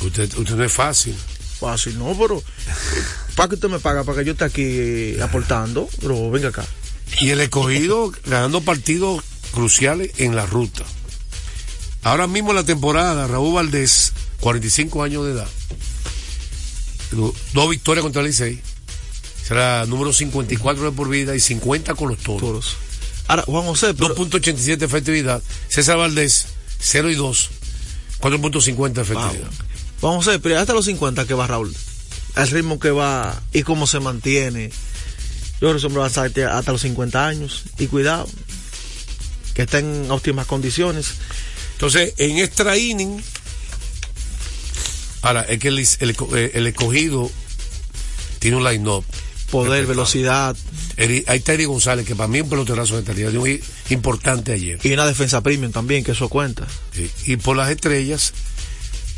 Usted, 0.00 0.34
usted 0.36 0.56
no 0.56 0.64
es 0.64 0.72
fácil. 0.72 1.14
Fácil, 1.60 1.98
no, 1.98 2.16
pero. 2.18 2.42
¿Para 3.36 3.48
que 3.48 3.54
usted 3.56 3.68
me 3.68 3.78
paga? 3.78 4.02
Para 4.04 4.18
que 4.18 4.24
yo 4.24 4.32
esté 4.32 4.44
aquí 4.44 5.20
aportando. 5.20 5.88
Pero 6.00 6.30
venga 6.30 6.48
acá. 6.48 6.64
Y 7.20 7.30
el 7.30 7.40
escogido 7.40 8.12
ganando 8.26 8.62
partidos 8.62 9.22
cruciales 9.52 10.12
en 10.16 10.34
la 10.34 10.46
ruta. 10.46 10.82
Ahora 12.02 12.26
mismo 12.26 12.50
en 12.50 12.56
la 12.56 12.64
temporada, 12.64 13.28
Raúl 13.28 13.54
Valdés, 13.54 14.12
45 14.40 15.04
años 15.04 15.24
de 15.26 15.32
edad. 15.32 15.48
Do- 17.12 17.34
Dos 17.52 17.70
victorias 17.70 18.02
contra 18.02 18.22
el 18.22 18.28
Licey. 18.28 18.60
Será 19.46 19.84
número 19.86 20.12
54 20.12 20.84
de 20.84 20.92
por 20.92 21.08
vida 21.08 21.34
y 21.36 21.40
50 21.40 21.94
con 21.94 22.08
los 22.08 22.18
toros. 22.18 22.76
Ahora, 23.28 23.42
Juan 23.42 23.64
José, 23.64 23.94
2.87 23.94 24.76
de 24.76 24.86
efectividad. 24.86 25.42
César 25.68 25.96
Valdés, 25.98 26.46
0 26.80 27.10
y 27.10 27.14
2. 27.14 27.50
4.50 28.20 28.92
de 28.92 29.02
efectividad. 29.02 29.50
Vamos 30.00 30.26
a 30.28 30.32
ver, 30.32 30.40
pero 30.40 30.58
hasta 30.58 30.72
los 30.72 30.84
50 30.86 31.26
que 31.26 31.34
va 31.34 31.46
Raúl. 31.46 31.74
El 32.36 32.48
ritmo 32.48 32.78
que 32.78 32.90
va 32.90 33.42
y 33.52 33.62
cómo 33.62 33.86
se 33.86 34.00
mantiene. 34.00 34.70
Yo 35.60 35.68
creo 35.68 35.78
que 35.78 35.86
hombre 35.86 36.00
va 36.00 36.06
a 36.06 36.08
estar 36.08 36.26
hasta- 36.26 36.58
hasta 36.58 36.72
los 36.72 36.80
50 36.82 37.26
años. 37.26 37.62
Y 37.78 37.86
cuidado, 37.88 38.28
que 39.54 39.62
está 39.62 39.78
en 39.78 40.10
óptimas 40.10 40.46
condiciones. 40.46 41.06
Entonces, 41.74 42.14
en 42.18 42.38
extra 42.38 42.76
inning, 42.78 43.20
ahora, 45.22 45.42
es 45.42 45.58
que 45.58 45.68
el, 45.68 45.78
el- 45.78 46.50
el 46.54 46.66
escogido 46.66 47.30
tiene 48.38 48.56
un 48.56 48.64
line-up. 48.64 49.04
Poder, 49.50 49.86
velocidad. 49.86 50.56
Eri- 50.96 51.24
está 51.28 51.52
Eri 51.52 51.66
González, 51.66 52.06
que 52.06 52.14
para 52.14 52.26
mí 52.26 52.38
es 52.38 52.44
un 52.44 52.50
peloterazo 52.50 52.96
de 52.96 53.04
calidad, 53.04 53.30
hi- 53.32 53.60
importante 53.90 54.52
ayer. 54.52 54.78
Y 54.82 54.92
una 54.92 55.06
defensa 55.06 55.42
premium 55.42 55.72
también, 55.72 56.02
que 56.04 56.12
eso 56.12 56.28
cuenta. 56.30 56.66
Sí. 56.94 57.10
Y 57.26 57.36
por 57.36 57.56
las 57.56 57.68
estrellas, 57.70 58.32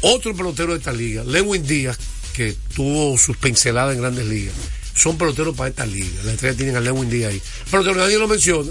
otro 0.01 0.35
pelotero 0.35 0.73
de 0.73 0.79
esta 0.79 0.93
liga, 0.93 1.23
Lewin 1.25 1.65
Díaz, 1.65 1.97
que 2.33 2.57
tuvo 2.75 3.17
sus 3.17 3.37
pinceladas 3.37 3.95
en 3.95 4.01
grandes 4.03 4.27
ligas. 4.27 4.55
Son 4.95 5.17
peloteros 5.17 5.57
para 5.57 5.71
esta 5.71 5.87
liga. 5.87 6.21
Las 6.25 6.35
estrellas 6.35 6.57
tienen 6.57 6.77
a 6.77 6.81
Lewin 6.81 7.09
Díaz 7.09 7.31
ahí. 7.33 7.41
Pelotero, 7.71 7.95
nadie 7.97 8.19
lo 8.19 8.27
menciona. 8.27 8.71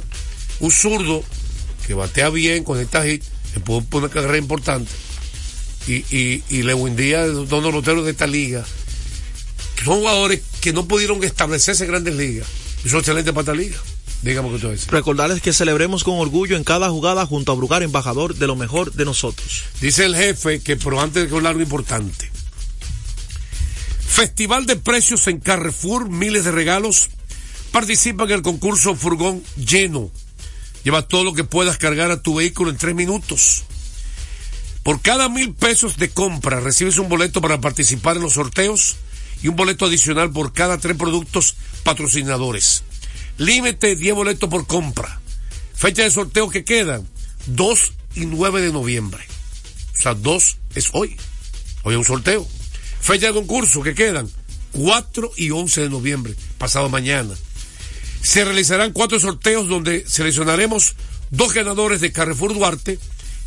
Un 0.59 0.71
zurdo 0.71 1.23
que 1.87 1.93
batea 1.93 2.29
bien, 2.29 2.63
conecta 2.65 3.05
hit, 3.05 3.23
que 3.53 3.59
puede 3.61 3.83
poner 3.83 4.05
una 4.09 4.13
carrera 4.13 4.37
importante. 4.37 4.91
Y, 5.87 5.95
y, 6.15 6.43
y 6.49 6.63
Lewin 6.63 6.95
Díaz, 6.95 7.29
de 7.29 8.09
esta 8.09 8.27
liga, 8.27 8.65
que 9.75 9.83
son 9.83 9.99
jugadores 9.99 10.41
que 10.61 10.71
no 10.71 10.87
pudieron 10.87 11.23
establecerse 11.23 11.83
en 11.83 11.91
grandes 11.91 12.15
ligas. 12.15 12.47
Y 12.85 12.89
son 12.89 12.99
excelentes 12.99 13.33
para 13.33 13.41
esta 13.41 13.53
liga. 13.53 13.77
Dígame 14.21 14.49
que 14.49 14.55
ustedes. 14.55 14.87
Recordarles 14.87 15.41
que 15.41 15.51
celebremos 15.51 16.05
con 16.05 16.17
orgullo 16.17 16.55
en 16.55 16.63
cada 16.63 16.89
jugada 16.89 17.25
junto 17.25 17.51
a 17.51 17.55
Brugar, 17.55 17.83
embajador 17.83 18.35
de 18.35 18.47
lo 18.47 18.55
mejor 18.55 18.93
de 18.93 19.03
nosotros. 19.03 19.63
Dice 19.81 20.05
el 20.05 20.15
jefe 20.15 20.61
que, 20.61 20.77
pero 20.77 21.01
antes 21.01 21.23
de 21.23 21.29
que 21.29 21.35
hablar 21.35 21.51
algo 21.51 21.61
importante. 21.61 22.31
Festival 24.07 24.65
de 24.65 24.77
precios 24.77 25.27
en 25.27 25.39
Carrefour, 25.39 26.09
miles 26.09 26.45
de 26.45 26.51
regalos. 26.51 27.09
Participa 27.71 28.23
en 28.23 28.31
el 28.31 28.41
concurso 28.41 28.95
Furgón 28.95 29.43
lleno. 29.57 30.09
Lleva 30.83 31.07
todo 31.07 31.23
lo 31.23 31.33
que 31.33 31.43
puedas 31.43 31.77
cargar 31.77 32.11
a 32.11 32.21
tu 32.21 32.35
vehículo 32.35 32.69
en 32.69 32.77
tres 32.77 32.95
minutos. 32.95 33.63
Por 34.83 35.01
cada 35.01 35.29
mil 35.29 35.53
pesos 35.53 35.97
de 35.97 36.09
compra 36.09 36.59
recibes 36.59 36.97
un 36.97 37.07
boleto 37.07 37.39
para 37.39 37.61
participar 37.61 38.17
en 38.17 38.23
los 38.23 38.33
sorteos 38.33 38.97
y 39.41 39.47
un 39.47 39.55
boleto 39.55 39.85
adicional 39.85 40.31
por 40.31 40.51
cada 40.51 40.77
tres 40.77 40.97
productos 40.97 41.55
patrocinadores. 41.83 42.83
Límite 43.37 43.95
10 43.95 44.13
boletos 44.13 44.49
por 44.49 44.67
compra. 44.67 45.21
Fecha 45.73 46.03
de 46.03 46.11
sorteo 46.11 46.49
que 46.49 46.65
quedan 46.65 47.07
2 47.47 47.93
y 48.15 48.25
9 48.25 48.61
de 48.61 48.71
noviembre. 48.73 49.23
O 49.97 50.01
sea, 50.01 50.13
2 50.15 50.57
es 50.75 50.89
hoy. 50.93 51.15
Hoy 51.83 51.93
es 51.93 51.99
un 51.99 52.05
sorteo. 52.05 52.47
Fecha 52.99 53.27
de 53.27 53.33
concurso 53.33 53.81
que 53.81 53.95
quedan 53.95 54.29
4 54.73 55.31
y 55.37 55.51
11 55.51 55.81
de 55.81 55.89
noviembre, 55.89 56.35
pasado 56.57 56.89
mañana. 56.89 57.33
Se 58.21 58.43
realizarán 58.43 58.93
cuatro 58.93 59.19
sorteos 59.19 59.67
donde 59.67 60.05
seleccionaremos 60.07 60.95
dos 61.29 61.53
ganadores 61.53 61.99
de 61.99 62.11
Carrefour 62.11 62.53
Duarte 62.53 62.97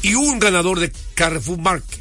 y 0.06 0.14
un 0.14 0.38
ganador 0.38 0.78
de 0.78 0.92
Carrefour 1.14 1.58
Marque. 1.58 1.98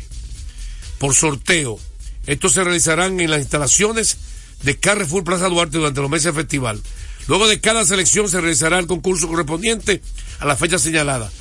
Por 0.99 1.15
sorteo. 1.15 1.79
Estos 2.27 2.53
se 2.53 2.63
realizarán 2.63 3.19
en 3.19 3.31
las 3.31 3.39
instalaciones 3.39 4.17
de 4.61 4.77
Carrefour 4.77 5.23
Plaza 5.23 5.49
Duarte 5.49 5.79
durante 5.79 6.01
los 6.01 6.09
meses 6.11 6.25
del 6.25 6.35
festival. 6.35 6.79
Luego 7.27 7.47
de 7.47 7.59
cada 7.59 7.83
selección 7.83 8.29
se 8.29 8.39
realizará 8.39 8.77
el 8.77 8.85
concurso 8.85 9.27
correspondiente 9.27 10.03
a 10.37 10.45
la 10.45 10.55
fecha 10.55 10.77
señalada. 10.77 11.31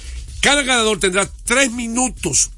Cada 0.40 0.62
ganador 0.62 0.98
tendrá 0.98 1.30
tres 1.44 1.70
minutos 1.70 2.48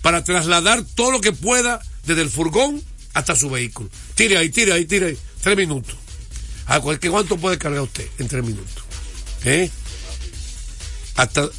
para 0.00 0.24
trasladar 0.24 0.82
todo 0.94 1.10
lo 1.10 1.20
que 1.20 1.32
pueda 1.32 1.82
desde 2.06 2.22
el 2.22 2.30
furgón 2.30 2.82
hasta 3.12 3.36
su 3.36 3.50
vehículo. 3.50 3.90
Tire 4.14 4.38
ahí, 4.38 4.48
tire 4.48 4.72
ahí, 4.72 4.86
tire 4.86 5.08
ahí. 5.08 5.18
Tres 5.42 5.56
minutos. 5.58 5.96
¿A 6.64 6.80
cualquier 6.80 7.12
cuánto 7.12 7.36
puede 7.36 7.58
cargar 7.58 7.82
usted 7.82 8.08
en 8.18 8.26
tres 8.26 8.42
minutos? 8.42 8.84
¿Eh? 9.44 9.70
Hasta 11.16 11.50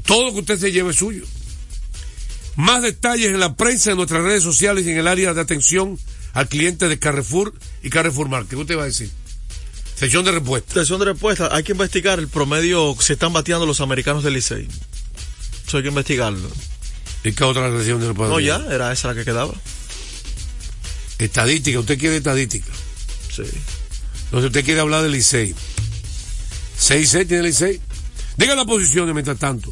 todo 0.00 0.24
lo 0.24 0.32
que 0.32 0.40
usted 0.40 0.58
se 0.58 0.72
lleve 0.72 0.90
es 0.90 0.96
suyo. 0.96 1.24
Más 2.56 2.82
detalles 2.82 3.28
en 3.28 3.40
la 3.40 3.54
prensa, 3.54 3.90
en 3.90 3.96
nuestras 3.96 4.22
redes 4.22 4.42
sociales 4.42 4.86
y 4.86 4.90
en 4.90 4.98
el 4.98 5.08
área 5.08 5.32
de 5.32 5.40
atención 5.40 5.98
al 6.32 6.48
cliente 6.48 6.88
de 6.88 6.98
Carrefour 6.98 7.54
y 7.82 7.90
Carrefour 7.90 8.28
Market. 8.28 8.50
¿Qué 8.50 8.56
usted 8.56 8.78
va 8.78 8.82
a 8.82 8.86
decir? 8.86 9.10
Sección 9.96 10.24
de 10.24 10.32
respuesta. 10.32 10.74
Sección 10.74 10.98
de 10.98 11.06
respuesta. 11.06 11.48
Hay 11.52 11.62
que 11.62 11.72
investigar 11.72 12.18
el 12.18 12.28
promedio 12.28 12.96
que 12.96 13.04
se 13.04 13.12
están 13.14 13.32
bateando 13.32 13.66
los 13.66 13.80
americanos 13.80 14.24
del 14.24 14.34
Licey. 14.34 14.66
Eso 15.66 15.76
hay 15.76 15.82
que 15.82 15.88
investigarlo. 15.90 16.50
¿Y 17.22 17.32
qué 17.32 17.44
otra 17.44 17.70
sección 17.70 18.00
de 18.00 18.08
respuesta? 18.08 18.32
No, 18.32 18.40
ya, 18.40 18.64
era 18.70 18.92
esa 18.92 19.08
la 19.08 19.14
que 19.14 19.24
quedaba. 19.24 19.52
Estadística, 21.18 21.78
usted 21.78 21.98
quiere 21.98 22.16
estadística. 22.16 22.72
Sí. 23.30 23.42
Entonces 24.24 24.46
usted 24.46 24.64
quiere 24.64 24.80
hablar 24.80 25.02
del 25.02 25.12
Licey. 25.12 25.54
6-6 26.78 27.10
tiene 27.28 27.38
el 27.38 27.46
Licey. 27.46 27.80
Diga 28.36 28.54
las 28.54 28.64
posiciones 28.64 29.12
mientras 29.12 29.38
tanto. 29.38 29.70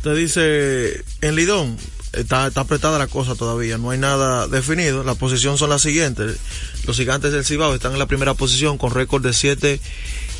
Usted 0.00 0.16
dice, 0.16 1.04
en 1.20 1.34
Lidón, 1.34 1.76
está, 2.14 2.46
está 2.46 2.62
apretada 2.62 2.98
la 2.98 3.06
cosa 3.06 3.34
todavía, 3.34 3.76
no 3.76 3.90
hay 3.90 3.98
nada 3.98 4.48
definido. 4.48 5.04
Las 5.04 5.18
posiciones 5.18 5.60
son 5.60 5.68
las 5.68 5.82
siguientes. 5.82 6.38
Los 6.86 6.96
gigantes 6.96 7.32
del 7.32 7.44
Cibao 7.44 7.74
están 7.74 7.92
en 7.92 7.98
la 7.98 8.06
primera 8.06 8.32
posición 8.32 8.78
con 8.78 8.92
récord 8.92 9.22
de 9.22 9.34
7 9.34 9.78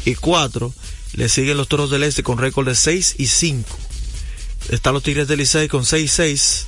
y 0.06 0.14
4. 0.14 0.72
Le 1.12 1.28
siguen 1.28 1.58
los 1.58 1.68
toros 1.68 1.90
del 1.90 2.04
Este 2.04 2.22
con 2.22 2.38
récord 2.38 2.66
de 2.66 2.74
6 2.74 3.16
y 3.18 3.26
5. 3.26 3.78
Están 4.70 4.94
los 4.94 5.02
Tigres 5.02 5.28
del 5.28 5.40
Licey 5.40 5.68
con 5.68 5.84
6 5.84 6.04
y 6.04 6.08
6. 6.08 6.66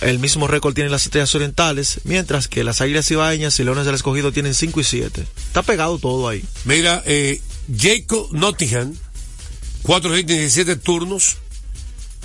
El 0.00 0.18
mismo 0.18 0.46
récord 0.46 0.72
tienen 0.72 0.92
las 0.92 1.04
estrellas 1.04 1.34
orientales, 1.34 2.00
mientras 2.04 2.48
que 2.48 2.64
las 2.64 2.80
águilas 2.80 3.10
ibaeñas 3.10 3.60
y 3.60 3.64
leones 3.64 3.84
del 3.84 3.96
escogido 3.96 4.32
tienen 4.32 4.54
5 4.54 4.80
y 4.80 4.84
7. 4.84 5.26
Está 5.48 5.62
pegado 5.62 5.98
todo 5.98 6.26
ahí. 6.26 6.42
Mira, 6.64 7.02
eh, 7.04 7.42
Jacob 7.76 8.28
Nottingham, 8.32 8.94
4 9.82 10.16
hits 10.16 10.26
17 10.28 10.76
turnos, 10.76 11.36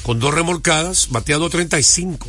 con 0.03 0.19
dos 0.19 0.33
remolcadas, 0.33 1.07
bateando 1.09 1.49
35. 1.49 2.27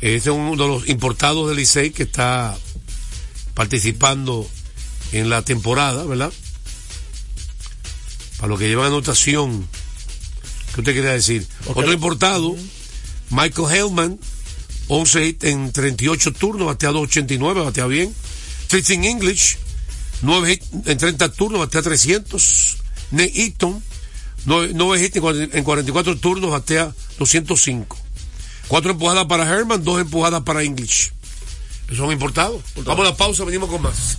Este 0.00 0.16
es 0.16 0.34
uno 0.34 0.50
de 0.52 0.68
los 0.68 0.88
importados 0.88 1.48
del 1.48 1.58
Licey 1.58 1.90
que 1.90 2.02
está 2.02 2.56
participando 3.54 4.46
en 5.12 5.30
la 5.30 5.42
temporada, 5.42 6.04
¿verdad? 6.04 6.32
Para 8.38 8.48
lo 8.48 8.58
que 8.58 8.68
lleva 8.68 8.86
anotación, 8.86 9.66
¿qué 10.74 10.80
usted 10.80 10.94
quería 10.94 11.12
decir? 11.12 11.46
Otro 11.66 11.92
importado, 11.92 12.56
Michael 13.30 13.74
Hellman, 13.74 14.18
11 14.88 15.26
hits 15.26 15.44
en 15.44 15.72
38 15.72 16.32
turnos, 16.32 16.66
bateado 16.66 17.00
89, 17.00 17.62
batea 17.62 17.86
bien. 17.86 18.14
Tristan 18.68 19.04
English, 19.04 19.58
9 20.22 20.52
hits 20.52 20.66
en 20.86 20.98
30 20.98 21.32
turnos, 21.32 21.60
batea 21.60 21.82
300. 21.82 22.76
Nate 23.12 23.32
Eaton, 23.40 23.82
9 24.46 25.04
hits 25.04 25.16
en 25.16 25.22
40 25.22 25.58
en 25.58 25.64
44 25.64 26.16
turnos, 26.18 26.50
batea 26.50 26.94
205. 27.18 27.98
Cuatro 28.68 28.92
empujadas 28.92 29.26
para 29.26 29.44
Herman, 29.44 29.84
dos 29.84 30.00
empujadas 30.00 30.42
para 30.42 30.62
English. 30.62 31.12
Son 31.94 32.10
importados. 32.10 32.62
Vamos 32.84 33.06
a 33.06 33.10
la 33.10 33.16
pausa, 33.16 33.44
venimos 33.44 33.68
con 33.68 33.82
más. 33.82 34.18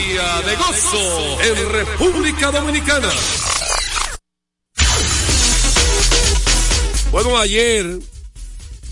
De 0.00 0.56
gozo 0.56 1.42
en 1.42 1.72
República 1.72 2.50
Dominicana. 2.50 3.10
Bueno, 7.12 7.36
ayer 7.36 7.98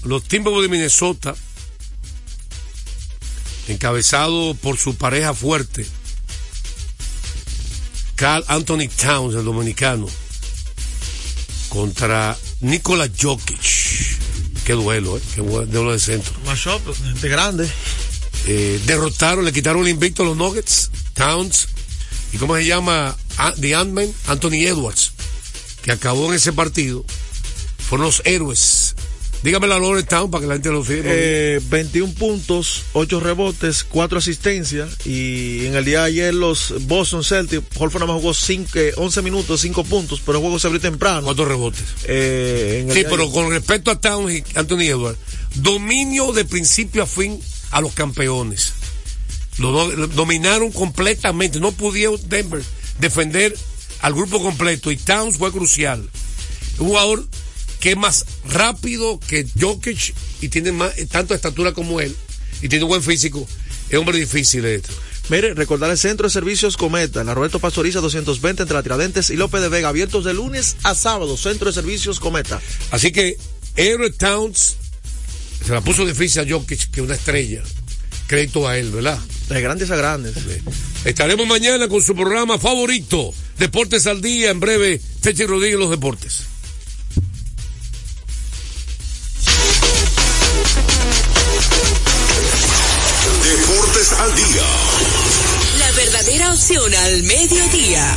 los 0.05 0.25
Timberwolves 0.25 0.71
de 0.71 0.77
Minnesota, 0.77 1.35
encabezado 3.69 4.55
por 4.57 4.77
su 4.77 4.97
pareja 4.97 5.33
fuerte, 5.33 5.87
Carl 8.15 8.45
Anthony 8.47 8.89
Towns, 8.95 9.35
el 9.35 9.45
dominicano, 9.47 10.07
contra 11.71 12.37
Nikola 12.61 13.09
Jokic. 13.19 13.63
Qué 14.67 14.75
duelo, 14.75 15.17
¿eh? 15.17 15.23
Qué 15.35 15.41
duelo 15.41 15.93
de 15.93 15.99
centro. 15.99 16.35
Mashup 16.45 16.87
de 16.87 17.29
grande. 17.31 17.67
Eh, 18.47 18.80
derrotaron, 18.86 19.45
le 19.45 19.53
quitaron 19.53 19.82
el 19.82 19.89
invicto 19.89 20.22
a 20.22 20.26
los 20.26 20.36
Nuggets, 20.36 20.91
Towns, 21.14 21.68
y 22.32 22.39
cómo 22.39 22.57
se 22.57 22.64
llama, 22.66 23.16
The 23.61 23.74
Ant-Man, 23.74 24.09
Anthony 24.26 24.66
Edwards, 24.66 25.12
que 25.82 25.93
acabó 25.93 26.28
en 26.28 26.34
ese 26.34 26.53
partido. 26.53 27.05
Fueron 27.89 28.07
los 28.07 28.22
héroes. 28.24 28.95
Dígame 29.43 29.68
la 29.68 29.78
Lawrence 29.78 30.09
Town 30.09 30.30
para 30.32 30.43
que 30.43 30.49
la 30.49 30.55
gente 30.55 30.70
lo 30.70 30.82
firme. 30.82 31.11
Eh, 31.12 31.61
21 31.70 32.12
puntos, 32.14 32.82
8 32.93 33.20
rebotes, 33.20 33.84
4 33.84 34.18
asistencias. 34.18 35.07
Y 35.07 35.64
en 35.66 35.76
el 35.76 35.84
día 35.84 36.01
de 36.01 36.07
ayer 36.07 36.34
los 36.34 36.74
Boston 36.89 37.22
Celtics, 37.22 37.62
Holford 37.78 38.01
nada 38.03 38.14
más 38.14 38.20
jugó 38.20 38.34
cinco, 38.34 38.70
eh, 38.74 38.93
11 38.97 39.22
minutos, 39.22 39.61
5 39.61 39.84
puntos, 39.84 40.20
pero 40.26 40.39
el 40.39 40.43
juego 40.43 40.59
se 40.59 40.66
abrió 40.66 40.80
temprano. 40.80 41.22
Cuatro 41.22 41.45
rebotes. 41.45 41.84
Eh, 42.05 42.84
Sí, 42.93 43.05
pero 43.09 43.22
ayer- 43.22 43.32
con 43.32 43.51
respecto 43.51 43.93
a 43.93 44.01
Towns 44.01 44.32
y 44.34 44.45
Anthony 44.57 44.80
Edwards, 44.89 45.18
dominio 45.55 46.32
de 46.32 46.45
principio 46.45 47.05
a 47.05 47.07
fin 47.07 47.41
a 47.71 47.81
los 47.81 47.93
campeones. 47.93 48.73
Lo, 49.59 49.73
do- 49.73 49.93
lo 49.97 50.07
dominaron 50.09 50.71
completamente. 50.73 51.61
No 51.61 51.73
pudieron 51.73 52.19
Denver 52.29 52.62
defender 53.01 53.57
al 54.01 54.14
grupo 54.14 54.41
completo 54.43 54.91
y 54.91 54.97
Towns 54.97 55.37
fue 55.39 55.51
crucial. 55.53 56.09
Un 56.79 56.89
jugador 56.89 57.27
que 57.81 57.91
es 57.93 57.97
más 57.97 58.25
rápido 58.49 59.19
que 59.21 59.47
Jokic 59.59 60.14
y 60.41 60.49
tiene 60.49 60.73
más, 60.73 60.93
tanto 61.11 61.35
estatura 61.35 61.73
como 61.73 62.01
él 62.01 62.14
y 62.62 62.69
tiene 62.69 62.85
un 62.85 62.91
buen 62.91 63.03
físico. 63.03 63.47
Es 63.91 63.99
hombre 63.99 64.19
difícil 64.19 64.64
esto. 64.64 64.93
Mire, 65.31 65.53
recordar 65.55 65.91
el 65.91 65.99
Centro 65.99 66.27
de 66.27 66.33
Servicios 66.33 66.77
Cometa, 66.77 67.21
en 67.21 67.27
la 67.27 67.35
Roberto 67.35 67.59
Pastoriza 67.59 68.01
220 68.01 68.62
entre 68.62 68.75
la 68.77 68.83
Tiradentes 68.83 69.29
y 69.31 69.37
López 69.37 69.61
de 69.61 69.69
Vega, 69.69 69.89
abiertos 69.91 70.25
de 70.25 70.33
lunes 70.33 70.77
a 70.85 70.95
sábado, 70.95 71.37
Centro 71.37 71.66
de 71.69 71.75
Servicios 71.75 72.19
Cometa. 72.19 72.61
Así 72.91 73.12
que 73.12 73.37
Aaron 73.77 74.12
Towns 74.14 74.77
se 75.69 75.75
la 75.75 75.83
puso 75.83 76.07
difícil 76.07 76.41
a 76.41 76.47
Jokic, 76.49 76.91
que 76.91 77.03
una 77.03 77.14
estrella. 77.14 77.62
Crédito 78.27 78.66
a 78.66 78.79
él, 78.79 78.91
¿verdad? 78.91 79.19
De 79.51 79.61
grandes 79.61 79.91
a 79.91 79.97
grandes. 79.97 80.35
Estaremos 81.05 81.47
mañana 81.47 81.89
con 81.89 82.03
su 82.03 82.14
programa 82.14 82.59
favorito, 82.59 83.35
Deportes 83.59 84.07
al 84.07 84.23
Día, 84.23 84.49
en 84.49 84.61
breve, 84.61 84.99
Techi 85.21 85.45
Rodríguez 85.45 85.79
los 85.79 85.91
deportes. 85.91 86.45
Deportes 93.45 94.12
al 94.12 94.35
día. 94.35 94.62
La 95.81 95.93
verdadera 95.93 96.53
opción 96.55 96.95
al 96.95 97.23
mediodía. 97.25 98.16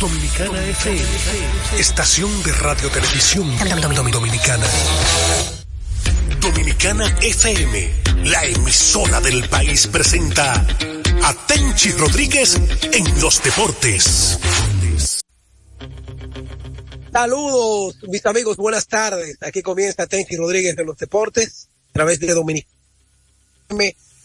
Dominicana 0.00 0.64
FM, 0.64 1.02
estación 1.76 2.42
de 2.44 2.52
radio 2.52 2.88
televisión 2.88 3.50
dominicana. 4.12 4.66
Dominicana 6.40 7.18
FM, 7.20 7.90
la 8.26 8.44
emisora 8.44 9.20
del 9.20 9.48
país 9.48 9.88
presenta 9.88 10.64
a 11.24 11.46
Tenchi 11.48 11.90
Rodríguez 11.90 12.60
en 12.92 13.20
los 13.20 13.42
deportes. 13.42 14.38
Saludos, 17.12 17.96
mis 18.06 18.24
amigos, 18.24 18.56
buenas 18.56 18.86
tardes. 18.86 19.36
Aquí 19.40 19.62
comienza 19.62 20.06
Tenchi 20.06 20.36
Rodríguez 20.36 20.78
en 20.78 20.86
los 20.86 20.96
deportes, 20.96 21.70
a 21.90 21.92
través 21.94 22.20
de 22.20 22.32
Dominicana, 22.34 22.72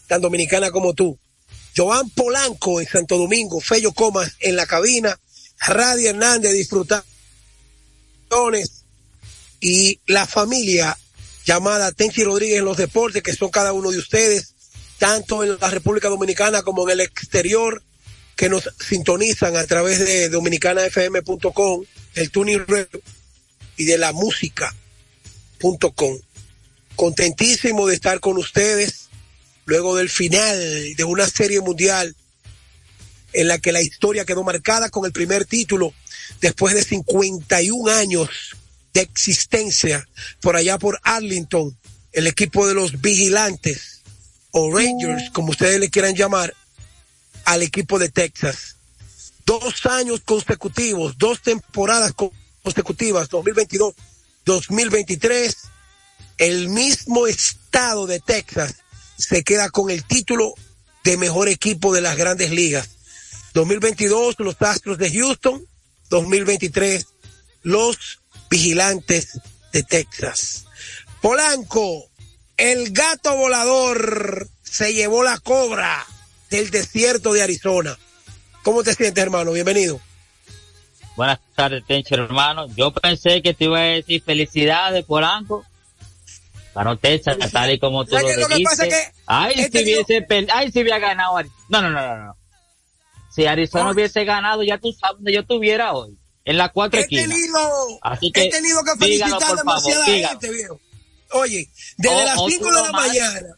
tan 0.07 0.21
dominicana 0.21 0.69
como 0.69 0.93
tú. 0.93 1.17
Joan 1.75 2.11
Polanco 2.11 2.79
en 2.79 2.87
Santo 2.87 3.17
Domingo, 3.17 3.59
Fello 3.59 3.91
Comas 3.91 4.33
en 4.39 4.55
la 4.55 4.67
cabina, 4.67 5.17
Radio 5.65 6.09
Hernández 6.09 6.53
disfrutar 6.53 7.03
y 9.59 9.99
la 10.07 10.25
familia 10.25 10.97
llamada 11.45 11.91
Tenchi 11.91 12.23
Rodríguez 12.23 12.59
en 12.59 12.65
los 12.65 12.77
deportes, 12.77 13.21
que 13.21 13.35
son 13.35 13.49
cada 13.49 13.73
uno 13.73 13.91
de 13.91 13.97
ustedes, 13.97 14.55
tanto 14.97 15.43
en 15.43 15.57
la 15.59 15.69
República 15.69 16.09
Dominicana 16.09 16.63
como 16.63 16.83
en 16.83 16.93
el 16.93 17.01
exterior, 17.01 17.83
que 18.35 18.49
nos 18.49 18.69
sintonizan 18.79 19.55
a 19.55 19.65
través 19.65 19.99
de 19.99 20.29
dominicanafm.com, 20.29 21.85
el 22.15 22.31
tuning 22.31 22.65
y 23.77 23.85
de 23.85 23.97
la 23.97 24.11
música.com. 24.13 24.73
Contentísimo 26.95 27.87
de 27.87 27.95
estar 27.95 28.19
con 28.19 28.37
ustedes 28.37 29.09
luego 29.65 29.95
del 29.95 30.09
final 30.09 30.95
de 30.95 31.03
una 31.03 31.27
serie 31.27 31.61
mundial 31.61 32.15
en 33.33 33.47
la 33.47 33.59
que 33.59 33.71
la 33.71 33.81
historia 33.81 34.25
quedó 34.25 34.43
marcada 34.43 34.89
con 34.89 35.05
el 35.05 35.11
primer 35.11 35.45
título 35.45 35.93
después 36.41 36.75
de 36.75 36.83
51 36.83 37.91
años 37.91 38.29
de 38.93 39.01
existencia 39.01 40.07
por 40.41 40.55
allá 40.55 40.77
por 40.77 40.99
Arlington, 41.03 41.75
el 42.11 42.27
equipo 42.27 42.67
de 42.67 42.75
los 42.75 43.01
vigilantes 43.01 44.01
o 44.51 44.71
Rangers, 44.71 45.31
como 45.31 45.49
ustedes 45.49 45.79
le 45.79 45.89
quieran 45.89 46.13
llamar, 46.15 46.53
al 47.45 47.63
equipo 47.63 47.97
de 47.99 48.09
Texas. 48.09 48.75
Dos 49.45 49.85
años 49.87 50.21
consecutivos, 50.23 51.17
dos 51.17 51.41
temporadas 51.41 52.13
consecutivas, 52.61 53.29
2022-2023, 53.29 55.55
el 56.37 56.69
mismo 56.69 57.27
estado 57.27 58.07
de 58.07 58.19
Texas 58.19 58.75
se 59.17 59.43
queda 59.43 59.69
con 59.69 59.89
el 59.89 60.05
título 60.05 60.53
de 61.03 61.17
mejor 61.17 61.49
equipo 61.49 61.93
de 61.93 62.01
las 62.01 62.15
grandes 62.15 62.51
ligas. 62.51 62.89
2022 63.53 64.35
los 64.39 64.61
Astros 64.61 64.97
de 64.97 65.11
Houston, 65.11 65.65
2023 66.09 67.07
los 67.63 68.19
Vigilantes 68.49 69.39
de 69.71 69.83
Texas. 69.83 70.65
Polanco, 71.21 72.09
el 72.57 72.91
gato 72.91 73.35
volador 73.35 74.47
se 74.63 74.93
llevó 74.93 75.23
la 75.23 75.37
cobra 75.39 76.05
del 76.49 76.69
desierto 76.71 77.33
de 77.33 77.43
Arizona. 77.43 77.97
¿Cómo 78.63 78.83
te 78.83 78.93
sientes, 78.93 79.23
hermano? 79.23 79.51
Bienvenido. 79.51 79.99
Buenas 81.15 81.39
tardes, 81.55 81.83
Tencho, 81.85 82.15
hermano. 82.15 82.67
Yo 82.75 82.91
pensé 82.91 83.41
que 83.41 83.53
te 83.53 83.65
iba 83.65 83.79
a 83.79 83.83
decir 83.83 84.23
felicidades, 84.23 85.05
Polanco. 85.05 85.63
Ganó 86.73 86.97
Texas, 86.97 87.37
tal 87.51 87.71
y 87.71 87.79
como 87.79 88.03
tú 88.03 88.15
lo 88.15 88.47
dijiste. 88.47 88.89
Que 88.89 89.11
ay, 89.27 89.69
si 89.71 89.83
hubiese, 89.83 90.25
ay, 90.51 90.71
si 90.71 90.81
hubiera 90.81 90.97
ganado. 90.97 91.39
No, 91.69 91.81
no, 91.81 91.91
no, 91.91 92.01
no, 92.01 92.25
no. 92.25 92.42
Si 93.33 93.45
Arizona 93.45 93.91
hubiese 93.91 94.23
ganado, 94.25 94.63
ya 94.63 94.77
tú 94.77 94.91
sabes 94.93 95.15
dónde 95.17 95.33
yo 95.33 95.41
estuviera 95.41 95.93
hoy. 95.93 96.17
En 96.45 96.57
la 96.57 96.69
cuatro 96.69 96.99
he 96.99 97.03
esquinas. 97.03 97.29
Tenido, 97.29 97.99
Así 98.01 98.31
que, 98.31 98.43
he 98.43 98.49
tenido 98.49 98.83
que 98.83 98.91
felicitar 98.97 99.39
dígalo, 99.39 99.55
demasiada 99.55 100.05
favor, 100.05 100.19
gente, 100.29 100.51
viejo. 100.51 100.79
Oye, 101.31 101.69
desde 101.97 102.15
O- 102.21 102.25
las 102.25 102.37
o 102.37 102.49
5 102.49 102.63
tú 102.69 102.75
de 102.75 102.81
la 102.81 102.91
mañana. 102.91 103.55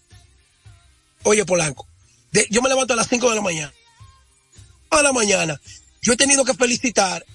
Oye, 1.24 1.46
Polanco, 1.46 1.88
de- 2.32 2.48
yo 2.52 2.62
me 2.62 2.70
levanto 2.70 2.94
a 2.94 2.96
las 2.96 3.08
5 3.08 3.30
de 3.30 3.36
la 3.36 3.42
mañana. 3.42 3.74
A 4.92 5.02
la 5.02 5.12
mañana. 5.12 5.60
Yo 6.02 6.14
he 6.14 6.18
tenido 6.18 6.46
que 6.46 6.54
felicitar 6.54 7.26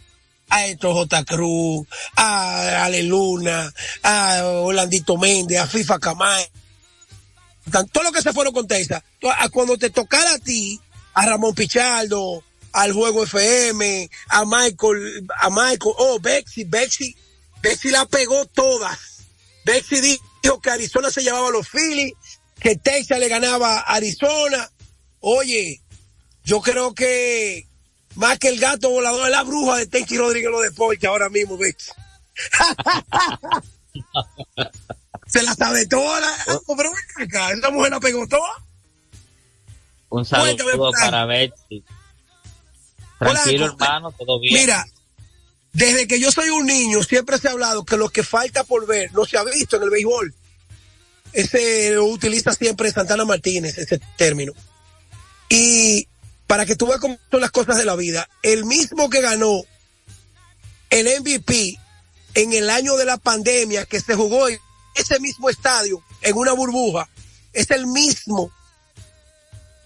a 0.49 0.67
Héctor 0.67 0.95
J. 0.95 1.25
Cruz, 1.25 1.87
a 2.17 2.85
Ale 2.85 3.03
Luna, 3.03 3.73
a 4.03 4.43
Orlandito 4.45 5.17
Méndez, 5.17 5.59
a 5.59 5.67
FIFA 5.67 5.99
Camay. 5.99 6.47
Todo 7.93 8.05
lo 8.05 8.13
que 8.13 8.23
se 8.23 8.33
fueron 8.33 8.53
con 8.55 8.67
Texas. 8.67 9.03
A 9.37 9.49
Cuando 9.49 9.77
te 9.77 9.91
tocara 9.91 10.35
a 10.35 10.39
ti, 10.39 10.81
a 11.15 11.27
Ramón 11.27 11.55
Pichardo, 11.55 12.43
al 12.73 12.93
Juego 12.93 13.25
FM, 13.25 14.11
a 14.29 14.45
Michael, 14.45 15.27
a 15.41 15.51
Michael, 15.51 15.95
oh, 15.99 16.21
Bexy, 16.21 16.65
Bexy, 16.65 17.17
Bexy 17.63 17.91
la 17.91 18.07
pegó 18.07 18.47
todas. 18.47 18.99
Bexy 19.65 20.01
dijo 20.01 20.61
que 20.61 20.71
Arizona 20.71 21.11
se 21.11 21.23
llevaba 21.23 21.49
a 21.49 21.53
los 21.53 21.69
Phillies, 21.69 22.15
que 22.59 22.77
Texas 22.77 23.19
le 23.19 23.29
ganaba 23.29 23.81
a 23.81 23.95
Arizona. 23.95 24.71
Oye, 25.21 25.83
yo 26.45 26.61
creo 26.61 26.95
que 26.95 27.67
más 28.15 28.39
que 28.39 28.49
el 28.49 28.61
gato 28.61 28.91
volador 28.91 29.27
es 29.27 29.31
la 29.31 29.43
bruja 29.43 29.77
de 29.77 29.87
Tenchi 29.87 30.17
Rodríguez 30.17 30.51
los 30.51 30.63
deportes 30.63 31.05
ahora 31.05 31.29
mismo, 31.29 31.57
Bexy. 31.57 31.91
se 35.27 35.43
la 35.43 35.55
sabe 35.55 35.87
toda. 35.87 36.21
La... 36.21 36.29
Ah, 36.49 36.59
pero 36.77 36.93
acá, 37.17 37.53
esa 37.53 37.71
mujer 37.71 37.91
la 37.91 38.01
pegó 38.01 38.27
toda. 38.27 38.70
Un 40.11 40.25
saludo 40.25 40.91
para 40.93 41.25
Betsy. 41.25 41.85
Tranquilo, 43.19 43.67
hermano, 43.67 44.13
todo 44.13 44.41
bien. 44.41 44.55
Mira, 44.55 44.87
desde 45.73 46.07
que 46.07 46.19
yo 46.19 46.33
soy 46.33 46.51
un 46.51 46.67
niño 46.67 47.03
siempre 47.03 47.39
se 47.39 47.49
ha 47.49 47.53
hablado 47.53 47.85
que 47.85 47.97
lo 47.97 48.09
que 48.09 48.25
falta 48.25 48.65
por 48.65 48.87
ver 48.87 49.13
no 49.13 49.25
se 49.25 49.39
ha 49.39 49.45
visto 49.45 49.77
en 49.77 49.85
el 49.85 49.91
béisbol. 49.91 50.35
Ese 51.33 51.93
lo 51.95 52.07
utiliza 52.07 52.53
siempre 52.53 52.91
Santana 52.91 53.25
Martínez, 53.25 53.79
ese 53.79 54.01
término. 54.17 54.53
Y 55.49 56.09
para 56.47 56.67
que 56.67 56.75
tú 56.75 56.87
veas 56.87 57.01
cómo 57.01 57.19
son 57.31 57.41
las 57.41 57.53
cosas 57.53 57.77
de 57.77 57.85
la 57.85 57.95
vida, 57.95 58.29
el 58.43 58.65
mismo 58.65 59.09
que 59.09 59.21
ganó 59.21 59.63
el 60.91 61.21
MVP 61.21 61.79
en 62.35 62.53
el 62.53 62.69
año 62.69 62.97
de 62.97 63.05
la 63.05 63.17
pandemia 63.17 63.87
que 63.87 64.01
se 64.01 64.17
jugó 64.17 64.49
en 64.49 64.59
ese 64.97 65.21
mismo 65.21 65.49
estadio 65.49 66.03
en 66.23 66.37
una 66.37 66.53
burbuja 66.53 67.09
es 67.53 67.71
el 67.71 67.87
mismo 67.87 68.51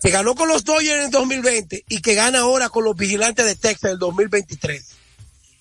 que 0.05 0.11
ganó 0.11 0.35
con 0.35 0.49
los 0.49 0.65
Dodgers 0.65 0.99
en 0.99 1.05
el 1.07 1.11
2020 1.11 1.87
y 1.89 2.03
que 2.03 2.13
gana 2.13 2.41
ahora 2.41 2.69
con 2.69 2.85
los 2.85 2.95
vigilantes 2.95 3.47
de 3.47 3.55
Texas 3.55 3.85
en 3.85 3.91
el 3.93 3.99
2023. 3.99 4.85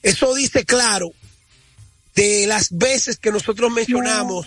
Eso 0.02 0.36
dice 0.36 0.66
claro 0.66 1.14
de 2.14 2.46
las 2.46 2.78
veces 2.78 3.18
que 3.18 3.32
nosotros 3.32 3.72
mencionamos 3.72 4.46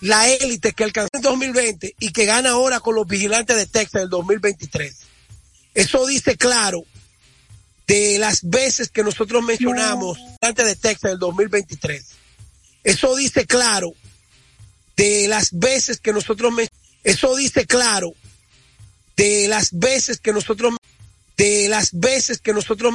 la 0.00 0.28
élite 0.28 0.72
que 0.72 0.84
alcanzó 0.84 1.10
en 1.14 1.22
2020 1.22 1.96
y 1.98 2.12
que 2.12 2.26
gana 2.26 2.50
ahora 2.50 2.78
con 2.78 2.94
los 2.94 3.08
vigilantes 3.08 3.56
de 3.56 3.66
Texas 3.66 3.96
en 3.96 4.02
el 4.02 4.10
2023. 4.10 4.96
Eso 5.74 6.06
dice 6.06 6.36
claro 6.36 6.84
de 7.88 8.20
las 8.20 8.48
veces 8.48 8.88
que 8.88 9.02
nosotros 9.02 9.42
mencionamos 9.42 10.16
antes 10.40 10.64
de 10.64 10.76
Texas 10.76 11.06
en 11.06 11.14
el 11.14 11.18
2023. 11.18 12.04
Eso 12.84 13.16
dice 13.16 13.46
claro 13.46 13.94
de 14.96 15.26
las 15.26 15.58
veces 15.58 15.98
que 15.98 16.12
nosotros 16.12 16.54
eso 17.02 17.34
dice 17.34 17.66
claro 17.66 18.14
de 19.18 19.48
las 19.48 19.76
veces 19.78 20.20
que 20.20 20.32
nosotros 20.32 20.74
de 21.36 21.68
las 21.68 21.90
veces 21.92 22.40
que 22.40 22.52
nosotros 22.52 22.92